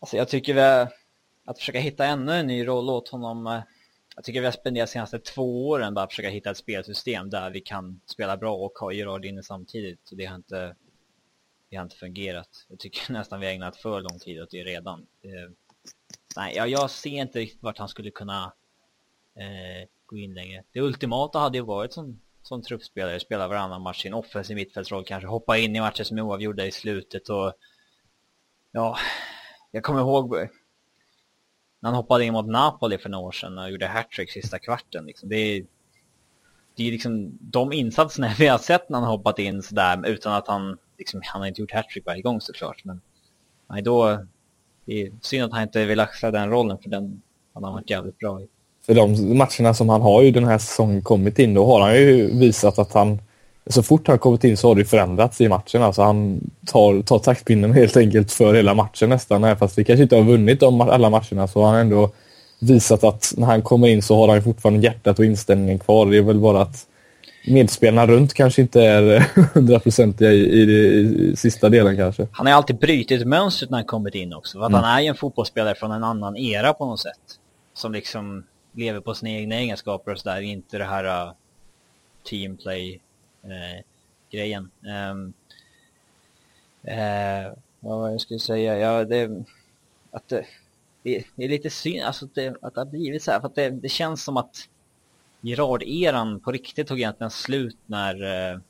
Alltså 0.00 0.16
jag 0.16 0.28
tycker 0.28 0.54
vi 0.54 0.60
att 1.46 1.58
försöka 1.58 1.78
hitta 1.78 2.04
ännu 2.04 2.32
en 2.32 2.46
ny 2.46 2.66
roll 2.66 2.90
åt 2.90 3.08
honom. 3.08 3.62
Jag 4.16 4.24
tycker 4.24 4.40
vi 4.40 4.46
har 4.46 4.52
spenderat 4.52 4.88
de 4.88 4.92
senaste 4.92 5.18
två 5.18 5.68
åren 5.68 5.94
bara 5.94 6.04
att 6.04 6.10
försöka 6.10 6.28
hitta 6.28 6.50
ett 6.50 6.56
spelsystem 6.56 7.30
där 7.30 7.50
vi 7.50 7.60
kan 7.60 8.00
spela 8.06 8.36
bra 8.36 8.54
och 8.54 8.78
ha 8.78 8.92
Gerard 8.92 9.24
inne 9.24 9.42
samtidigt. 9.42 10.10
Det 10.12 10.24
har 10.24 10.36
inte, 10.36 10.76
det 11.70 11.76
har 11.76 11.82
inte 11.82 11.96
fungerat. 11.96 12.66
Jag 12.68 12.78
tycker 12.78 13.12
nästan 13.12 13.40
vi 13.40 13.46
har 13.46 13.52
ägnat 13.52 13.76
för 13.76 14.00
lång 14.00 14.18
tid 14.18 14.42
åt 14.42 14.50
det 14.50 14.64
redan. 14.64 15.00
Eh, 15.00 15.50
nej, 16.36 16.56
jag, 16.56 16.68
jag 16.68 16.90
ser 16.90 17.10
inte 17.10 17.38
riktigt 17.38 17.62
vart 17.62 17.78
han 17.78 17.88
skulle 17.88 18.10
kunna 18.10 18.52
eh, 19.36 19.88
gå 20.06 20.18
in 20.18 20.34
längre. 20.34 20.64
Det 20.72 20.80
ultimata 20.80 21.38
hade 21.38 21.58
ju 21.58 21.64
varit 21.64 21.92
som 21.92 22.20
som 22.42 22.62
truppspelare, 22.62 23.20
spela 23.20 23.48
varannan 23.48 23.82
match 23.82 24.04
i 24.04 24.08
en 24.08 24.14
offensiv 24.14 24.56
mittfältsroll, 24.56 25.04
kanske 25.04 25.28
hoppa 25.28 25.58
in 25.58 25.76
i 25.76 25.80
matcher 25.80 26.04
som 26.04 26.18
är 26.18 26.22
oavgjorda 26.22 26.66
i 26.66 26.72
slutet 26.72 27.28
och 27.28 27.52
ja, 28.72 28.98
jag 29.70 29.82
kommer 29.82 30.00
ihåg 30.00 30.48
när 31.82 31.90
han 31.90 31.96
hoppade 31.96 32.24
in 32.24 32.32
mot 32.32 32.46
Napoli 32.46 32.98
för 32.98 33.08
några 33.08 33.26
år 33.26 33.32
sedan 33.32 33.58
och 33.58 33.70
gjorde 33.70 33.86
hattrick 33.86 34.30
sista 34.30 34.58
kvarten. 34.58 35.06
Liksom. 35.06 35.28
Det 35.28 35.36
är, 35.36 35.64
det 36.76 36.88
är 36.88 36.92
liksom 36.92 37.38
de 37.40 37.72
insatserna 37.72 38.34
vi 38.38 38.46
har 38.46 38.58
sett 38.58 38.88
när 38.88 38.98
han 38.98 39.08
hoppat 39.08 39.38
in 39.38 39.62
sådär 39.62 40.06
utan 40.06 40.32
att 40.32 40.48
han, 40.48 40.78
liksom, 40.98 41.20
han 41.24 41.40
har 41.40 41.48
inte 41.48 41.60
gjort 41.60 41.72
hattrick 41.72 42.06
varje 42.06 42.22
gång 42.22 42.40
såklart. 42.40 42.84
Men 42.84 43.00
nej, 43.70 43.82
då, 43.82 44.24
det 44.84 45.02
är 45.02 45.12
synd 45.20 45.44
att 45.44 45.52
han 45.52 45.62
inte 45.62 45.84
vill 45.84 46.00
axla 46.00 46.30
den 46.30 46.50
rollen 46.50 46.78
för 46.78 46.90
den 46.90 47.22
han 47.54 47.64
har 47.64 47.72
varit 47.72 47.90
jävligt 47.90 48.18
bra 48.18 48.40
i. 48.40 48.48
För 48.86 48.94
de 48.94 49.38
matcherna 49.38 49.74
som 49.74 49.88
han 49.88 50.00
har 50.00 50.22
ju 50.22 50.30
den 50.30 50.44
här 50.44 50.58
säsongen 50.58 51.02
kommit 51.02 51.38
in, 51.38 51.54
då 51.54 51.66
har 51.66 51.80
han 51.80 51.94
ju 51.94 52.38
visat 52.38 52.78
att 52.78 52.92
han 52.92 53.18
så 53.70 53.82
fort 53.82 54.08
han 54.08 54.18
kommit 54.18 54.44
in 54.44 54.56
så 54.56 54.68
har 54.68 54.74
det 54.74 54.84
förändrats 54.84 55.40
i 55.40 55.48
matchen. 55.48 55.82
Alltså 55.82 56.02
han 56.02 56.40
tar, 56.66 57.02
tar 57.02 57.18
taktpinnen 57.18 57.72
helt 57.72 57.96
enkelt 57.96 58.32
för 58.32 58.54
hela 58.54 58.74
matchen 58.74 59.08
nästan. 59.08 59.56
Fast 59.56 59.78
vi 59.78 59.84
kanske 59.84 60.02
inte 60.02 60.16
har 60.16 60.22
vunnit 60.22 60.60
de, 60.60 60.80
alla 60.80 61.10
matcherna 61.10 61.48
så 61.48 61.62
har 61.62 61.72
han 61.72 61.80
ändå 61.80 62.10
visat 62.58 63.04
att 63.04 63.34
när 63.36 63.46
han 63.46 63.62
kommer 63.62 63.88
in 63.88 64.02
så 64.02 64.16
har 64.16 64.28
han 64.28 64.42
fortfarande 64.42 64.80
hjärtat 64.80 65.18
och 65.18 65.24
inställningen 65.24 65.78
kvar. 65.78 66.06
Det 66.06 66.16
är 66.16 66.22
väl 66.22 66.38
bara 66.38 66.62
att 66.62 66.86
medspelarna 67.46 68.06
runt 68.06 68.34
kanske 68.34 68.62
inte 68.62 68.82
är 68.82 69.20
hundraprocentiga 69.54 70.32
i, 70.32 70.40
i, 70.40 70.62
i, 70.62 71.36
sista 71.36 71.68
delen 71.68 71.96
kanske. 71.96 72.26
Han 72.32 72.46
har 72.46 72.54
alltid 72.54 72.78
brutit 72.78 73.26
mönstret 73.26 73.70
när 73.70 73.78
han 73.78 73.84
kommit 73.84 74.14
in 74.14 74.34
också. 74.34 74.58
För 74.58 74.64
att 74.64 74.70
mm. 74.70 74.82
han 74.82 74.98
är 74.98 75.00
ju 75.00 75.06
en 75.06 75.14
fotbollsspelare 75.14 75.74
från 75.74 75.92
en 75.92 76.04
annan 76.04 76.36
era 76.36 76.72
på 76.72 76.86
något 76.86 77.00
sätt. 77.00 77.38
Som 77.74 77.92
liksom 77.92 78.44
lever 78.72 79.00
på 79.00 79.14
sina 79.14 79.30
egna 79.30 79.54
egenskaper 79.54 80.12
och 80.12 80.18
sådär. 80.18 80.40
Inte 80.40 80.78
det 80.78 80.84
här 80.84 81.04
uh, 81.04 81.32
teamplay-grejen. 82.30 83.00
Eh, 83.42 83.84
grejen. 84.30 84.70
Ehm, 84.86 85.32
eh, 86.82 87.52
vad 87.80 87.98
var 87.98 88.10
jag 88.10 88.20
skulle 88.20 88.40
säga? 88.40 88.78
Ja, 88.78 89.04
det, 89.04 89.44
att 90.10 90.28
det, 90.28 90.44
det, 91.02 91.44
är 91.44 91.48
lite 91.48 91.70
synd 91.70 92.02
alltså 92.04 92.24
att, 92.24 92.34
det, 92.34 92.56
att 92.62 92.74
det 92.74 92.80
har 92.80 92.86
blivit 92.86 93.22
så 93.22 93.30
här. 93.30 93.40
För 93.40 93.46
att 93.46 93.54
det, 93.54 93.70
det 93.70 93.88
känns 93.88 94.24
som 94.24 94.36
att 94.36 94.68
Gerard-eran 95.40 96.40
på 96.40 96.52
riktigt 96.52 96.86
tog 96.86 96.98
egentligen 96.98 97.30
slut 97.30 97.78
när, 97.86 98.22
eh, 98.22 98.60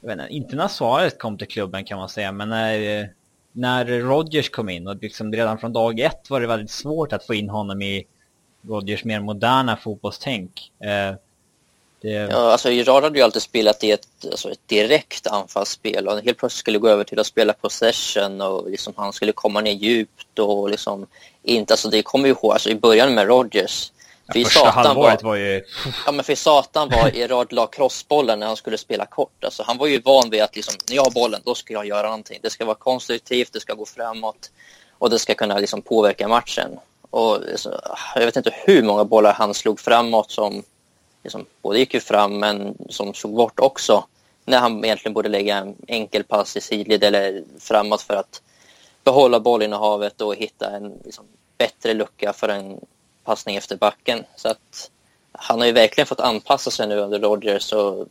jag 0.00 0.08
vet 0.08 0.12
inte, 0.12 0.34
inte 0.34 0.56
när 0.56 0.68
Suarez 0.68 1.16
kom 1.18 1.38
till 1.38 1.48
klubben 1.48 1.84
kan 1.84 1.98
man 1.98 2.08
säga, 2.08 2.32
men 2.32 2.48
när, 2.48 3.10
när 3.52 3.84
Rodgers 3.86 4.50
kom 4.50 4.68
in 4.68 4.88
och 4.88 4.96
liksom 4.96 5.32
redan 5.32 5.58
från 5.58 5.72
dag 5.72 6.00
ett 6.00 6.30
var 6.30 6.40
det 6.40 6.46
väldigt 6.46 6.70
svårt 6.70 7.12
att 7.12 7.26
få 7.26 7.34
in 7.34 7.48
honom 7.48 7.82
i 7.82 8.06
Rodgers 8.62 9.04
mer 9.04 9.20
moderna 9.20 9.76
fotbollstänk. 9.76 10.72
Det... 12.00 12.08
Ja, 12.08 12.52
alltså 12.52 12.70
Gerard 12.70 13.02
hade 13.02 13.18
ju 13.18 13.24
alltid 13.24 13.42
spelat 13.42 13.84
i 13.84 13.90
ett, 13.90 14.08
alltså 14.30 14.50
ett 14.50 14.68
direkt 14.68 15.26
anfallsspel 15.26 16.08
och 16.08 16.14
helt 16.14 16.38
plötsligt 16.38 16.60
skulle 16.60 16.78
gå 16.78 16.88
över 16.88 17.04
till 17.04 17.18
att 17.20 17.26
spela 17.26 17.52
possession 17.52 18.40
och 18.40 18.70
liksom 18.70 18.92
han 18.96 19.12
skulle 19.12 19.32
komma 19.32 19.60
ner 19.60 19.72
djupt 19.72 20.38
och 20.38 20.70
liksom 20.70 21.06
inte, 21.42 21.72
alltså 21.72 21.88
det 21.88 22.02
kommer 22.02 22.28
ju 22.28 22.34
ihåg, 22.34 22.52
alltså 22.52 22.70
i 22.70 22.74
början 22.74 23.14
med 23.14 23.26
Rodgers 23.26 23.92
för 24.32 24.44
första 24.44 24.70
halvåret 24.70 25.22
var, 25.22 25.30
var 25.30 25.36
ju... 25.36 25.62
Ja, 26.06 26.12
men 26.12 26.24
för 26.24 26.34
satan 26.34 26.88
var 26.88 27.10
Gerard 27.14 27.52
la 27.52 27.66
crossbollen 27.66 28.40
när 28.40 28.46
han 28.46 28.56
skulle 28.56 28.78
spela 28.78 29.06
kort. 29.06 29.44
Alltså, 29.44 29.62
han 29.66 29.78
var 29.78 29.86
ju 29.86 30.00
van 30.00 30.30
vid 30.30 30.42
att 30.42 30.56
liksom, 30.56 30.74
när 30.88 30.96
jag 30.96 31.02
har 31.02 31.10
bollen, 31.10 31.40
då 31.44 31.54
ska 31.54 31.72
jag 31.72 31.86
göra 31.86 32.02
någonting. 32.02 32.38
Det 32.42 32.50
ska 32.50 32.64
vara 32.64 32.74
konstruktivt, 32.74 33.52
det 33.52 33.60
ska 33.60 33.74
gå 33.74 33.86
framåt 33.86 34.50
och 34.98 35.10
det 35.10 35.18
ska 35.18 35.34
kunna 35.34 35.58
liksom, 35.58 35.82
påverka 35.82 36.28
matchen. 36.28 36.70
Och, 37.10 37.38
så, 37.56 37.80
jag 38.14 38.24
vet 38.24 38.36
inte 38.36 38.54
hur 38.64 38.82
många 38.82 39.04
bollar 39.04 39.32
han 39.32 39.54
slog 39.54 39.80
framåt 39.80 40.30
som 40.30 40.62
liksom, 41.22 41.46
både 41.62 41.78
gick 41.78 41.94
ju 41.94 42.00
fram 42.00 42.38
men 42.38 42.74
som 42.88 43.14
slog 43.14 43.34
bort 43.34 43.60
också. 43.60 44.04
När 44.44 44.58
han 44.58 44.84
egentligen 44.84 45.14
borde 45.14 45.28
lägga 45.28 45.56
en 45.56 45.74
enkel 45.86 46.24
pass 46.24 46.56
i 46.56 46.60
sidled 46.60 47.04
eller 47.04 47.42
framåt 47.58 48.02
för 48.02 48.14
att 48.14 48.42
behålla 49.04 49.40
bollinnehavet 49.40 50.20
och 50.20 50.34
hitta 50.34 50.70
en 50.70 50.92
liksom, 51.04 51.24
bättre 51.58 51.94
lucka 51.94 52.32
för 52.32 52.48
en 52.48 52.80
passning 53.24 53.56
efter 53.56 53.76
backen. 53.76 54.24
Så 54.36 54.48
att 54.48 54.90
han 55.32 55.58
har 55.58 55.66
ju 55.66 55.72
verkligen 55.72 56.06
fått 56.06 56.20
anpassa 56.20 56.70
sig 56.70 56.88
nu 56.88 56.96
under 56.96 57.18
Rodgers 57.18 57.72
och 57.72 58.06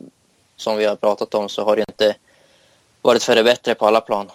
som 0.56 0.76
vi 0.76 0.84
har 0.84 0.96
pratat 0.96 1.34
om 1.34 1.48
så 1.48 1.64
har 1.64 1.76
det 1.76 1.84
inte 1.88 2.14
varit 3.02 3.22
för 3.22 3.36
det 3.36 3.44
bättre 3.44 3.74
på 3.74 3.86
alla 3.86 4.00
plan. 4.00 4.26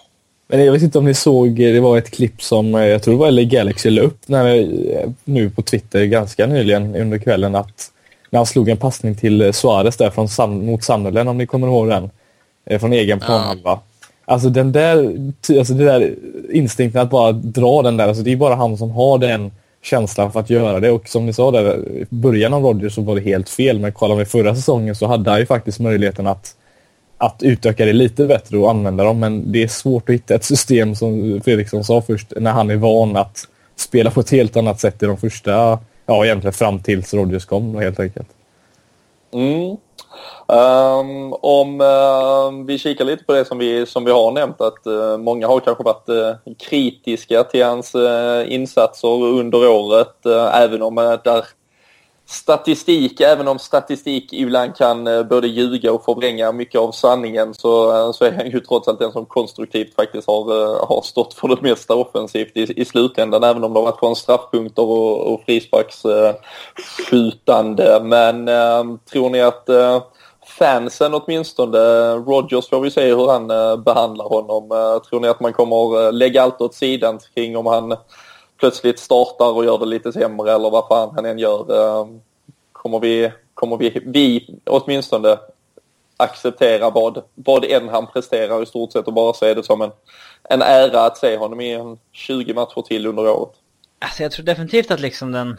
Men 0.47 0.65
jag 0.65 0.73
vet 0.73 0.81
inte 0.81 0.97
om 0.97 1.05
ni 1.05 1.13
såg, 1.13 1.55
det 1.55 1.79
var 1.79 1.97
ett 1.97 2.11
klipp 2.11 2.41
som 2.41 2.75
eh, 2.75 2.85
jag 2.85 3.03
tror 3.03 3.13
det 3.13 3.19
var 3.19 3.31
LA 3.31 3.43
Galaxy 3.43 3.89
la 3.89 4.01
upp 4.01 4.27
när, 4.27 4.57
eh, 4.57 5.09
nu 5.23 5.49
på 5.49 5.61
Twitter 5.61 6.05
ganska 6.05 6.45
nyligen 6.45 6.95
under 6.95 7.17
kvällen 7.17 7.55
att 7.55 7.91
när 8.29 8.39
han 8.39 8.45
slog 8.45 8.69
en 8.69 8.77
passning 8.77 9.15
till 9.15 9.53
Suarez 9.53 9.97
där 9.97 10.09
från, 10.09 10.65
mot 10.65 10.83
Sunderland 10.83 11.29
om 11.29 11.37
ni 11.37 11.47
kommer 11.47 11.67
ihåg 11.67 11.87
den. 11.87 12.09
Eh, 12.65 12.79
från 12.79 12.93
egen 12.93 13.19
planhalva. 13.19 13.61
Ja. 13.69 13.81
Alltså 14.25 14.49
den 14.49 14.71
där, 14.71 14.97
alltså 15.57 15.73
det 15.73 15.85
där 15.85 16.15
instinkten 16.51 17.01
att 17.01 17.09
bara 17.09 17.31
dra 17.31 17.81
den 17.81 17.97
där, 17.97 18.07
alltså 18.07 18.23
det 18.23 18.31
är 18.31 18.35
bara 18.35 18.55
han 18.55 18.77
som 18.77 18.91
har 18.91 19.17
den 19.17 19.51
känslan 19.83 20.31
för 20.31 20.39
att 20.39 20.49
göra 20.49 20.79
det. 20.79 20.91
Och 20.91 21.09
som 21.09 21.25
ni 21.25 21.33
sa 21.33 21.51
där, 21.51 21.87
i 21.87 22.05
början 22.09 22.53
av 22.53 22.63
Rodgers 22.63 22.93
så 22.93 23.01
var 23.01 23.15
det 23.15 23.21
helt 23.21 23.49
fel. 23.49 23.79
Men 23.79 23.91
kollar 23.91 24.15
vi 24.15 24.25
förra 24.25 24.55
säsongen 24.55 24.95
så 24.95 25.07
hade 25.07 25.29
han 25.29 25.39
ju 25.39 25.45
faktiskt 25.45 25.79
möjligheten 25.79 26.27
att, 26.27 26.55
att 27.17 27.43
utöka 27.43 27.85
det 27.85 27.93
lite 27.93 28.25
bättre 28.25 28.57
och 28.57 28.69
använda 28.69 29.03
dem. 29.03 29.19
Men 29.19 29.51
det 29.51 29.63
är 29.63 29.67
svårt 29.67 30.09
att 30.09 30.15
hitta 30.15 30.35
ett 30.35 30.43
system 30.43 30.95
som 30.95 31.41
Fredriksson 31.43 31.83
sa 31.83 32.01
först, 32.01 32.33
när 32.37 32.51
han 32.51 32.69
är 32.69 32.75
van 32.75 33.15
att 33.15 33.47
spela 33.75 34.11
på 34.11 34.19
ett 34.19 34.31
helt 34.31 34.57
annat 34.57 34.79
sätt 34.79 35.03
i 35.03 35.05
de 35.05 35.17
första, 35.17 35.79
ja 36.05 36.25
egentligen 36.25 36.53
fram 36.53 36.79
tills 36.79 37.13
Rodgers 37.13 37.45
kom 37.45 37.75
helt 37.75 37.99
enkelt. 37.99 38.27
Mm. 39.33 39.77
Um, 40.47 41.33
om 41.33 41.81
um, 41.81 42.65
vi 42.65 42.77
kikar 42.77 43.05
lite 43.05 43.23
på 43.23 43.33
det 43.33 43.45
som 43.45 43.57
vi, 43.57 43.85
som 43.85 44.05
vi 44.05 44.11
har 44.11 44.31
nämnt 44.31 44.61
att 44.61 44.87
uh, 44.87 45.17
många 45.17 45.47
har 45.47 45.59
kanske 45.59 45.83
varit 45.83 46.09
uh, 46.09 46.53
kritiska 46.59 47.43
till 47.43 47.63
hans 47.63 47.95
eh, 47.95 48.53
insatser 48.53 49.23
under 49.23 49.69
året 49.69 50.25
även 50.53 50.81
om 50.81 50.95
där 50.95 51.45
statistik, 52.27 53.21
även 53.21 53.47
om 53.47 53.59
statistik 53.59 54.33
ibland 54.33 54.75
kan 54.75 55.07
eh, 55.07 55.23
både 55.23 55.47
ljuga 55.47 55.93
och 55.93 56.05
förvränga 56.05 56.51
mycket 56.51 56.81
av 56.81 56.91
sanningen 56.91 57.53
så, 57.53 57.95
eh, 57.95 58.11
så 58.11 58.25
är 58.25 58.31
han 58.31 58.49
ju 58.49 58.59
trots 58.59 58.87
allt 58.87 58.99
den 58.99 59.11
som 59.11 59.25
konstruktivt 59.25 59.95
faktiskt 59.95 60.27
har, 60.27 60.61
eh, 60.61 60.87
har 60.87 61.01
stått 61.01 61.33
för 61.33 61.47
det 61.47 61.61
mesta 61.61 61.95
offensivt 61.95 62.57
i, 62.57 62.81
i 62.81 62.85
slutändan 62.85 63.43
även 63.43 63.63
om 63.63 63.73
det 63.73 63.79
har 63.79 63.85
varit 63.85 63.99
från 63.99 64.15
straffpunkter 64.15 64.83
och, 64.83 65.33
och 65.33 65.41
frisparksskjutande. 65.45 67.99
Men 68.03 68.45
tror 69.11 69.29
ni 69.29 69.41
att 69.41 69.69
fansen 70.57 71.13
åtminstone. 71.13 71.77
Rogers 72.15 72.69
får 72.69 72.79
vi 72.79 72.91
se 72.91 73.15
hur 73.15 73.27
han 73.27 73.47
behandlar 73.83 74.25
honom. 74.25 74.69
Tror 75.09 75.19
ni 75.19 75.27
att 75.27 75.39
man 75.39 75.53
kommer 75.53 76.11
lägga 76.11 76.43
allt 76.43 76.61
åt 76.61 76.73
sidan 76.73 77.19
kring 77.35 77.57
om 77.57 77.65
han 77.65 77.95
plötsligt 78.65 78.99
startar 78.99 79.51
och 79.51 79.65
gör 79.65 79.77
det 79.77 79.85
lite 79.85 80.13
sämre 80.13 80.53
eller 80.53 80.69
vad 80.69 80.87
fan 80.87 81.15
han 81.15 81.25
än 81.25 81.39
gör? 81.39 82.01
Ehm, 82.01 82.21
kommer 82.71 82.99
vi, 82.99 83.31
kommer 83.53 83.77
vi, 83.77 84.01
vi 84.05 84.55
åtminstone 84.65 85.37
acceptera 86.17 86.89
vad, 86.89 87.23
vad 87.35 87.65
än 87.65 87.89
han 87.89 88.07
presterar 88.07 88.63
i 88.63 88.65
stort 88.65 88.91
sett 88.91 89.07
och 89.07 89.13
bara 89.13 89.33
se 89.33 89.53
det 89.53 89.63
som 89.63 89.81
en, 89.81 89.91
en 90.43 90.61
ära 90.61 91.05
att 91.05 91.17
se 91.17 91.37
honom 91.37 91.61
i 91.61 91.71
en 91.71 91.99
20 92.11 92.53
matcher 92.53 92.81
till 92.81 93.07
under 93.07 93.27
året? 93.27 93.55
Alltså 93.99 94.23
jag 94.23 94.31
tror 94.31 94.45
definitivt 94.45 94.91
att 94.91 94.99
liksom 94.99 95.31
den, 95.31 95.57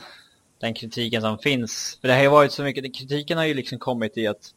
den 0.60 0.74
kritiken 0.74 1.22
som 1.22 1.38
finns, 1.38 1.98
för 2.00 2.08
det 2.08 2.14
har 2.14 2.22
ju 2.22 2.28
varit 2.28 2.52
så 2.52 2.62
mycket, 2.62 2.96
kritiken 2.96 3.38
har 3.38 3.44
ju 3.44 3.54
liksom 3.54 3.78
kommit 3.78 4.18
i 4.18 4.26
att 4.26 4.50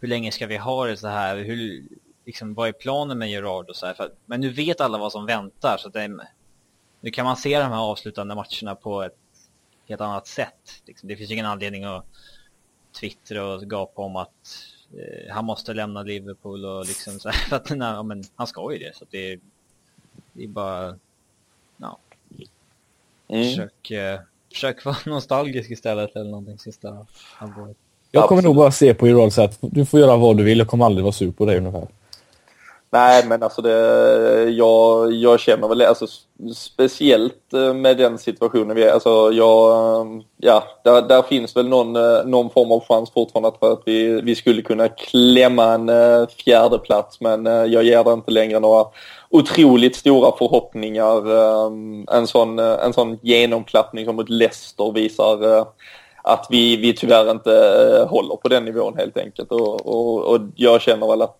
hur 0.00 0.08
länge 0.08 0.32
ska 0.32 0.46
vi 0.46 0.56
ha 0.56 0.86
det 0.86 0.96
så 0.96 1.08
här? 1.08 1.36
Hur, 1.36 1.82
liksom, 2.26 2.54
vad 2.54 2.68
är 2.68 2.72
planen 2.72 3.18
med 3.18 3.30
Gerard 3.30 3.70
och 3.70 3.76
så 3.76 3.86
här? 3.86 3.94
För, 3.94 4.10
men 4.26 4.40
nu 4.40 4.50
vet 4.50 4.80
alla 4.80 4.98
vad 4.98 5.12
som 5.12 5.26
väntar 5.26 5.76
så 5.78 5.88
det, 5.88 6.08
nu 7.00 7.10
kan 7.10 7.24
man 7.24 7.36
se 7.36 7.58
de 7.58 7.72
här 7.72 7.80
avslutande 7.80 8.34
matcherna 8.34 8.74
på 8.74 9.02
ett 9.02 9.16
helt 9.88 10.00
annat 10.00 10.26
sätt. 10.26 10.82
Liksom, 10.86 11.08
det 11.08 11.16
finns 11.16 11.30
ingen 11.30 11.46
anledning 11.46 11.84
att 11.84 12.04
twittra 13.00 13.46
och 13.46 13.62
gapa 13.62 14.02
om 14.02 14.16
att 14.16 14.66
eh, 14.92 15.34
han 15.34 15.44
måste 15.44 15.74
lämna 15.74 16.02
Liverpool 16.02 16.64
och 16.64 16.86
liksom 16.86 17.20
så 17.20 17.28
här, 17.28 17.38
för 17.48 17.56
att 17.56 17.70
nej, 17.70 18.04
men, 18.04 18.24
han 18.36 18.46
ska 18.46 18.72
ju 18.72 18.78
det 18.78 18.96
så 18.96 19.04
det, 19.10 19.40
det 20.32 20.44
är 20.44 20.48
bara 20.48 20.98
ja. 21.76 21.98
Mm. 23.28 23.44
Försök, 23.44 23.90
eh, 23.90 24.20
försök 24.52 24.84
vara 24.84 24.96
nostalgisk 25.06 25.70
istället 25.70 26.16
eller 26.16 26.30
någonting 26.30 26.58
sista 26.58 27.06
halvåret. 27.34 27.76
Jag 28.10 28.28
kommer 28.28 28.42
nog 28.42 28.56
bara 28.56 28.70
se 28.70 28.94
på 28.94 29.08
Iran 29.08 29.30
så 29.30 29.42
att 29.42 29.58
du 29.60 29.86
får 29.86 30.00
göra 30.00 30.16
vad 30.16 30.36
du 30.36 30.44
vill, 30.44 30.58
jag 30.58 30.68
kommer 30.68 30.84
aldrig 30.84 31.04
vara 31.04 31.12
sur 31.12 31.32
på 31.32 31.46
dig 31.46 31.58
ungefär. 31.58 31.88
Nej, 32.90 33.26
men 33.26 33.42
alltså 33.42 33.62
det, 33.62 34.50
jag, 34.50 35.12
jag 35.12 35.40
känner 35.40 35.68
väl 35.68 35.82
alltså, 35.82 36.06
speciellt 36.54 37.52
eh, 37.52 37.74
med 37.74 37.96
den 37.96 38.18
situationen 38.18 38.76
vi 38.76 38.82
är. 38.82 38.92
Alltså 38.92 39.32
jag, 39.32 39.70
eh, 40.00 40.22
ja, 40.36 40.64
där, 40.84 41.02
där 41.02 41.22
finns 41.22 41.56
väl 41.56 41.68
någon, 41.68 41.96
eh, 41.96 42.24
någon 42.24 42.50
form 42.50 42.72
av 42.72 42.84
chans 42.88 43.10
fortfarande 43.10 43.58
för 43.60 43.72
att 43.72 43.82
vi, 43.86 44.20
vi 44.20 44.34
skulle 44.34 44.62
kunna 44.62 44.88
klämma 44.88 45.64
en 45.64 45.90
fjärde 46.28 46.78
plats 46.78 47.20
men 47.20 47.46
jag 47.46 47.84
ger 47.84 48.04
det 48.04 48.12
inte 48.12 48.30
längre 48.30 48.60
några 48.60 48.84
otroligt 49.30 49.96
stora 49.96 50.36
förhoppningar. 50.38 51.28
En 52.16 52.26
sån, 52.26 52.58
en 52.58 52.92
sån 52.92 53.18
genomklappning 53.22 54.04
som 54.04 54.16
mot 54.16 54.28
Leicester 54.28 54.92
visar 54.92 55.66
att 56.22 56.46
vi, 56.50 56.76
vi 56.76 56.92
tyvärr 56.92 57.30
inte 57.30 57.50
håller 58.10 58.36
på 58.36 58.48
den 58.48 58.64
nivån 58.64 58.94
helt 58.96 59.18
enkelt. 59.18 59.52
Och, 59.52 59.86
och, 59.86 60.24
och 60.24 60.40
jag 60.56 60.80
känner 60.80 61.06
väl 61.06 61.22
att 61.22 61.36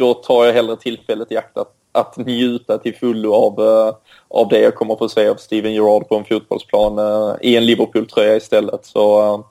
då 0.00 0.14
tar 0.14 0.44
jag 0.44 0.52
hellre 0.52 0.76
tillfället 0.76 1.32
i 1.32 1.36
akt 1.36 1.58
att, 1.58 1.72
att 1.92 2.16
njuta 2.16 2.78
till 2.78 2.96
fullo 2.96 3.32
av, 3.32 3.60
uh, 3.60 3.94
av 4.28 4.48
det 4.48 4.60
jag 4.60 4.74
kommer 4.74 4.92
att 4.92 4.98
få 4.98 5.08
se 5.08 5.28
av 5.28 5.34
Steven 5.34 5.74
Gerrard 5.74 6.08
på 6.08 6.16
en 6.16 6.24
fotbollsplan 6.24 6.98
uh, 6.98 7.34
i 7.40 7.56
en 7.56 7.66
Liverpool-tröja 7.66 8.36
istället. 8.36 8.86
Så 8.86 9.34
uh, 9.34 9.44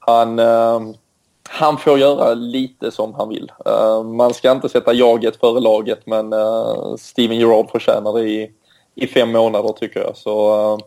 han, 0.00 0.40
han 1.48 1.78
får 1.78 1.98
göra 1.98 2.34
lite 2.34 2.90
som 2.90 3.14
han 3.14 3.28
vill. 3.28 3.52
man 4.04 4.34
ska 4.34 4.52
inte 4.52 4.68
sätta 4.68 4.92
jaget 4.92 5.36
före 5.36 5.60
laget 5.60 6.06
men 6.06 6.34
Steven 6.98 7.38
Gerrard 7.38 7.70
förtjänar 7.70 8.12
det 8.12 8.28
i, 8.28 8.50
i 8.94 9.06
fem 9.06 9.32
månader 9.32 9.68
tycker 9.68 10.00
jag. 10.00 10.16
Så 10.16 10.78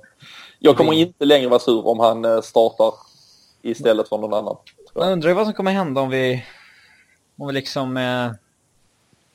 jag 0.59 0.78
kommer 0.78 0.93
inte 0.93 1.26
längre 1.26 1.47
vara 1.47 1.59
sur 1.59 1.88
om 1.88 1.99
han 1.99 2.43
startar 2.43 2.93
istället 3.61 4.09
för 4.09 4.18
någon 4.18 4.34
annan. 4.34 4.55
Jag 4.93 5.11
undrar 5.11 5.34
vad 5.34 5.45
som 5.45 5.53
kommer 5.53 5.72
hända 5.72 6.01
om 6.01 6.09
vi, 6.09 6.45
om 7.38 7.47
vi 7.47 7.53
liksom 7.53 7.97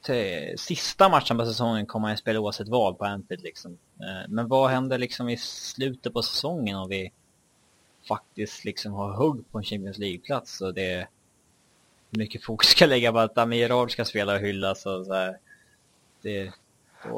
eh, 0.09 0.57
sista 0.57 1.09
matchen 1.09 1.39
på 1.39 1.45
säsongen 1.47 1.87
kommer 1.87 2.13
att 2.13 2.19
spela 2.19 2.41
oavsett 2.41 2.69
val 2.69 2.95
på 2.95 3.05
Anfield 3.05 3.43
liksom. 3.43 3.79
Eh, 4.01 4.29
men 4.29 4.49
vad 4.49 4.71
händer 4.71 4.99
liksom 4.99 5.29
i 5.29 5.37
slutet 5.37 6.13
på 6.13 6.23
säsongen 6.23 6.77
om 6.77 6.89
vi 6.89 7.13
faktiskt 8.09 8.65
liksom 8.65 8.93
har 8.93 9.17
hugg 9.17 9.45
på 9.51 9.59
en 9.59 9.65
Champions 9.65 9.99
League-plats. 9.99 10.61
och 10.61 10.75
det 10.75 10.93
är 10.93 11.09
mycket 12.11 12.45
fokus 12.45 12.71
ska 12.71 12.87
lägga 12.87 13.13
på 13.13 13.19
att 13.19 13.39
Amir 13.39 13.69
Rard 13.69 13.91
ska 13.91 14.05
spela 14.05 14.35
och 14.35 14.41
hyllas 14.41 14.87
och 14.87 15.07
så 15.07 15.15
här. 15.15 15.39
Det, 16.23 16.53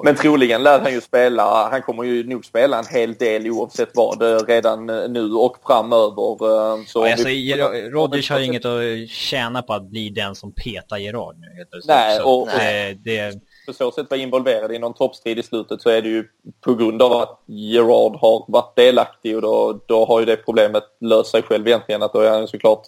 men 0.05 0.17
troligen 0.17 0.63
lär 0.63 0.81
han 0.81 0.93
ju 0.93 1.01
spela, 1.01 1.69
han 1.71 1.83
kommer 1.83 2.05
ju 2.05 2.27
nog 2.27 2.45
spela 2.45 2.79
en 2.79 2.87
hel 2.87 3.15
del 3.15 3.51
oavsett 3.51 3.91
vad 3.95 4.23
eh, 4.23 4.39
redan 4.47 4.91
eh, 4.91 5.09
nu 5.09 5.33
och 5.33 5.57
framöver. 5.67 6.31
Eh, 6.31 6.85
så 6.87 7.07
ja, 7.07 7.13
alltså, 7.13 7.29
vi... 7.29 7.55
Rodgers 7.93 8.31
har 8.31 8.39
ju 8.39 8.45
inget 8.45 8.65
att 8.65 9.09
tjäna 9.09 9.63
på 9.63 9.73
att 9.73 9.85
bli 9.85 10.11
den 10.11 10.35
som 10.35 10.53
petar 10.53 10.97
Gerard 10.97 11.37
nu. 11.39 11.67
Nej, 11.85 12.21
och, 12.21 12.49
det, 12.59 12.95
det... 13.05 13.41
på 13.67 13.73
så 13.73 13.91
sätt 13.91 14.07
vara 14.11 14.21
involverad 14.21 14.73
i 14.73 14.79
någon 14.79 14.95
toppstrid 14.95 15.39
i 15.39 15.43
slutet 15.43 15.83
så 15.83 15.91
är 15.91 16.03
det 16.03 16.09
ju 16.09 16.25
på 16.61 16.75
grund 16.75 17.03
av 17.03 17.13
att 17.13 17.43
Gerard 17.47 18.17
har 18.17 18.45
varit 18.49 18.77
delaktig 18.77 19.37
och 19.37 19.43
då, 19.43 19.81
då 19.87 20.05
har 20.05 20.21
ju 20.21 20.27
det 20.27 20.37
problemet 20.37 20.85
löst 21.01 21.31
sig 21.31 21.43
själv 21.43 21.67
egentligen. 21.67 22.03
Att 22.03 22.13
då 22.13 22.21
är 22.21 22.31
han 22.31 22.49
såklart 22.49 22.83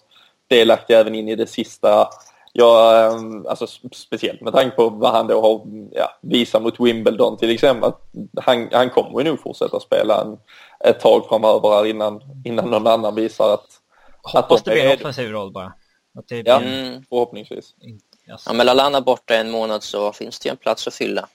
delaktig 0.48 0.94
även 0.94 1.14
in 1.14 1.28
i 1.28 1.36
det 1.36 1.46
sista 1.46 2.08
Ja, 2.52 2.96
ehm, 2.96 3.46
alltså 3.46 3.66
speciellt 3.92 4.40
med 4.40 4.52
tanke 4.52 4.76
på 4.76 4.88
vad 4.88 5.12
han 5.12 5.26
då 5.26 5.40
har 5.40 5.60
ja, 5.92 6.18
visat 6.20 6.62
mot 6.62 6.80
Wimbledon 6.80 7.36
till 7.36 7.50
exempel. 7.50 7.92
Han, 8.40 8.68
han 8.72 8.90
kommer 8.90 9.18
ju 9.20 9.24
nog 9.24 9.40
fortsätta 9.40 9.80
spela 9.80 10.20
en, 10.20 10.38
ett 10.90 11.00
tag 11.00 11.26
framöver 11.28 11.68
här 11.68 11.86
innan, 11.86 12.22
innan 12.44 12.70
någon 12.70 12.86
annan 12.86 13.14
visar 13.14 13.54
att... 13.54 13.66
Hoppas 14.22 14.58
att 14.58 14.64
de 14.64 14.70
det 14.70 14.76
blir 14.76 14.92
en 14.92 14.98
offensiv 14.98 15.30
roll 15.30 15.52
bara. 15.52 15.72
Att 16.18 16.28
det 16.28 16.42
blir... 16.42 16.52
Ja, 16.52 16.60
mm. 16.60 17.04
förhoppningsvis. 17.08 17.74
Ja, 18.46 18.52
med 18.52 18.66
Lalana 18.66 19.00
borta 19.00 19.34
en 19.34 19.50
månad 19.50 19.82
så 19.82 20.12
finns 20.12 20.38
det 20.38 20.48
ju 20.48 20.50
en 20.50 20.56
plats 20.56 20.86
att 20.86 20.94
fylla. 20.94 21.28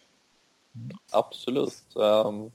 Absolut. 1.11 1.74
Um, 1.95 2.51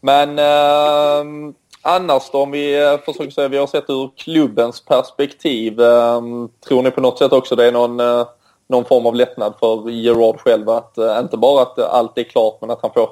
men 0.00 0.38
eh, 0.38 1.54
annars 1.82 2.30
då, 2.32 2.42
om 2.42 2.50
vi 2.50 2.84
eh, 2.84 2.98
försöker 2.98 3.30
säga, 3.30 3.48
vi 3.48 3.58
har 3.58 3.66
sett 3.66 3.90
ur 3.90 4.10
klubbens 4.16 4.84
perspektiv. 4.84 5.80
Eh, 5.80 6.20
tror 6.68 6.82
ni 6.82 6.90
på 6.90 7.00
något 7.00 7.18
sätt 7.18 7.32
också 7.32 7.56
det 7.56 7.66
är 7.66 7.72
någon, 7.72 8.00
eh, 8.00 8.26
någon 8.68 8.84
form 8.84 9.06
av 9.06 9.14
lättnad 9.14 9.54
för 9.60 9.90
Gerard 9.90 10.40
själv 10.40 10.68
att 10.68 10.98
eh, 10.98 11.18
inte 11.18 11.36
bara 11.36 11.62
att 11.62 11.78
allt 11.78 12.18
är 12.18 12.22
klart 12.22 12.58
men 12.60 12.70
att 12.70 12.82
han 12.82 12.90
får 12.94 13.10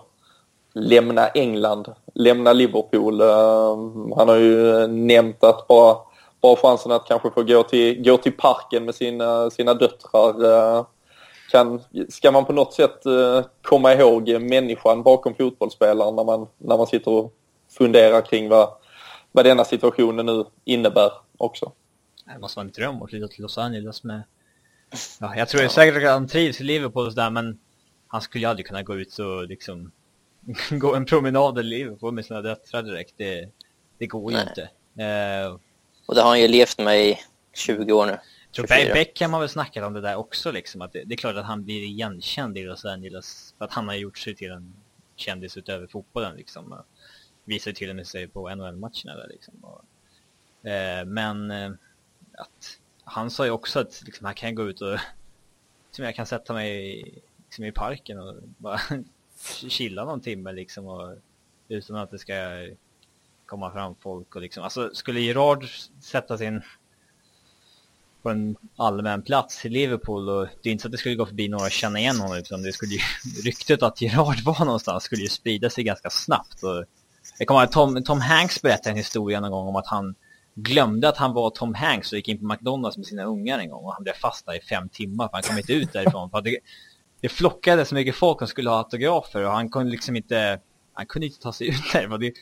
lämna 0.74 1.28
England, 1.28 1.92
lämna 2.14 2.52
Liverpool. 2.52 3.20
Ehm, 3.20 4.12
han 4.16 4.28
har 4.28 4.36
ju 4.36 4.86
nämnt 4.86 5.44
att 5.44 5.66
bara, 5.66 5.96
bara 6.40 6.56
chansen 6.56 6.92
att 6.92 7.06
kanske 7.08 7.30
få 7.30 7.42
gå 7.42 7.62
till, 7.62 8.02
gå 8.02 8.16
till 8.16 8.32
parken 8.32 8.84
med 8.84 8.94
sina, 8.94 9.50
sina 9.50 9.74
döttrar 9.74 10.44
eh, 10.44 10.84
kan, 11.50 11.82
ska 12.08 12.30
man 12.30 12.44
på 12.44 12.52
något 12.52 12.74
sätt 12.74 13.02
komma 13.62 13.94
ihåg 13.94 14.40
människan 14.40 15.02
bakom 15.02 15.34
fotbollsspelaren 15.34 16.16
när 16.16 16.24
man, 16.24 16.46
när 16.58 16.76
man 16.76 16.86
sitter 16.86 17.10
och 17.10 17.34
fundera 17.78 18.22
kring 18.22 18.48
vad, 18.48 18.68
vad 19.32 19.44
denna 19.44 19.64
situationen 19.64 20.26
nu 20.26 20.44
innebär 20.64 21.12
också. 21.36 21.72
Det 22.24 22.38
måste 22.38 22.58
vara 22.58 22.66
en 22.66 22.72
dröm 22.72 23.02
att 23.02 23.10
flytta 23.10 23.28
till 23.28 23.42
Los 23.42 23.58
Angeles 23.58 24.04
med... 24.04 24.22
Ja, 25.20 25.36
jag 25.36 25.48
tror 25.48 25.62
ja. 25.62 25.68
säkert 25.68 26.04
att 26.04 26.10
han 26.10 26.28
trivs 26.28 26.60
i 26.60 26.64
Liverpool 26.64 27.06
och 27.06 27.12
sådär 27.12 27.30
men 27.30 27.58
han 28.08 28.20
skulle 28.20 28.44
ju 28.44 28.50
aldrig 28.50 28.66
kunna 28.66 28.82
gå 28.82 28.94
ut 28.96 29.18
och 29.18 29.46
liksom 29.46 29.92
gå 30.70 30.94
en 30.94 31.06
promenad 31.06 31.58
i 31.58 31.62
Liverpool 31.62 32.14
med 32.14 32.24
sina 32.24 32.42
döttrar 32.42 32.82
direkt. 32.82 33.14
Det, 33.16 33.48
det 33.98 34.06
går 34.06 34.32
ju 34.32 34.38
inte. 34.40 34.62
Uh, 34.62 35.58
och 36.06 36.14
det 36.14 36.20
har 36.20 36.28
han 36.28 36.40
ju 36.40 36.48
levt 36.48 36.78
med 36.78 37.06
i 37.06 37.18
20 37.54 37.92
år 37.92 38.06
nu. 38.06 38.18
Tror 38.56 38.92
Beckham 38.92 39.32
har 39.32 39.40
väl 39.40 39.48
snackat 39.48 39.84
om 39.84 39.92
det 39.92 40.00
där 40.00 40.16
också 40.16 40.52
liksom. 40.52 40.82
Att 40.82 40.92
det, 40.92 41.04
det, 41.04 41.14
är 41.14 41.16
klart 41.16 41.36
att 41.36 41.46
han 41.46 41.64
blir 41.64 41.82
igenkänd 41.82 42.58
i 42.58 42.62
Los 42.62 42.84
Angeles. 42.84 43.54
För 43.58 43.64
att 43.64 43.72
han 43.72 43.88
har 43.88 43.94
gjort 43.94 44.18
sig 44.18 44.34
till 44.34 44.50
en 44.50 44.74
kändis 45.16 45.56
utöver 45.56 45.86
fotbollen 45.86 46.36
liksom 46.36 46.82
visar 47.44 47.72
till 47.72 47.90
och 47.90 47.96
med 47.96 48.06
sig 48.06 48.28
på 48.28 48.48
NHL-matcherna 48.54 49.16
där 49.16 49.28
liksom. 49.28 49.54
Och, 49.60 50.68
eh, 50.70 51.04
men 51.04 51.50
eh, 51.50 51.70
att 52.38 52.80
han 53.04 53.30
sa 53.30 53.44
ju 53.44 53.50
också 53.50 53.80
att 53.80 54.02
liksom, 54.06 54.26
här 54.26 54.34
kan 54.34 54.54
gå 54.54 54.68
ut 54.68 54.80
och 54.80 54.98
liksom, 55.86 56.04
jag 56.04 56.14
kan 56.14 56.26
sätta 56.26 56.52
mig 56.52 57.02
liksom, 57.44 57.64
i 57.64 57.72
parken 57.72 58.18
och 58.18 58.36
bara 58.42 58.80
chilla 59.68 60.04
någon 60.04 60.20
timme 60.20 60.52
liksom 60.52 60.86
och, 60.86 61.16
utan 61.68 61.96
att 61.96 62.10
det 62.10 62.18
ska 62.18 62.34
komma 63.46 63.72
fram 63.72 63.94
folk 63.94 64.36
och 64.36 64.42
liksom, 64.42 64.64
alltså 64.64 64.94
skulle 64.94 65.20
Gerard 65.20 65.66
sätta 66.00 66.38
sin 66.38 66.62
på 68.26 68.30
en 68.30 68.56
allmän 68.76 69.22
plats 69.22 69.66
i 69.66 69.68
Liverpool 69.68 70.28
och 70.28 70.46
det 70.62 70.68
är 70.68 70.72
inte 70.72 70.82
så 70.82 70.88
att 70.88 70.92
det 70.92 70.98
skulle 70.98 71.14
gå 71.14 71.26
förbi 71.26 71.48
några 71.48 71.64
och 71.64 71.70
känna 71.70 71.98
igen 71.98 72.20
honom 72.20 72.36
utan 72.36 72.62
det 72.62 72.72
skulle 72.72 72.92
ju, 72.92 73.00
ryktet 73.44 73.82
att 73.82 74.00
Gerard 74.00 74.40
var 74.40 74.64
någonstans 74.64 75.02
skulle 75.02 75.22
ju 75.22 75.28
sprida 75.28 75.70
sig 75.70 75.84
ganska 75.84 76.10
snabbt 76.10 76.62
och 76.62 76.84
jag 77.38 77.48
kommer 77.48 77.60
ihåg 77.60 77.72
Tom, 77.72 78.04
Tom 78.04 78.20
Hanks 78.20 78.62
berättade 78.62 78.90
en 78.90 78.96
historia 78.96 79.40
någon 79.40 79.50
gång 79.50 79.68
om 79.68 79.76
att 79.76 79.86
han 79.86 80.14
glömde 80.54 81.08
att 81.08 81.16
han 81.16 81.32
var 81.32 81.50
Tom 81.50 81.74
Hanks 81.74 82.12
och 82.12 82.16
gick 82.16 82.28
in 82.28 82.38
på 82.38 82.44
McDonalds 82.44 82.96
med 82.96 83.06
sina 83.06 83.24
ungar 83.24 83.58
en 83.58 83.70
gång 83.70 83.84
och 83.84 83.92
han 83.92 84.02
blev 84.02 84.12
fast 84.12 84.46
där 84.46 84.54
i 84.54 84.60
fem 84.60 84.88
timmar 84.88 85.28
för 85.28 85.32
han 85.32 85.42
kom 85.42 85.58
inte 85.58 85.72
ut 85.72 85.92
därifrån. 85.92 86.30
För 86.30 86.40
det, 86.40 86.58
det 87.20 87.28
flockade 87.28 87.84
så 87.84 87.94
mycket 87.94 88.14
folk 88.14 88.38
som 88.38 88.48
skulle 88.48 88.70
ha 88.70 88.78
autografer 88.78 89.44
och 89.44 89.52
han 89.52 89.70
kunde 89.70 89.90
liksom 89.90 90.16
inte, 90.16 90.60
han 90.92 91.06
kunde 91.06 91.26
inte 91.26 91.38
ta 91.40 91.52
sig 91.52 91.68
ut 91.68 91.92
därifrån. 91.92 92.20
Det, 92.20 92.32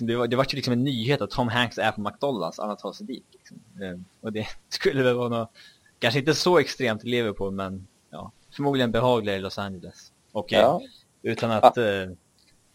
det, 0.00 0.16
var, 0.16 0.26
det 0.26 0.36
var 0.36 0.46
ju 0.50 0.56
liksom 0.56 0.72
en 0.72 0.84
nyhet 0.84 1.20
att 1.20 1.30
Tom 1.30 1.48
Hanks 1.48 1.78
är 1.78 1.92
på 1.92 2.00
McDonalds, 2.00 2.58
alla 2.58 2.76
tar 2.76 2.92
sig 2.92 3.06
dit. 3.06 3.24
Liksom. 3.32 3.56
Eh, 3.82 3.98
och 4.20 4.32
det 4.32 4.46
skulle 4.68 5.02
väl 5.02 5.14
vara 5.14 5.28
något, 5.28 5.50
kanske 5.98 6.20
inte 6.20 6.34
så 6.34 6.58
extremt 6.58 7.04
i 7.04 7.08
Liverpool 7.08 7.52
men 7.52 7.86
ja, 8.10 8.32
förmodligen 8.50 8.92
behagligare 8.92 9.38
i 9.38 9.40
Los 9.40 9.58
Angeles. 9.58 10.12
Och 10.32 10.52
eh, 10.52 10.60
ja. 10.60 10.82
utan 11.22 11.50
att, 11.50 11.76
ja. 11.76 11.82
Eh, 11.82 12.10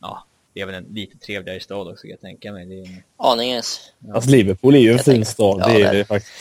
ja 0.01 0.25
det 0.53 0.61
är 0.61 0.65
väl 0.65 0.75
en 0.75 0.93
lite 0.93 1.17
trevligare 1.17 1.59
stad 1.59 1.87
också, 1.87 2.01
kan 2.01 2.09
jag 2.09 2.21
tänka 2.21 2.51
mig. 2.51 2.65
Det 2.65 2.79
är... 2.81 3.03
Aningens. 3.17 3.93
Ja. 3.99 4.13
Alltså 4.15 4.29
Liverpool 4.29 4.75
är 4.75 4.79
ju 4.79 4.89
en 4.89 4.95
jag 4.95 5.05
fin 5.05 5.25
stad, 5.25 5.61
ja, 5.61 5.67
det 5.67 5.81
är 5.81 5.93
det 5.93 6.05
faktiskt. 6.05 6.33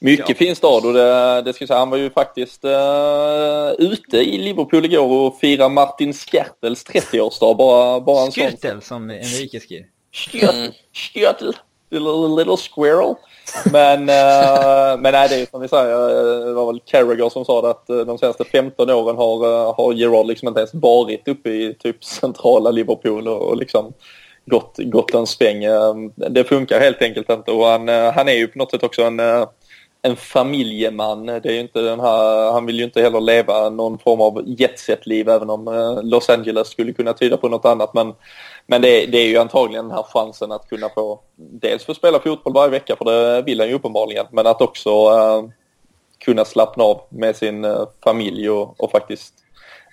Mycket 0.00 0.28
ja. 0.28 0.34
fin 0.34 0.56
stad 0.56 0.86
och 0.86 0.92
det, 0.92 1.42
det 1.42 1.52
ska 1.52 1.62
jag 1.62 1.68
säga, 1.68 1.78
han 1.78 1.90
var 1.90 1.98
ju 1.98 2.10
faktiskt 2.10 2.64
uh, 2.64 3.72
ute 3.78 4.16
i 4.16 4.38
Liverpool 4.38 4.84
igår 4.84 5.26
och 5.26 5.38
firade 5.38 5.74
Martin 5.74 6.14
Skertels 6.14 6.86
30-årsdag. 6.86 7.56
Bara, 7.56 8.00
bara 8.00 8.24
en 8.24 8.32
Skirtel 8.32 8.82
som 8.82 9.10
Enrique 9.10 9.60
skrev. 9.60 9.82
Skirtel, 10.12 10.72
Skirtel, 10.92 11.56
little, 11.90 12.36
little 12.36 12.56
squirrel. 12.56 13.14
Men, 13.72 14.00
uh, 14.00 15.00
men 15.00 15.12
nej, 15.12 15.28
det 15.28 15.34
är 15.34 15.46
som 15.50 15.60
vi 15.60 15.68
säger, 15.68 16.08
eh, 16.08 16.46
det 16.46 16.52
var 16.52 16.66
väl 16.66 16.80
Carragher 16.84 17.28
som 17.28 17.44
sa 17.44 17.62
det 17.62 17.70
att 17.70 17.86
de 17.86 18.18
senaste 18.18 18.44
15 18.44 18.90
åren 18.90 19.16
har, 19.16 19.72
har 19.72 19.92
Gerard 19.92 20.26
liksom 20.26 20.48
inte 20.48 20.60
ens 20.60 20.74
varit 20.74 21.28
uppe 21.28 21.50
i 21.50 21.74
typ 21.78 22.04
centrala 22.04 22.70
Liverpool 22.70 23.28
och, 23.28 23.42
och 23.42 23.56
liksom 23.56 23.92
gått, 24.46 24.74
gått 24.78 25.14
en 25.14 25.26
sväng. 25.26 25.64
Det 26.16 26.44
funkar 26.44 26.80
helt 26.80 27.02
enkelt 27.02 27.30
inte 27.30 27.50
och 27.50 27.66
han, 27.66 27.88
han 27.88 28.28
är 28.28 28.32
ju 28.32 28.46
på 28.46 28.58
något 28.58 28.70
sätt 28.70 28.82
också 28.82 29.02
en, 29.02 29.20
en 30.02 30.16
familjeman. 30.16 31.26
Det 31.26 31.46
är 31.46 31.60
inte 31.60 31.80
den 31.80 32.00
här, 32.00 32.52
han 32.52 32.66
vill 32.66 32.78
ju 32.78 32.84
inte 32.84 33.02
heller 33.02 33.20
leva 33.20 33.70
någon 33.70 33.98
form 33.98 34.20
av 34.20 34.42
jetset-liv 34.46 35.28
även 35.28 35.50
om 35.50 36.00
Los 36.04 36.30
Angeles 36.30 36.68
skulle 36.68 36.92
kunna 36.92 37.12
tyda 37.12 37.36
på 37.36 37.48
något 37.48 37.64
annat. 37.64 37.94
Men 37.94 38.14
men 38.70 38.82
det, 38.82 39.06
det, 39.06 39.18
är 39.18 39.28
ju 39.28 39.38
antagligen 39.38 39.88
den 39.88 39.96
här 39.96 40.02
chansen 40.02 40.52
att 40.52 40.68
kunna 40.68 40.88
få 40.88 41.20
dels 41.36 41.84
få 41.84 41.94
spela 41.94 42.20
fotboll 42.20 42.52
varje 42.52 42.70
vecka 42.70 42.96
för 42.96 43.04
det 43.04 43.42
vill 43.42 43.60
han 43.60 43.68
ju 43.68 43.74
uppenbarligen 43.74 44.26
men 44.30 44.46
att 44.46 44.60
också 44.60 44.90
uh, 44.90 45.48
kunna 46.18 46.44
slappna 46.44 46.84
av 46.84 47.00
med 47.08 47.36
sin 47.36 47.64
uh, 47.64 47.88
familj 48.04 48.50
och, 48.50 48.80
och, 48.80 48.90
faktiskt 48.90 49.34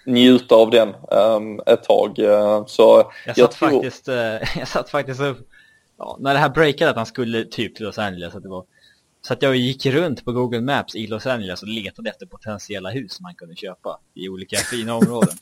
njuta 0.06 0.56
av 0.56 0.70
den 0.70 0.96
um, 1.12 1.62
ett 1.66 1.84
tag. 1.84 2.20
Uh, 2.20 2.66
så 2.66 3.12
jag, 3.26 3.38
jag, 3.38 3.38
satt 3.38 3.52
tror... 3.52 3.70
faktiskt, 3.70 4.08
jag 4.58 4.68
satt 4.68 4.90
faktiskt 4.90 5.22
upp, 5.22 5.50
ja, 5.98 6.18
när 6.20 6.34
det 6.34 6.40
här 6.40 6.50
breakade 6.50 6.92
att 6.92 6.98
han 6.98 7.06
skulle 7.06 7.46
typ 7.46 7.76
till 7.76 7.86
Los 7.86 7.98
Angeles 7.98 8.36
att 8.36 8.44
det 8.44 8.50
var 8.50 8.66
så 9.26 9.34
att 9.34 9.42
jag 9.42 9.56
gick 9.56 9.86
runt 9.86 10.26
på 10.26 10.32
Google 10.32 10.62
Maps 10.62 10.96
i 10.96 11.08
Los 11.08 11.26
Angeles 11.26 11.62
och 11.62 11.68
letade 11.68 12.10
efter 12.10 12.26
potentiella 12.26 12.90
hus 12.90 13.22
man 13.22 13.36
kunde 13.36 13.56
köpa 13.56 14.00
i 14.14 14.30
olika 14.30 14.58
fina 14.58 14.96
områden. 14.96 15.36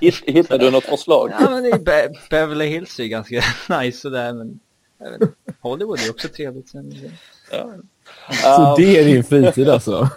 Hittade 0.26 0.64
du 0.64 0.70
något 0.70 0.84
förslag? 0.84 1.32
Ja, 1.40 1.50
men 1.50 1.66
i 1.66 1.78
Be 1.78 2.12
Beverly 2.30 2.66
Hills 2.66 3.00
är 3.00 3.04
ganska 3.04 3.42
nice 3.80 4.00
sådär, 4.00 4.32
men 4.32 4.60
vet, 4.98 5.30
Hollywood 5.60 5.98
är 5.98 6.10
också 6.10 6.28
trevligt. 6.28 6.68
Sen. 6.68 6.92
Ja. 7.52 7.72
Så 8.76 8.76
det 8.78 8.98
är 8.98 9.04
din 9.04 9.24
fritid 9.24 9.68
alltså? 9.68 10.08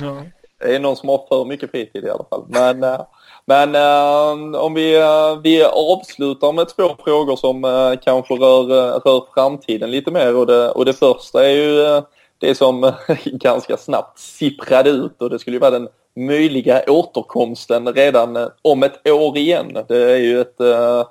ja. 0.00 0.22
Det 0.58 0.76
är 0.76 0.80
någon 0.80 0.96
som 0.96 1.08
har 1.08 1.26
för 1.28 1.44
mycket 1.44 1.70
fritid 1.70 2.04
i 2.04 2.10
alla 2.10 2.24
fall. 2.30 2.44
Men, 2.48 2.84
eh, 2.84 3.00
men 3.44 3.74
uh, 3.74 4.60
om 4.60 4.74
vi, 4.74 4.96
uh, 4.98 5.40
vi 5.42 5.64
avslutar 5.64 6.52
med 6.52 6.68
två 6.68 6.96
frågor 7.04 7.36
som 7.36 7.62
kanske 8.04 8.34
rör, 8.34 8.64
rör 9.00 9.24
framtiden 9.34 9.90
lite 9.90 10.10
mer. 10.10 10.36
Och 10.36 10.46
det, 10.46 10.70
och 10.70 10.84
det 10.84 10.92
första 10.92 11.46
är 11.46 11.50
ju 11.50 12.02
det 12.40 12.54
som 12.54 12.84
eh, 12.84 12.94
ganska 13.24 13.76
snabbt 13.76 14.18
sipprade 14.18 14.90
ut 14.90 15.22
och 15.22 15.30
det 15.30 15.38
skulle 15.38 15.56
ju 15.56 15.60
vara 15.60 15.70
den 15.78 15.88
möjliga 16.16 16.82
återkomsten 16.88 17.88
redan 17.88 18.36
eh, 18.36 18.48
om 18.62 18.82
ett 18.82 19.08
år 19.08 19.38
igen. 19.38 19.78
Det 19.88 20.12
är 20.12 20.16
ju 20.16 20.40
ett, 20.40 20.60
eh, 20.60 21.04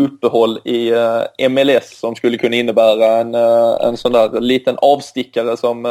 uppehåll 0.00 0.58
i 0.64 0.92
MLS 1.48 1.98
som 1.98 2.14
skulle 2.14 2.38
kunna 2.38 2.56
innebära 2.56 3.06
en, 3.06 3.34
en 3.88 3.96
sån 3.96 4.12
där 4.12 4.40
liten 4.40 4.76
avstickare 4.78 5.56
som 5.56 5.82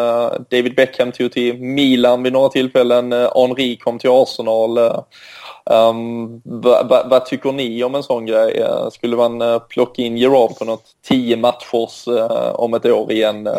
David 0.49 0.75
Beckham 0.75 1.11
tog 1.11 1.31
till 1.31 1.61
Milan 1.61 2.23
vid 2.23 2.33
några 2.33 2.49
tillfällen, 2.49 3.11
Henri 3.11 3.77
kom 3.77 3.99
till 3.99 4.09
Arsenal. 4.09 4.77
Um, 5.65 6.41
Vad 6.43 6.89
va, 6.89 7.07
va 7.09 7.19
tycker 7.19 7.51
ni 7.51 7.83
om 7.83 7.95
en 7.95 8.03
sån 8.03 8.25
grej? 8.25 8.65
Skulle 8.91 9.15
man 9.15 9.61
plocka 9.69 10.01
in 10.01 10.17
Gerard 10.17 10.57
på 10.57 10.65
något 10.65 10.85
tio 11.07 11.37
matchers 11.37 12.05
om 12.53 12.73
ett 12.73 12.85
år 12.85 13.11
igen? 13.11 13.49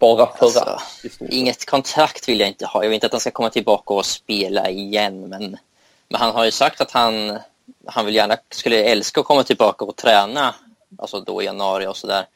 Bara 0.00 0.26
för 0.26 0.46
alltså, 0.46 0.60
att. 0.60 0.82
Inget 1.30 1.66
kontrakt 1.66 2.28
vill 2.28 2.40
jag 2.40 2.48
inte 2.48 2.66
ha. 2.66 2.82
Jag 2.82 2.88
vill 2.88 2.94
inte 2.94 3.06
att 3.06 3.12
han 3.12 3.20
ska 3.20 3.30
komma 3.30 3.50
tillbaka 3.50 3.94
och 3.94 4.06
spela 4.06 4.70
igen, 4.70 5.28
men, 5.28 5.58
men 6.08 6.20
han 6.20 6.34
har 6.34 6.44
ju 6.44 6.50
sagt 6.50 6.80
att 6.80 6.90
han, 6.90 7.38
han 7.86 8.06
vill 8.06 8.14
gärna, 8.14 8.36
skulle 8.50 8.84
älska 8.84 9.20
att 9.20 9.26
komma 9.26 9.42
tillbaka 9.42 9.84
och 9.84 9.96
träna, 9.96 10.54
alltså 10.98 11.20
då 11.20 11.42
i 11.42 11.44
januari 11.44 11.86
och 11.86 11.96
sådär, 11.96 12.26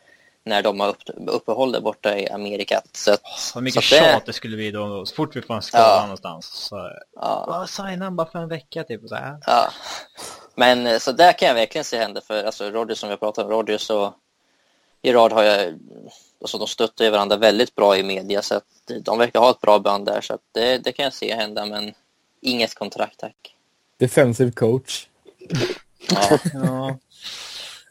när 0.44 0.62
de 0.62 0.80
har 0.80 0.88
upp, 0.88 1.02
uppehåll 1.26 1.72
där 1.72 1.80
borta 1.80 2.18
i 2.18 2.28
Amerika. 2.28 2.80
Så, 2.92 3.12
att, 3.12 3.26
så 3.38 3.60
mycket 3.60 3.84
så 3.84 3.96
tjat 3.96 4.00
det... 4.00 4.22
det 4.26 4.32
skulle 4.32 4.56
bli 4.56 4.70
då, 4.70 5.06
så 5.06 5.14
fort 5.14 5.36
vi 5.36 5.42
får 5.42 5.54
en 5.54 5.62
skada 5.62 5.84
ja. 5.84 6.02
någonstans. 6.02 6.46
Så, 6.46 6.90
ja. 7.14 7.66
signa 7.68 8.10
bara 8.10 8.30
för 8.30 8.38
en 8.38 8.48
vecka 8.48 8.84
typ. 8.84 9.08
Så 9.08 9.14
här. 9.14 9.38
Ja. 9.46 9.70
Men 10.54 11.00
så 11.00 11.12
där 11.12 11.32
kan 11.32 11.48
jag 11.48 11.54
verkligen 11.54 11.84
se 11.84 11.98
hända 11.98 12.20
för 12.20 12.44
alltså 12.44 12.70
Rodgers 12.70 12.98
som 12.98 13.08
vi 13.08 13.12
har 13.12 13.18
pratat 13.18 13.44
om, 13.44 13.50
Rodgers 13.50 13.90
och 13.90 14.14
Gerard 15.04 15.32
har 15.32 15.42
jag 15.42 15.78
alltså 16.40 16.58
de 16.58 16.66
stöttar 16.66 17.04
ju 17.04 17.10
varandra 17.10 17.36
väldigt 17.36 17.74
bra 17.74 17.96
i 17.96 18.02
media 18.02 18.42
så 18.42 18.54
att 18.54 18.64
de 19.02 19.18
verkar 19.18 19.40
ha 19.40 19.50
ett 19.50 19.60
bra 19.60 19.78
band 19.78 20.06
där 20.06 20.20
så 20.20 20.34
att 20.34 20.40
det, 20.52 20.78
det 20.78 20.92
kan 20.92 21.04
jag 21.04 21.12
se 21.12 21.34
hända 21.34 21.66
men 21.66 21.94
inget 22.40 22.74
kontrakt 22.74 23.18
tack. 23.18 23.56
Defensive 23.98 24.52
coach. 24.52 25.06
Ja. 26.10 26.38
ja. 26.52 26.98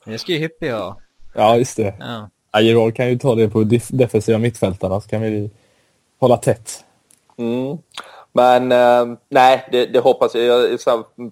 Det 0.05 0.17
ska 0.17 0.31
ju 0.31 0.37
Hippie 0.37 0.73
ha. 0.73 1.01
Ja, 1.33 1.57
just 1.57 1.77
det. 1.77 1.95
Ja. 1.99 2.29
Ja, 2.61 2.91
kan 2.91 3.09
ju 3.09 3.17
ta 3.17 3.35
det 3.35 3.49
på 3.49 3.63
defensiva 3.89 4.37
mittfältarna 4.37 5.01
så 5.01 5.09
kan 5.09 5.21
vi 5.21 5.49
hålla 6.19 6.37
tätt. 6.37 6.85
Mm. 7.37 7.77
Men 8.35 8.71
eh, 8.71 9.17
nej, 9.29 9.67
det, 9.71 9.85
det, 9.85 9.99
hoppas 9.99 10.35
jag. 10.35 10.79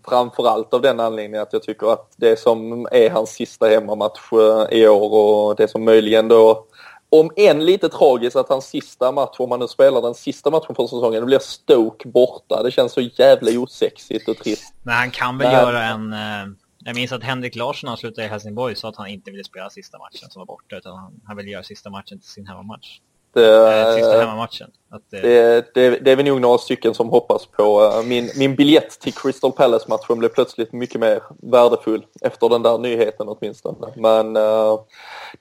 framförallt 0.08 0.74
av 0.74 0.82
den 0.82 1.00
anledningen 1.00 1.42
att 1.42 1.54
jag 1.54 1.64
tycker 1.64 1.94
att 1.94 2.14
det 2.18 2.40
som 2.40 2.88
är 2.92 3.10
hans 3.10 3.30
sista 3.30 3.68
hemmamatch 3.68 4.34
eh, 4.34 4.78
i 4.78 4.88
år 4.88 5.14
och 5.14 5.56
det 5.56 5.68
som 5.68 5.86
möjligen 5.86 6.28
då 6.28 6.68
om 7.12 7.32
än 7.36 7.66
lite 7.66 7.90
tragiskt 7.90 8.36
att 8.36 8.50
hans 8.50 8.66
sista 8.66 9.12
match, 9.12 9.36
om 9.40 9.52
han 9.52 9.60
nu 9.60 9.68
spelar 9.68 10.02
den 10.02 10.14
sista 10.14 10.52
matchen 10.52 10.76
för 10.76 10.84
säsongen, 10.84 11.20
det 11.20 11.26
blir 11.26 11.40
Stoke 11.40 12.08
borta. 12.08 12.64
Det 12.64 12.72
känns 12.72 12.92
så 12.94 13.02
jävla 13.02 13.60
osexigt 13.60 14.28
och 14.28 14.38
trist. 14.38 14.74
Men 14.84 14.96
han 14.96 15.12
kan 15.12 15.38
väl 15.38 15.48
Men... 15.48 15.62
göra 15.62 15.84
en... 15.84 16.14
Eh, 16.14 16.56
jag 16.84 16.96
minns 16.96 17.12
att 17.12 17.24
Henrik 17.24 17.56
Larsson 17.56 17.88
när 17.88 17.92
han 17.92 17.98
slutade 17.98 18.28
i 18.28 18.30
Helsingborg 18.30 18.76
sa 18.76 18.90
att 18.90 18.96
han 18.96 19.08
inte 19.08 19.32
ville 19.32 19.44
spela 19.44 19.70
sista 19.70 19.98
matchen 19.98 20.30
som 20.30 20.40
var 20.40 20.46
borta, 20.46 20.76
utan 20.76 20.98
han, 20.98 21.22
han 21.26 21.38
ville 21.38 21.50
göra 21.50 21.64
sista 21.64 21.90
matchen 21.90 22.20
till 22.20 22.30
sin 22.30 22.48
hemmamatch. 22.48 23.00
Det, 23.34 23.82
eh, 23.82 23.96
sista 23.96 24.20
hemmamatchen. 24.20 24.70
Det... 25.10 25.22
Det, 25.22 25.74
det, 25.74 25.90
det, 25.90 26.12
är 26.12 26.16
väl 26.16 26.26
nog 26.26 26.42
några 26.42 26.58
stycken 26.58 26.94
som 26.94 27.10
hoppas 27.10 27.46
på. 27.46 27.84
Eh, 27.84 28.04
min, 28.04 28.30
min 28.36 28.56
biljett 28.56 29.00
till 29.00 29.14
Crystal 29.14 29.52
Palace-matchen 29.52 30.20
blev 30.20 30.30
plötsligt 30.30 30.74
mycket 30.74 31.02
mer 31.02 31.24
värdefull 31.42 32.06
efter 32.22 32.50
den 32.50 32.62
där 32.64 32.78
nyheten 32.78 33.28
åtminstone. 33.28 33.88
Men 33.96 34.38
uh, 34.38 34.80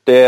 det, 0.05 0.26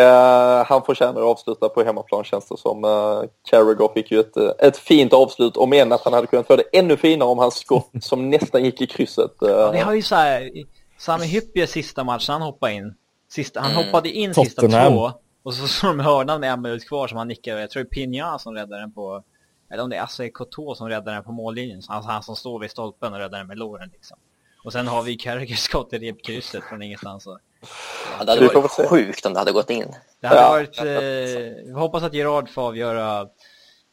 han 0.69 0.83
förtjänar 0.83 1.21
att 1.21 1.27
avsluta 1.27 1.69
på 1.69 1.83
hemmaplan 1.83 2.25
känns 2.25 2.49
det 2.49 2.57
som. 2.57 2.85
Uh, 2.85 3.25
Carragher 3.51 3.95
fick 3.95 4.11
ju 4.11 4.21
ett, 4.21 4.37
ett 4.37 4.77
fint 4.77 5.13
avslut 5.13 5.57
om 5.57 5.73
än 5.73 5.93
att 5.93 6.05
han 6.05 6.13
hade 6.13 6.27
kunnat 6.27 6.47
få 6.47 6.57
det 6.57 6.65
ännu 6.73 6.97
finare 6.97 7.29
om 7.29 7.39
hans 7.39 7.55
skott 7.55 7.91
som 8.03 8.31
nästan 8.31 8.65
gick 8.65 8.81
i 8.81 8.87
krysset. 8.87 9.33
Ja, 9.41 9.73
det 9.73 9.79
har 9.79 9.93
ju 9.93 10.03
så 10.03 10.15
här, 10.15 10.51
Sami 10.99 11.27
Hyppie 11.27 11.67
sista 11.67 12.05
matchen 12.05 12.33
han 12.33 12.43
hoppade 12.43 12.73
in. 12.73 12.95
Sista, 13.33 13.61
han 13.61 13.73
mm. 13.73 13.85
hoppade 13.85 14.09
in 14.09 14.35
sista 14.35 14.63
två. 14.63 15.13
Och 15.43 15.55
så 15.55 15.69
står 15.69 15.89
de 15.89 16.01
hörnan 16.01 16.41
med 16.41 16.53
en 16.53 16.63
minut 16.63 16.89
kvar 16.89 17.09
som 17.09 17.19
han 17.19 17.29
nickar. 17.29 17.59
Jag 17.59 17.71
tror 17.71 17.83
det 17.83 17.89
är 17.89 17.91
Pigna 17.91 18.39
som 18.39 18.55
räddar 18.55 18.79
den 18.79 18.93
på... 18.93 19.25
Eller 19.71 19.83
om 19.83 19.91
det 19.91 19.97
är 19.97 20.03
Assay 20.03 20.31
Koto 20.31 20.75
som 20.75 20.89
räddar 20.89 21.15
den 21.15 21.25
på 21.25 21.33
mållinjen. 21.33 21.83
Alltså 21.89 22.11
han 22.11 22.23
som 22.23 22.37
står 22.37 22.61
vid 22.61 22.71
stolpen 22.71 23.13
och 23.13 23.19
räddar 23.19 23.39
den 23.39 23.47
med 23.47 23.59
låren 23.59 23.91
liksom. 23.93 24.19
Och 24.65 24.73
sen 24.73 24.87
har 24.89 25.03
vi 25.03 25.17
Carragher 25.17 25.57
skott 25.57 25.93
i 25.93 25.99
repkrysset 25.99 26.65
från 26.65 26.83
ingenstans. 26.83 27.27
Och... 27.27 27.39
Ja, 28.19 28.25
det 28.25 28.33
hade 28.33 28.47
varit 28.47 28.89
sjukt 28.89 29.27
om 29.27 29.33
det 29.33 29.39
hade 29.39 29.53
gått 29.53 29.71
in. 29.71 29.95
Det 30.21 30.27
hade 30.27 30.41
ja. 30.41 30.49
varit... 30.49 30.79
Eh, 30.79 31.65
vi 31.65 31.73
hoppas 31.73 32.03
att 32.03 32.15
Gerard 32.15 32.49
får 32.49 32.63
avgöra... 32.63 33.21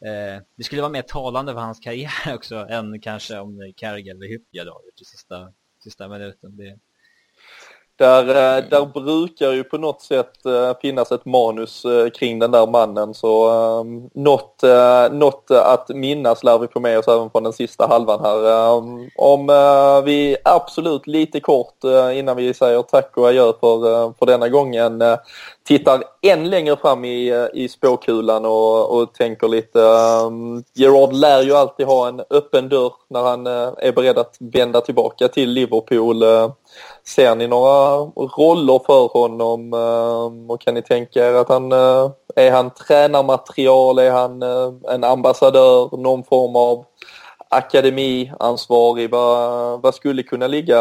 Eh, 0.05 0.41
det 0.55 0.63
skulle 0.63 0.81
vara 0.81 0.91
mer 0.91 1.01
talande 1.01 1.53
för 1.53 1.59
hans 1.59 1.79
karriär 1.79 2.11
också 2.35 2.55
än 2.55 3.01
kanske 3.01 3.39
om 3.39 3.73
Carragher 3.75 4.15
eller 4.15 4.27
Hyppia 4.27 4.63
då, 4.63 4.81
i 5.01 5.05
sista, 5.05 5.53
sista 5.83 6.07
minuten. 6.07 6.57
Det, 6.57 6.79
där, 7.99 8.27
eh, 8.27 8.63
där 8.69 8.85
brukar 8.85 9.51
ju 9.51 9.63
på 9.63 9.77
något 9.77 10.01
sätt 10.01 10.45
eh, 10.45 10.77
finnas 10.81 11.11
ett 11.11 11.25
manus 11.25 11.85
eh, 11.85 12.09
kring 12.09 12.39
den 12.39 12.51
där 12.51 12.67
mannen 12.67 13.13
så 13.13 13.51
um, 13.79 14.09
något, 14.13 14.61
uh, 14.63 15.17
något 15.17 15.51
att 15.51 15.89
minnas 15.89 16.43
lär 16.43 16.59
vi 16.59 16.67
få 16.67 16.79
med 16.79 16.99
oss 16.99 17.07
även 17.07 17.29
från 17.29 17.43
den 17.43 17.53
sista 17.53 17.87
halvan 17.87 18.19
här. 18.19 18.71
Um, 18.75 19.09
om 19.17 19.49
uh, 19.49 20.03
vi 20.03 20.37
absolut 20.43 21.07
lite 21.07 21.39
kort 21.39 21.83
uh, 21.85 22.17
innan 22.17 22.37
vi 22.37 22.53
säger 22.53 22.81
tack 22.81 23.17
och 23.17 23.27
adjö 23.27 23.53
för, 23.59 24.13
för 24.19 24.25
denna 24.25 24.49
gången 24.49 25.01
tittar 25.69 26.03
än 26.21 26.49
längre 26.49 26.77
fram 26.77 27.05
i, 27.05 27.29
eh, 27.29 27.45
i 27.53 27.67
spåkulan 27.69 28.45
och, 28.45 28.97
och 28.97 29.13
tänker 29.13 29.47
lite. 29.47 29.79
Um, 29.79 30.63
Gerard 30.73 31.13
lär 31.13 31.41
ju 31.41 31.53
alltid 31.53 31.85
ha 31.85 32.07
en 32.07 32.21
öppen 32.29 32.69
dörr 32.69 32.93
när 33.09 33.23
han 33.23 33.47
eh, 33.47 33.73
är 33.77 33.91
beredd 33.91 34.17
att 34.17 34.35
vända 34.39 34.81
tillbaka 34.81 35.27
till 35.27 35.49
Liverpool. 35.49 36.23
Eh, 36.23 36.51
ser 37.05 37.35
ni 37.35 37.47
några 37.47 37.97
roller 38.37 38.79
för 38.85 39.07
honom 39.07 39.73
eh, 39.73 40.51
och 40.51 40.61
kan 40.61 40.73
ni 40.73 40.81
tänka 40.81 41.29
er 41.29 41.33
att 41.33 41.49
han 41.49 41.71
uh, 41.71 42.11
är 42.35 42.51
han 42.51 42.69
tränarmaterial, 42.69 43.99
är 43.99 44.11
han 44.11 44.41
en 44.89 45.03
ambassadör, 45.03 45.97
någon 45.97 46.23
form 46.23 46.55
av 46.55 46.85
akademiansvarig? 47.49 49.09
Vad, 49.09 49.81
vad 49.81 49.95
skulle 49.95 50.23
kunna 50.23 50.47
ligga 50.47 50.79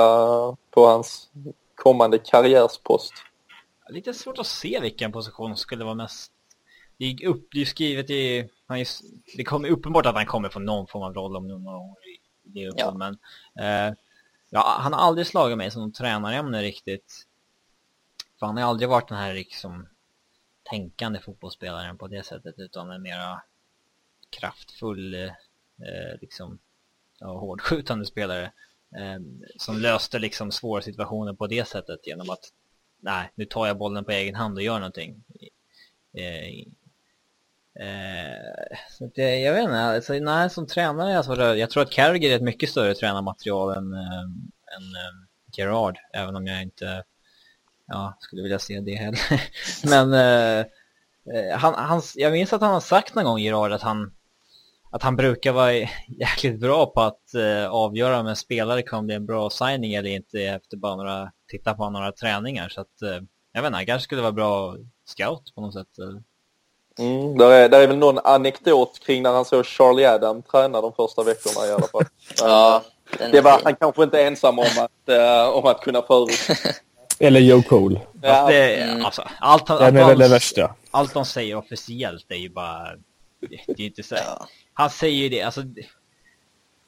på 0.70 0.86
hans 0.86 1.28
kommande 1.74 2.18
karriärspost? 2.18 3.12
Lite 3.88 4.14
svårt 4.14 4.38
att 4.38 4.46
se 4.46 4.80
vilken 4.80 5.12
position 5.12 5.56
skulle 5.56 5.84
vara 5.84 5.94
mest... 5.94 6.32
Det 6.96 7.04
är, 7.04 7.26
upp, 7.26 7.48
det 7.52 7.60
är 7.60 7.64
skrivet 7.64 8.10
i... 8.10 8.48
Det 9.36 9.44
kommer 9.44 9.68
uppenbart 9.68 10.06
att 10.06 10.14
han 10.14 10.26
kommer 10.26 10.48
få 10.48 10.58
någon 10.58 10.86
form 10.86 11.02
av 11.02 11.14
roll 11.14 11.36
om 11.36 11.48
några 11.48 11.76
år 11.76 11.96
i 12.06 12.20
Liverpool, 12.48 12.78
ja. 12.78 12.94
men... 12.94 13.18
Eh, 13.64 13.94
Ja, 14.50 14.76
han 14.80 14.92
har 14.92 15.00
aldrig 15.00 15.26
slagit 15.26 15.58
mig 15.58 15.70
som 15.70 15.92
tränarämne 15.92 16.62
riktigt. 16.62 17.26
För 18.38 18.46
han 18.46 18.56
har 18.56 18.64
aldrig 18.64 18.88
varit 18.88 19.08
den 19.08 19.18
här 19.18 19.34
liksom 19.34 19.88
tänkande 20.62 21.20
fotbollsspelaren 21.20 21.98
på 21.98 22.08
det 22.08 22.26
sättet 22.26 22.58
utan 22.58 22.90
en 22.90 23.02
mera 23.02 23.42
kraftfull 24.30 25.14
eh, 25.14 25.30
liksom 26.20 26.58
ja, 27.18 27.38
hårdskjutande 27.38 28.06
spelare 28.06 28.52
eh, 28.96 29.20
som 29.56 29.78
löste 29.78 30.18
liksom 30.18 30.52
svåra 30.52 30.82
situationer 30.82 31.32
på 31.32 31.46
det 31.46 31.68
sättet 31.68 32.06
genom 32.06 32.30
att 32.30 32.52
nej, 33.00 33.32
nu 33.34 33.44
tar 33.44 33.66
jag 33.66 33.78
bollen 33.78 34.04
på 34.04 34.10
egen 34.12 34.34
hand 34.34 34.56
och 34.56 34.62
gör 34.62 34.78
någonting. 34.78 35.24
Eh, 36.18 36.68
Eh, 37.80 39.08
det, 39.14 39.38
jag 39.38 39.52
vet 39.52 39.62
inte, 39.62 39.80
alltså, 39.80 40.12
nej, 40.12 40.50
som 40.50 40.66
tränare, 40.66 41.18
alltså, 41.18 41.56
jag 41.56 41.70
tror 41.70 41.82
att 41.82 41.90
Carragher 41.90 42.30
är 42.30 42.36
ett 42.36 42.42
mycket 42.42 42.70
större 42.70 42.94
tränarmaterial 42.94 43.76
än, 43.76 43.92
äh, 43.92 44.20
än 44.76 44.94
äh, 44.96 45.26
Gerard, 45.52 45.98
även 46.12 46.36
om 46.36 46.46
jag 46.46 46.62
inte 46.62 47.04
ja, 47.86 48.16
skulle 48.20 48.42
vilja 48.42 48.58
se 48.58 48.80
det 48.80 48.94
heller. 48.94 49.20
Men 49.90 50.12
äh, 50.12 50.66
han, 51.56 51.74
han, 51.74 52.02
jag 52.14 52.32
minns 52.32 52.52
att 52.52 52.60
han 52.60 52.72
har 52.72 52.80
sagt 52.80 53.14
någon 53.14 53.24
gång, 53.24 53.38
Gerard, 53.38 53.72
att 53.72 53.82
han, 53.82 54.12
att 54.90 55.02
han 55.02 55.16
brukar 55.16 55.52
vara 55.52 55.72
jäkligt 56.08 56.60
bra 56.60 56.86
på 56.86 57.00
att 57.00 57.22
uh, 57.36 57.70
avgöra 57.70 58.20
om 58.20 58.26
en 58.26 58.36
spelare 58.36 58.82
kan 58.82 59.06
bli 59.06 59.14
en 59.14 59.26
bra 59.26 59.50
signing 59.50 59.94
eller 59.94 60.10
inte 60.10 60.38
efter 60.40 60.76
bara 60.76 60.96
några, 60.96 61.30
titta 61.50 61.74
på 61.74 61.90
några 61.90 62.12
träningar. 62.12 62.68
Så 62.68 62.80
att, 62.80 63.02
uh, 63.02 63.08
jag 63.52 63.62
vet 63.62 63.66
inte, 63.66 63.76
han 63.76 63.86
kanske 63.86 64.04
skulle 64.04 64.22
vara 64.22 64.32
bra 64.32 64.76
scout 65.06 65.52
på 65.54 65.60
något 65.60 65.74
sätt. 65.74 65.98
Mm, 66.98 67.38
där, 67.38 67.50
är, 67.50 67.68
där 67.68 67.80
är 67.80 67.86
väl 67.86 67.96
någon 67.96 68.18
anekdot 68.18 68.98
kring 69.06 69.22
när 69.22 69.30
han 69.30 69.44
såg 69.44 69.66
Charlie 69.66 70.04
Adam 70.04 70.42
träna 70.42 70.80
de 70.80 70.92
första 70.92 71.22
veckorna 71.22 71.66
i 71.66 71.72
alla 71.72 71.86
fall. 71.86 72.04
ja, 72.38 72.82
det 73.32 73.40
var 73.40 73.60
han 73.64 73.76
kanske 73.76 74.02
inte 74.02 74.22
ensam 74.22 74.58
om 74.58 74.64
att, 74.64 75.14
uh, 75.14 75.48
om 75.48 75.66
att 75.66 75.80
kunna 75.80 76.02
förut. 76.02 76.48
Eller 77.18 77.40
Joe 77.40 77.62
Cole. 77.62 78.00
Ja. 78.22 78.46
Det, 78.46 78.76
mm. 78.76 79.04
alltså, 79.04 79.28
allt, 79.40 79.70
väl 79.70 80.18
det 80.18 80.28
värsta. 80.28 80.74
Allt 80.90 81.14
de 81.14 81.24
säger 81.24 81.54
officiellt 81.54 82.30
är 82.30 82.36
ju 82.36 82.48
bara... 82.48 82.88
Det 83.66 83.82
är 83.82 83.86
inte 83.86 84.02
så. 84.02 84.14
Ja. 84.14 84.46
Han 84.78 84.90
säger 84.90 85.22
ju 85.22 85.28
det, 85.28 85.42
alltså... 85.42 85.62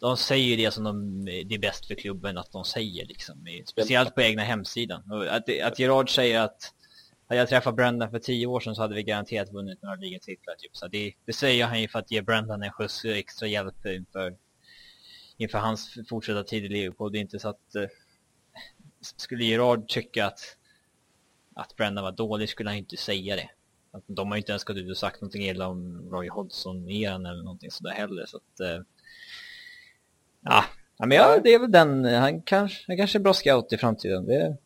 De 0.00 0.16
säger 0.16 0.46
ju 0.46 0.56
det 0.56 0.70
som 0.70 0.84
de, 0.84 1.24
det 1.24 1.54
är 1.54 1.58
bäst 1.58 1.86
för 1.86 1.94
klubben 1.94 2.38
att 2.38 2.52
de 2.52 2.64
säger 2.64 3.06
liksom. 3.06 3.46
Speciellt 3.66 4.14
på 4.14 4.22
egna 4.22 4.42
hemsidan. 4.42 5.02
Att, 5.28 5.60
att 5.62 5.78
Gerard 5.78 6.14
säger 6.14 6.40
att 6.40 6.74
hade 7.28 7.38
jag 7.38 7.48
träffat 7.48 7.76
Brendan 7.76 8.10
för 8.10 8.18
tio 8.18 8.46
år 8.46 8.60
sedan 8.60 8.74
så 8.74 8.82
hade 8.82 8.94
vi 8.94 9.02
garanterat 9.02 9.52
vunnit 9.52 9.82
några 9.82 9.96
ligatitlar. 9.96 10.54
Typ. 10.54 10.76
Så 10.76 10.88
det, 10.88 11.12
det 11.24 11.32
säger 11.32 11.66
han 11.66 11.80
ju 11.80 11.88
för 11.88 11.98
att 11.98 12.10
ge 12.10 12.22
Brendan 12.22 12.62
en 12.62 12.72
skjuts 12.72 13.04
eh, 13.04 13.16
extra 13.16 13.48
hjälp 13.48 13.86
inför, 13.86 14.36
inför 15.36 15.58
hans 15.58 15.98
fortsatta 16.08 16.44
tid 16.44 16.64
i 16.64 16.68
Liverpool. 16.68 17.12
Det 17.12 17.18
är 17.18 17.20
inte 17.20 17.38
så 17.38 17.48
att... 17.48 17.74
Eh, 17.74 17.86
skulle 19.16 19.44
Gerard 19.44 19.88
tycka 19.88 20.26
att 20.26 20.56
att 21.54 21.76
Brendan 21.76 22.04
var 22.04 22.12
dålig 22.12 22.48
skulle 22.48 22.70
han 22.70 22.78
inte 22.78 22.96
säga 22.96 23.36
det. 23.36 23.50
De 24.06 24.28
har 24.28 24.36
ju 24.36 24.40
inte 24.40 24.52
ens 24.52 24.64
gått 24.64 24.76
ut 24.76 24.90
och 24.90 24.96
sagt 24.96 25.20
någonting 25.20 25.42
illa 25.42 25.68
om 25.68 26.08
Roy 26.10 26.28
Hodgson-eran 26.28 27.26
eller 27.26 27.42
någonting 27.42 27.70
sådär 27.70 27.90
heller. 27.90 28.26
Så 28.26 28.36
att, 28.36 28.60
eh, 28.60 28.82
ja, 30.44 30.64
men 30.98 31.10
ja, 31.10 31.38
det 31.44 31.54
är 31.54 31.58
väl 31.58 31.72
den. 31.72 32.04
Han 32.04 32.42
kanske, 32.42 32.84
han 32.86 32.96
kanske 32.96 33.18
är 33.18 33.20
bra 33.20 33.34
scout 33.34 33.72
i 33.72 33.76
framtiden. 33.76 34.26
Det... 34.26 34.56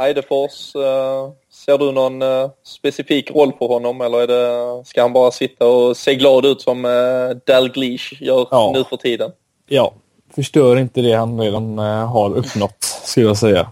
Eidefors, 0.00 0.76
uh, 0.76 1.32
ser 1.50 1.78
du 1.78 1.92
någon 1.92 2.22
uh, 2.22 2.50
specifik 2.62 3.30
roll 3.30 3.52
för 3.58 3.66
honom 3.66 4.00
eller 4.00 4.18
är 4.22 4.26
det, 4.26 4.84
ska 4.84 5.02
han 5.02 5.12
bara 5.12 5.30
sitta 5.30 5.66
och 5.66 5.96
se 5.96 6.14
glad 6.14 6.46
ut 6.46 6.60
som 6.60 6.82
Dalglish 7.46 8.22
gör 8.22 8.48
ja. 8.50 8.72
nu 8.74 8.84
för 8.84 8.96
tiden? 8.96 9.30
Ja, 9.66 9.94
förstör 10.34 10.76
inte 10.76 11.00
det 11.00 11.12
han 11.12 11.40
redan 11.40 11.78
har 11.78 12.36
uppnått 12.36 12.82
skulle 12.82 13.26
jag 13.26 13.36
säga. 13.36 13.68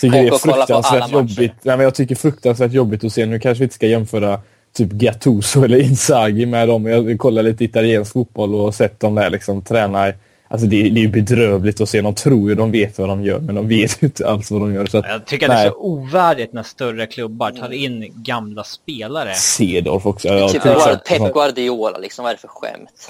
Tycker 0.00 0.22
det 0.22 0.28
är 0.28 0.38
fruktansvärt 0.38 1.12
jobbigt. 1.12 1.52
Nej, 1.62 1.76
men 1.76 1.80
jag 1.80 1.94
tycker 1.94 2.14
fruktansvärt 2.14 2.72
jobbigt 2.72 3.04
att 3.04 3.12
se. 3.12 3.26
Nu 3.26 3.38
kanske 3.38 3.60
vi 3.60 3.64
inte 3.64 3.74
ska 3.74 3.86
jämföra 3.86 4.40
typ 4.76 4.90
Gattuso 4.90 5.64
eller 5.64 5.78
Inzaghi 5.78 6.46
med 6.46 6.68
dem. 6.68 6.86
Jag 6.86 7.18
kollar 7.18 7.42
lite 7.42 7.64
italiensk 7.64 8.12
fotboll 8.12 8.54
och 8.54 8.74
sett 8.74 9.00
dem 9.00 9.14
där 9.14 9.30
liksom 9.30 9.62
träna 9.62 10.12
Alltså 10.48 10.66
det, 10.66 10.88
det 10.88 11.04
är 11.04 11.08
bedrövligt 11.08 11.80
att 11.80 11.88
se. 11.88 12.00
De 12.00 12.14
tror 12.14 12.48
ju 12.48 12.54
de 12.54 12.70
vet 12.70 12.98
vad 12.98 13.08
de 13.08 13.22
gör, 13.22 13.40
men 13.40 13.54
de 13.54 13.68
vet 13.68 14.02
ju 14.02 14.06
inte 14.06 14.28
alls 14.28 14.50
vad 14.50 14.60
de 14.60 14.74
gör. 14.74 14.86
Så 14.86 14.98
att, 14.98 15.04
jag 15.08 15.26
tycker 15.26 15.48
nej. 15.48 15.56
det 15.56 15.68
är 15.68 15.70
så 15.70 15.76
ovärdigt 15.76 16.52
när 16.52 16.62
större 16.62 17.06
klubbar 17.06 17.50
tar 17.50 17.72
in 17.72 18.12
gamla 18.14 18.64
spelare. 18.64 19.34
Cedorf 19.34 20.06
också. 20.06 20.28
Ja, 20.28 20.48
typ 20.48 20.62
bara 20.62 20.96
Pep 20.96 21.34
Guardiola, 21.34 21.98
liksom. 21.98 22.22
Vad 22.22 22.30
är 22.30 22.34
det 22.34 22.40
för 22.40 22.48
skämt? 22.48 23.08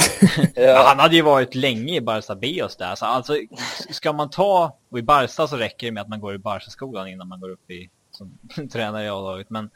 ja. 0.55 0.84
Han 0.87 0.99
hade 0.99 1.16
ju 1.16 1.22
varit 1.22 1.55
länge 1.55 1.97
i 1.97 2.01
Barca 2.01 2.34
Bios 2.34 2.76
där. 2.76 2.95
Så 2.95 3.05
alltså, 3.05 3.37
ska 3.91 4.12
man 4.12 4.30
ta... 4.30 4.76
Och 4.91 4.99
i 4.99 5.03
Barca 5.03 5.47
så 5.47 5.57
räcker 5.57 5.87
det 5.87 5.93
med 5.93 6.01
att 6.01 6.09
man 6.09 6.20
går 6.20 6.34
i 6.34 6.39
Barca-skolan 6.39 7.09
innan 7.09 7.28
man 7.28 7.41
går 7.41 7.51
upp 7.51 7.70
i 7.70 7.89
som 8.11 8.39
tränare 8.72 9.05
i 9.05 9.09
A-laget. 9.09 9.51
Men 9.51 9.70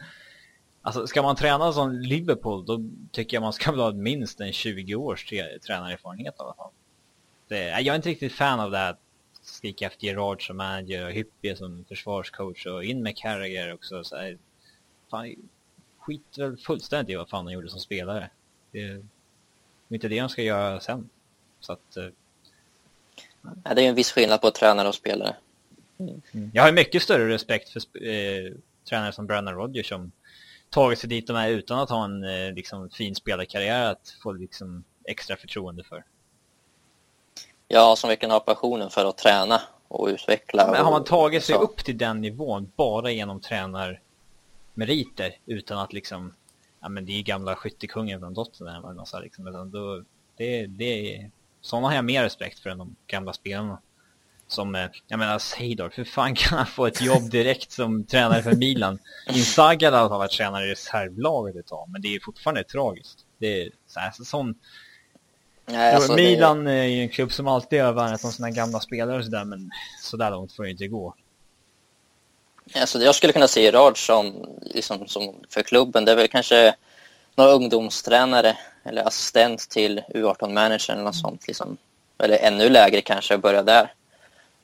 alltså, 0.82 1.06
ska 1.06 1.22
man 1.22 1.36
träna 1.36 1.72
som 1.72 1.92
Liverpool, 1.92 2.66
då 2.66 2.80
tycker 3.12 3.36
jag 3.36 3.42
man 3.42 3.52
ska 3.52 3.70
ha 3.70 3.92
minst 3.92 4.40
en 4.40 4.52
20 4.52 4.94
års 4.94 5.24
tränarerfarenhet 5.66 6.34
i 6.38 6.42
alla 6.42 6.54
fall 6.54 6.70
det, 7.50 7.64
jag 7.64 7.86
är 7.86 7.96
inte 7.96 8.08
riktigt 8.08 8.32
fan 8.32 8.60
av 8.60 8.70
det 8.70 8.78
här 8.78 8.96
skrika 9.42 9.86
efter 9.86 10.06
Gerard 10.06 10.46
som 10.46 10.56
manager 10.56 11.06
och 11.06 11.12
Hyppie 11.12 11.56
som 11.56 11.84
försvarscoach 11.88 12.66
och 12.66 12.84
in 12.84 13.02
med 13.02 13.16
Carragher 13.16 13.74
också. 13.74 14.04
Så 14.04 14.16
här, 14.16 14.38
fan, 15.10 15.34
skit 15.98 16.38
väl 16.38 16.56
fullständigt 16.56 17.12
i 17.12 17.16
vad 17.16 17.28
fan 17.28 17.44
han 17.44 17.54
gjorde 17.54 17.70
som 17.70 17.80
spelare. 17.80 18.30
Det 18.70 18.82
är 18.82 19.02
inte 19.88 20.08
det 20.08 20.18
han 20.18 20.28
ska 20.28 20.42
göra 20.42 20.80
sen. 20.80 21.08
Så 21.60 21.72
att... 21.72 21.96
Uh, 21.96 22.08
ja, 23.64 23.74
det 23.74 23.82
är 23.82 23.88
en 23.88 23.94
viss 23.94 24.12
skillnad 24.12 24.40
på 24.40 24.50
tränare 24.50 24.88
och 24.88 24.94
spelare. 24.94 25.36
Mm. 25.98 26.50
Jag 26.54 26.62
har 26.62 26.72
mycket 26.72 27.02
större 27.02 27.28
respekt 27.28 27.68
för 27.68 27.80
eh, 28.06 28.52
tränare 28.88 29.12
som 29.12 29.26
Brandon 29.26 29.54
Rodgers 29.54 29.88
som 29.88 30.12
tagit 30.70 30.98
sig 30.98 31.08
dit 31.08 31.26
de 31.26 31.36
är 31.36 31.48
utan 31.48 31.78
att 31.78 31.90
ha 31.90 32.04
en 32.04 32.24
eh, 32.24 32.52
liksom, 32.52 32.90
fin 32.90 33.14
spelarkarriär 33.14 33.90
att 33.90 34.16
få 34.22 34.32
liksom, 34.32 34.84
extra 35.04 35.36
förtroende 35.36 35.84
för. 35.84 36.04
Ja, 37.72 37.96
som 37.96 38.08
verkligen 38.08 38.30
har 38.30 38.40
passionen 38.40 38.90
för 38.90 39.04
att 39.04 39.18
träna 39.18 39.60
och 39.88 40.08
utveckla. 40.08 40.70
Men 40.70 40.84
har 40.84 40.90
man 40.90 41.04
tagit 41.04 41.44
sig 41.44 41.54
upp 41.54 41.84
till 41.84 41.98
den 41.98 42.20
nivån 42.20 42.72
bara 42.76 43.10
genom 43.10 43.40
tränarmeriter 43.40 45.36
utan 45.46 45.78
att 45.78 45.92
liksom, 45.92 46.34
ja 46.80 46.88
men 46.88 47.06
det 47.06 47.12
är 47.12 47.22
gamla 47.22 47.56
skyttekungen 47.56 48.20
från 48.20 48.34
Tottenham 48.34 48.84
eller 48.84 48.94
något 48.94 49.08
så 49.08 49.20
liksom, 49.20 49.70
då, 49.72 50.04
det, 50.36 50.66
det, 50.66 51.30
sådana 51.60 51.88
har 51.88 51.94
jag 51.94 52.04
mer 52.04 52.22
respekt 52.22 52.58
för 52.58 52.70
än 52.70 52.78
de 52.78 52.96
gamla 53.06 53.32
spelarna. 53.32 53.78
Som, 54.46 54.74
eh, 54.74 54.86
jag 55.08 55.18
menar 55.18 55.38
Seidorf, 55.38 55.98
hur 55.98 56.04
fan 56.04 56.34
kan 56.34 56.58
han 56.58 56.66
få 56.66 56.86
ett 56.86 57.02
jobb 57.02 57.30
direkt 57.30 57.72
som 57.72 58.04
tränare 58.04 58.42
för 58.42 58.52
Milan? 58.52 58.98
Inzaghi 59.28 59.86
har 59.86 60.08
varit 60.08 60.30
tränare 60.30 60.66
i 60.66 60.70
reservlaget 60.70 61.56
ett 61.56 61.66
tag, 61.66 61.88
men 61.88 62.02
det 62.02 62.14
är 62.14 62.20
fortfarande 62.20 62.64
tragiskt. 62.64 63.18
Det 63.38 63.62
är 63.62 63.70
så 63.86 64.00
här, 64.00 64.12
sån 64.24 64.54
Nej, 65.66 65.94
alltså 65.94 66.12
Milan 66.12 66.64
det... 66.64 66.72
är 66.72 66.84
ju 66.84 67.02
en 67.02 67.08
klubb 67.08 67.32
som 67.32 67.48
alltid 67.48 67.82
har 67.82 67.92
värnat 67.92 68.24
om 68.24 68.32
sina 68.32 68.50
gamla 68.50 68.80
spelare 68.80 69.18
och 69.18 69.24
sådär, 69.24 69.44
men 69.44 69.70
sådär 70.02 70.30
långt 70.30 70.52
får 70.52 70.64
det 70.64 70.70
inte 70.70 70.86
gå. 70.86 71.14
Alltså, 72.74 72.98
jag 72.98 73.14
skulle 73.14 73.32
kunna 73.32 73.48
se 73.48 73.70
Rard 73.70 74.06
som, 74.06 74.46
liksom, 74.62 75.08
som 75.08 75.34
för 75.48 75.62
klubben, 75.62 76.04
det 76.04 76.12
är 76.12 76.16
väl 76.16 76.28
kanske 76.28 76.74
några 77.34 77.50
ungdomstränare 77.50 78.56
eller 78.84 79.06
assistent 79.06 79.68
till 79.70 80.00
U18-managern 80.14 80.94
eller 80.94 81.04
något 81.04 81.16
sånt. 81.16 81.46
Liksom. 81.46 81.76
Eller 82.18 82.38
ännu 82.38 82.68
lägre 82.68 83.00
kanske, 83.00 83.38
börja 83.38 83.62
där. 83.62 83.92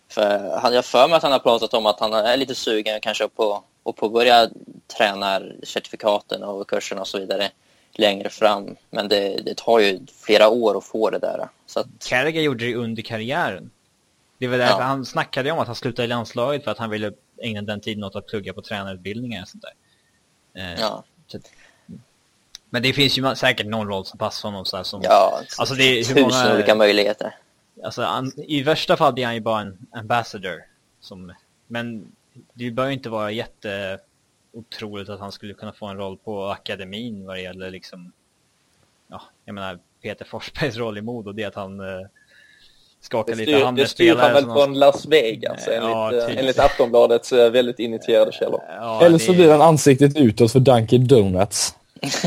För 0.09 0.59
hade 0.59 0.75
jag 0.75 0.85
för 0.85 1.09
mig 1.09 1.17
att 1.17 1.23
han 1.23 1.33
har 1.33 1.39
pratat 1.39 1.75
om 1.75 1.87
att 1.87 2.01
han 2.01 2.13
är 2.13 2.37
lite 2.37 2.55
sugen 2.55 3.01
kanske 3.01 3.29
på 3.29 3.65
att 3.85 3.97
påbörja 3.97 4.49
tränarcertifikaten 4.97 6.43
och 6.43 6.69
kurserna 6.69 7.01
och 7.01 7.09
så 7.09 7.19
vidare 7.19 7.51
längre 7.99 8.31
fram. 8.31 8.77
Men 8.91 9.09
det, 9.09 9.43
det 9.45 9.57
tar 9.57 9.79
ju 9.79 10.01
flera 10.25 10.49
år 10.49 10.79
att 10.79 10.85
få 10.85 11.11
det 11.11 11.19
där. 11.19 11.49
Så 11.67 11.81
att... 11.81 11.87
Carragher 12.09 12.43
gjorde 12.43 12.65
det 12.65 12.75
under 12.75 13.03
karriären. 13.03 13.71
Det 14.39 14.49
var 14.49 14.59
därför 14.59 14.81
ja. 14.81 14.85
han 14.85 15.07
snackade 15.07 15.51
om 15.51 15.59
att 15.59 15.67
han 15.67 15.77
slutade 15.77 16.05
i 16.05 16.09
landslaget 16.09 16.65
för 16.65 16.71
att 16.71 16.79
han 16.79 16.91
ville 16.91 17.13
ägna 17.43 17.63
den 17.63 17.81
tiden 17.81 18.05
åt 18.05 18.17
att 18.17 18.27
plugga 18.27 18.53
på 18.53 18.63
tränarutbildningar 18.63 19.43
och 19.43 19.49
sånt 19.49 19.65
där. 19.65 19.73
Eh, 20.63 20.81
ja. 20.81 21.05
Så, 21.27 21.39
men 22.71 22.83
det 22.83 22.93
finns 22.93 23.19
ju 23.19 23.35
säkert 23.35 23.67
någon 23.67 23.89
roll 23.89 24.05
som 24.05 24.19
passar 24.19 24.49
honom 24.49 24.65
så 24.65 24.77
här 24.77 24.85
som... 24.85 25.01
Ja, 25.05 25.41
alltså 25.59 25.75
det 25.75 25.85
är 25.85 26.15
hur 26.15 26.23
många, 26.23 26.55
olika 26.55 26.75
möjligheter. 26.75 27.35
Alltså 27.85 28.03
han, 28.03 28.33
i 28.37 28.63
värsta 28.63 28.97
fall 28.97 29.13
blir 29.13 29.25
han 29.25 29.35
ju 29.35 29.41
bara 29.41 29.61
en 29.61 29.79
ambassador. 29.93 30.65
Som, 31.01 31.33
men 31.67 32.13
det 32.53 32.71
bör 32.71 32.87
ju 32.87 32.93
inte 32.93 33.09
vara 33.09 33.31
jätte 33.31 33.99
otroligt 34.57 35.09
att 35.09 35.21
han 35.21 35.33
skulle 35.33 35.55
kunna 35.55 35.73
få 35.73 35.87
en 35.87 35.97
roll 35.97 36.17
på 36.17 36.45
akademin 36.45 37.27
vad 37.27 37.37
det 37.37 37.41
gäller 37.41 37.71
liksom, 37.71 38.13
ja, 39.09 39.23
jag 39.45 39.55
menar 39.55 39.79
Peter 40.03 40.25
Forsbergs 40.25 40.77
roll 40.77 40.99
i 40.99 41.03
Modo, 41.03 41.33
det 41.33 41.43
är 41.43 41.49
att 41.49 41.55
han 41.55 41.81
eh, 41.81 42.07
skakar 43.01 43.35
styr, 43.35 43.47
lite 43.47 43.65
hand 43.65 43.79
med 43.79 43.89
spelare. 43.89 44.17
Det 44.17 44.33
styr 44.33 44.43
han 44.43 44.55
väl 44.55 44.67
från 44.67 44.79
Las 44.79 45.07
Vegas 45.07 45.69
enligt, 45.69 45.91
ja, 45.91 46.11
typ. 46.29 46.39
enligt 46.39 46.59
Aftonbladets 46.59 47.33
eh, 47.33 47.51
väldigt 47.51 47.79
initierade 47.79 48.33
källor. 48.33 48.61
Ja, 48.69 49.05
Eller 49.05 49.19
så 49.19 49.33
det... 49.33 49.37
blir 49.37 49.51
han 49.51 49.63
ansiktet 49.63 50.17
utåt 50.17 50.53
för 50.53 50.61
Dunkin 50.61 51.07
Donuts. 51.07 51.75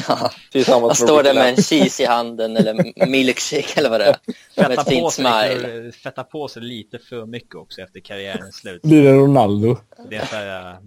Ja, 0.08 0.32
han 0.68 0.96
står 0.96 1.24
där 1.24 1.34
med 1.34 1.50
en 1.50 1.56
cheese 1.56 2.04
i 2.04 2.06
handen 2.06 2.58
eller 2.58 3.06
milkshake 3.08 3.80
eller 3.80 3.90
vad 3.90 4.00
det 4.00 4.06
är. 4.06 4.18
Fetta, 4.56 4.70
med 4.70 4.80
ett 4.80 4.90
fint 4.90 5.14
smile. 5.14 5.92
fetta 5.92 6.24
på 6.24 6.48
sig 6.48 6.62
lite 6.62 7.00
för 7.00 7.26
mycket 7.26 7.56
också 7.56 7.82
efter 7.82 8.00
karriärens 8.00 8.56
slut. 8.56 8.82
Blir 8.82 9.04
det 9.04 9.14
Ronaldo? 9.14 9.78
Det 10.10 10.16
är 10.16 10.26
så 10.26 10.36
här, 10.36 10.78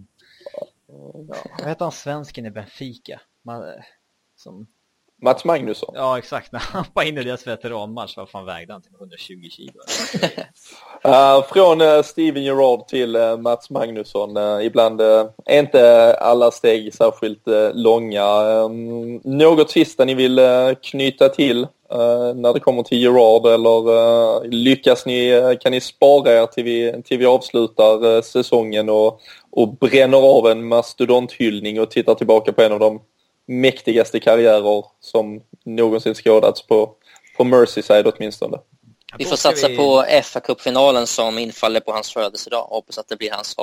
vad 1.58 1.68
heter 1.68 1.84
han 1.84 1.92
svensken 1.92 2.46
i 2.46 2.50
Benfica? 2.50 3.20
Man, 3.44 3.64
som... 4.36 4.66
Mats 5.22 5.44
Magnusson? 5.44 5.94
Ja, 5.94 6.18
exakt. 6.18 6.52
När 6.52 6.60
han 6.60 6.84
var 6.92 7.02
inne 7.02 7.20
i 7.20 7.24
deras 7.24 7.46
veteranmatch, 7.46 8.16
vad 8.16 8.30
fan 8.30 8.46
vägde 8.46 8.72
han? 8.72 8.82
120 8.98 9.48
kilo? 9.50 9.72
uh, 11.06 11.44
från 11.52 11.80
uh, 11.80 12.02
Steven 12.02 12.42
Gerrard 12.42 12.88
till 12.88 13.16
uh, 13.16 13.36
Mats 13.36 13.70
Magnusson. 13.70 14.60
ibland 14.62 15.00
är 15.00 15.58
inte 15.58 16.14
alla 16.14 16.50
steg 16.50 16.94
särskilt 16.94 17.42
långa. 17.74 18.42
Um, 18.42 19.20
något 19.24 19.70
sista 19.70 20.04
ni 20.04 20.14
vill 20.14 20.40
knyta 20.82 21.28
till 21.28 21.66
när 22.34 22.52
det 22.52 22.60
kommer 22.60 22.82
till 22.82 22.98
Gerard 22.98 23.46
eller 23.46 24.48
lyckas 24.48 25.06
ni, 25.06 25.56
kan 25.60 25.72
ni 25.72 25.80
spara 25.80 26.32
er 26.32 26.46
till 26.46 26.64
vi, 26.64 27.02
till 27.04 27.18
vi 27.18 27.26
avslutar 27.26 28.22
säsongen 28.22 28.88
och 28.88 29.20
och 29.52 29.76
bränner 29.76 30.18
av 30.18 30.46
en 30.46 30.68
mastodonthyllning 30.68 31.80
och 31.80 31.90
tittar 31.90 32.14
tillbaka 32.14 32.52
på 32.52 32.62
en 32.62 32.72
av 32.72 32.78
de 32.78 33.02
mäktigaste 33.46 34.20
karriärer 34.20 34.84
som 35.00 35.42
någonsin 35.64 36.14
skådats 36.14 36.66
på, 36.66 36.90
på 37.36 37.44
Merseyside 37.44 38.06
åtminstone. 38.06 38.58
Vi 39.18 39.24
får 39.24 39.36
satsa 39.36 39.68
vi... 39.68 39.76
på 39.76 40.04
fa 40.22 40.40
Cup-finalen 40.40 41.06
som 41.06 41.38
infaller 41.38 41.80
på 41.80 41.92
hans 41.92 42.12
födelsedag 42.12 42.66
och 42.68 42.76
hoppas 42.76 42.98
att 42.98 43.08
det 43.08 43.16
blir 43.16 43.30
hans 43.30 43.54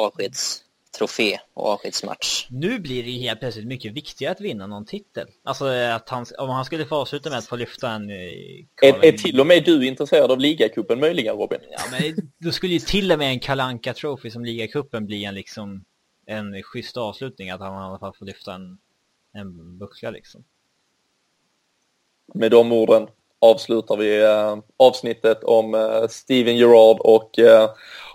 avskedstrofé 0.89 1.39
och 1.53 1.65
avskedsmatch. 1.65 2.47
Nu 2.49 2.79
blir 2.79 3.03
det 3.03 3.09
ju 3.09 3.19
helt 3.19 3.39
plötsligt 3.39 3.67
mycket 3.67 3.93
viktigare 3.93 4.31
att 4.31 4.41
vinna 4.41 4.67
någon 4.67 4.85
titel. 4.85 5.27
Alltså 5.43 5.65
att 5.67 6.09
han, 6.09 6.25
om 6.37 6.49
han 6.49 6.65
skulle 6.65 6.85
få 6.85 6.95
avsluta 6.95 7.29
med 7.29 7.37
att 7.37 7.45
få 7.45 7.55
lyfta 7.55 7.91
en... 7.91 8.09
Eh, 8.09 8.15
är, 8.81 9.05
är 9.05 9.11
till 9.11 9.39
och 9.39 9.47
med 9.47 9.65
du 9.65 9.87
intresserad 9.87 10.31
av 10.31 10.39
ligacupen 10.39 10.99
möjligen 10.99 11.35
Robin? 11.35 11.59
Ja 11.71 11.79
men 11.91 12.31
då 12.37 12.51
skulle 12.51 12.73
ju 12.73 12.79
till 12.79 13.11
och 13.11 13.17
med 13.17 13.29
en 13.29 13.39
Kalanka 13.39 13.93
Trophy 13.93 14.31
som 14.31 14.45
ligacupen 14.45 15.05
bli 15.05 15.25
en 15.25 15.35
liksom 15.35 15.85
en 16.27 16.63
schysst 16.63 16.97
avslutning 16.97 17.49
att 17.49 17.59
han 17.59 17.73
i 17.73 17.85
alla 17.85 17.99
fall 17.99 18.13
får 18.13 18.25
lyfta 18.25 18.53
en, 18.53 18.77
en 19.33 19.77
buckla 19.77 20.11
liksom. 20.11 20.43
Med 22.33 22.51
de 22.51 22.71
orden 22.71 23.07
avslutar 23.41 23.97
vi 23.97 24.21
äh, 24.21 24.57
avsnittet 24.77 25.43
om 25.43 25.73
äh, 25.73 26.07
Steven 26.09 26.57
Gerrard 26.57 26.99
och 26.99 27.39
äh, 27.39 27.69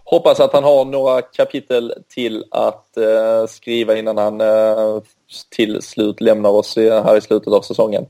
hoppas 0.04 0.40
att 0.40 0.52
han 0.52 0.64
har 0.64 0.84
några 0.84 1.22
kapitel 1.22 1.94
till 2.08 2.44
att 2.50 2.83
Eh, 2.96 3.46
skriva 3.46 3.96
innan 3.96 4.18
han 4.18 4.40
eh, 4.40 5.02
till 5.56 5.82
slut 5.82 6.20
lämnar 6.20 6.50
oss 6.50 6.76
här 6.76 7.16
i 7.16 7.20
slutet 7.20 7.52
av 7.52 7.60
säsongen. 7.60 8.06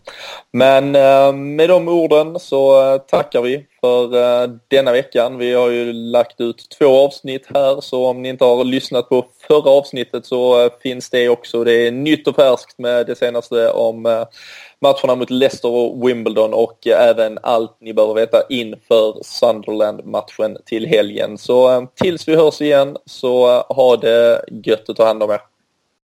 Men 0.52 0.94
eh, 0.94 1.32
med 1.32 1.68
de 1.68 1.88
orden 1.88 2.40
så 2.40 2.98
tackar 2.98 3.42
vi 3.42 3.66
för 3.80 4.08
denna 4.70 4.92
veckan. 4.92 5.38
Vi 5.38 5.54
har 5.54 5.70
ju 5.70 5.92
lagt 5.92 6.40
ut 6.40 6.66
två 6.78 6.86
avsnitt 6.86 7.46
här 7.54 7.80
så 7.80 8.06
om 8.06 8.22
ni 8.22 8.28
inte 8.28 8.44
har 8.44 8.64
lyssnat 8.64 9.08
på 9.08 9.26
förra 9.48 9.70
avsnittet 9.70 10.26
så 10.26 10.70
finns 10.82 11.10
det 11.10 11.28
också. 11.28 11.64
Det 11.64 11.86
är 11.86 11.90
nytt 11.90 12.28
och 12.28 12.36
färskt 12.36 12.78
med 12.78 13.06
det 13.06 13.14
senaste 13.14 13.70
om 13.70 14.26
matcherna 14.84 15.14
mot 15.14 15.30
Leicester 15.30 15.68
och 15.68 16.08
Wimbledon 16.08 16.54
och 16.54 16.86
även 16.86 17.38
allt 17.42 17.76
ni 17.80 17.94
behöver 17.94 18.14
veta 18.14 18.42
inför 18.48 19.22
Sunderland-matchen 19.22 20.56
till 20.64 20.86
helgen. 20.86 21.38
Så 21.38 21.86
tills 21.94 22.28
vi 22.28 22.36
hörs 22.36 22.60
igen 22.60 22.96
så 23.06 23.60
ha 23.60 23.96
det 23.96 24.44
gött 24.64 24.73
och 24.88 24.96
ta 24.96 25.06
hand 25.06 25.22
om 25.22 25.30
er. 25.30 25.53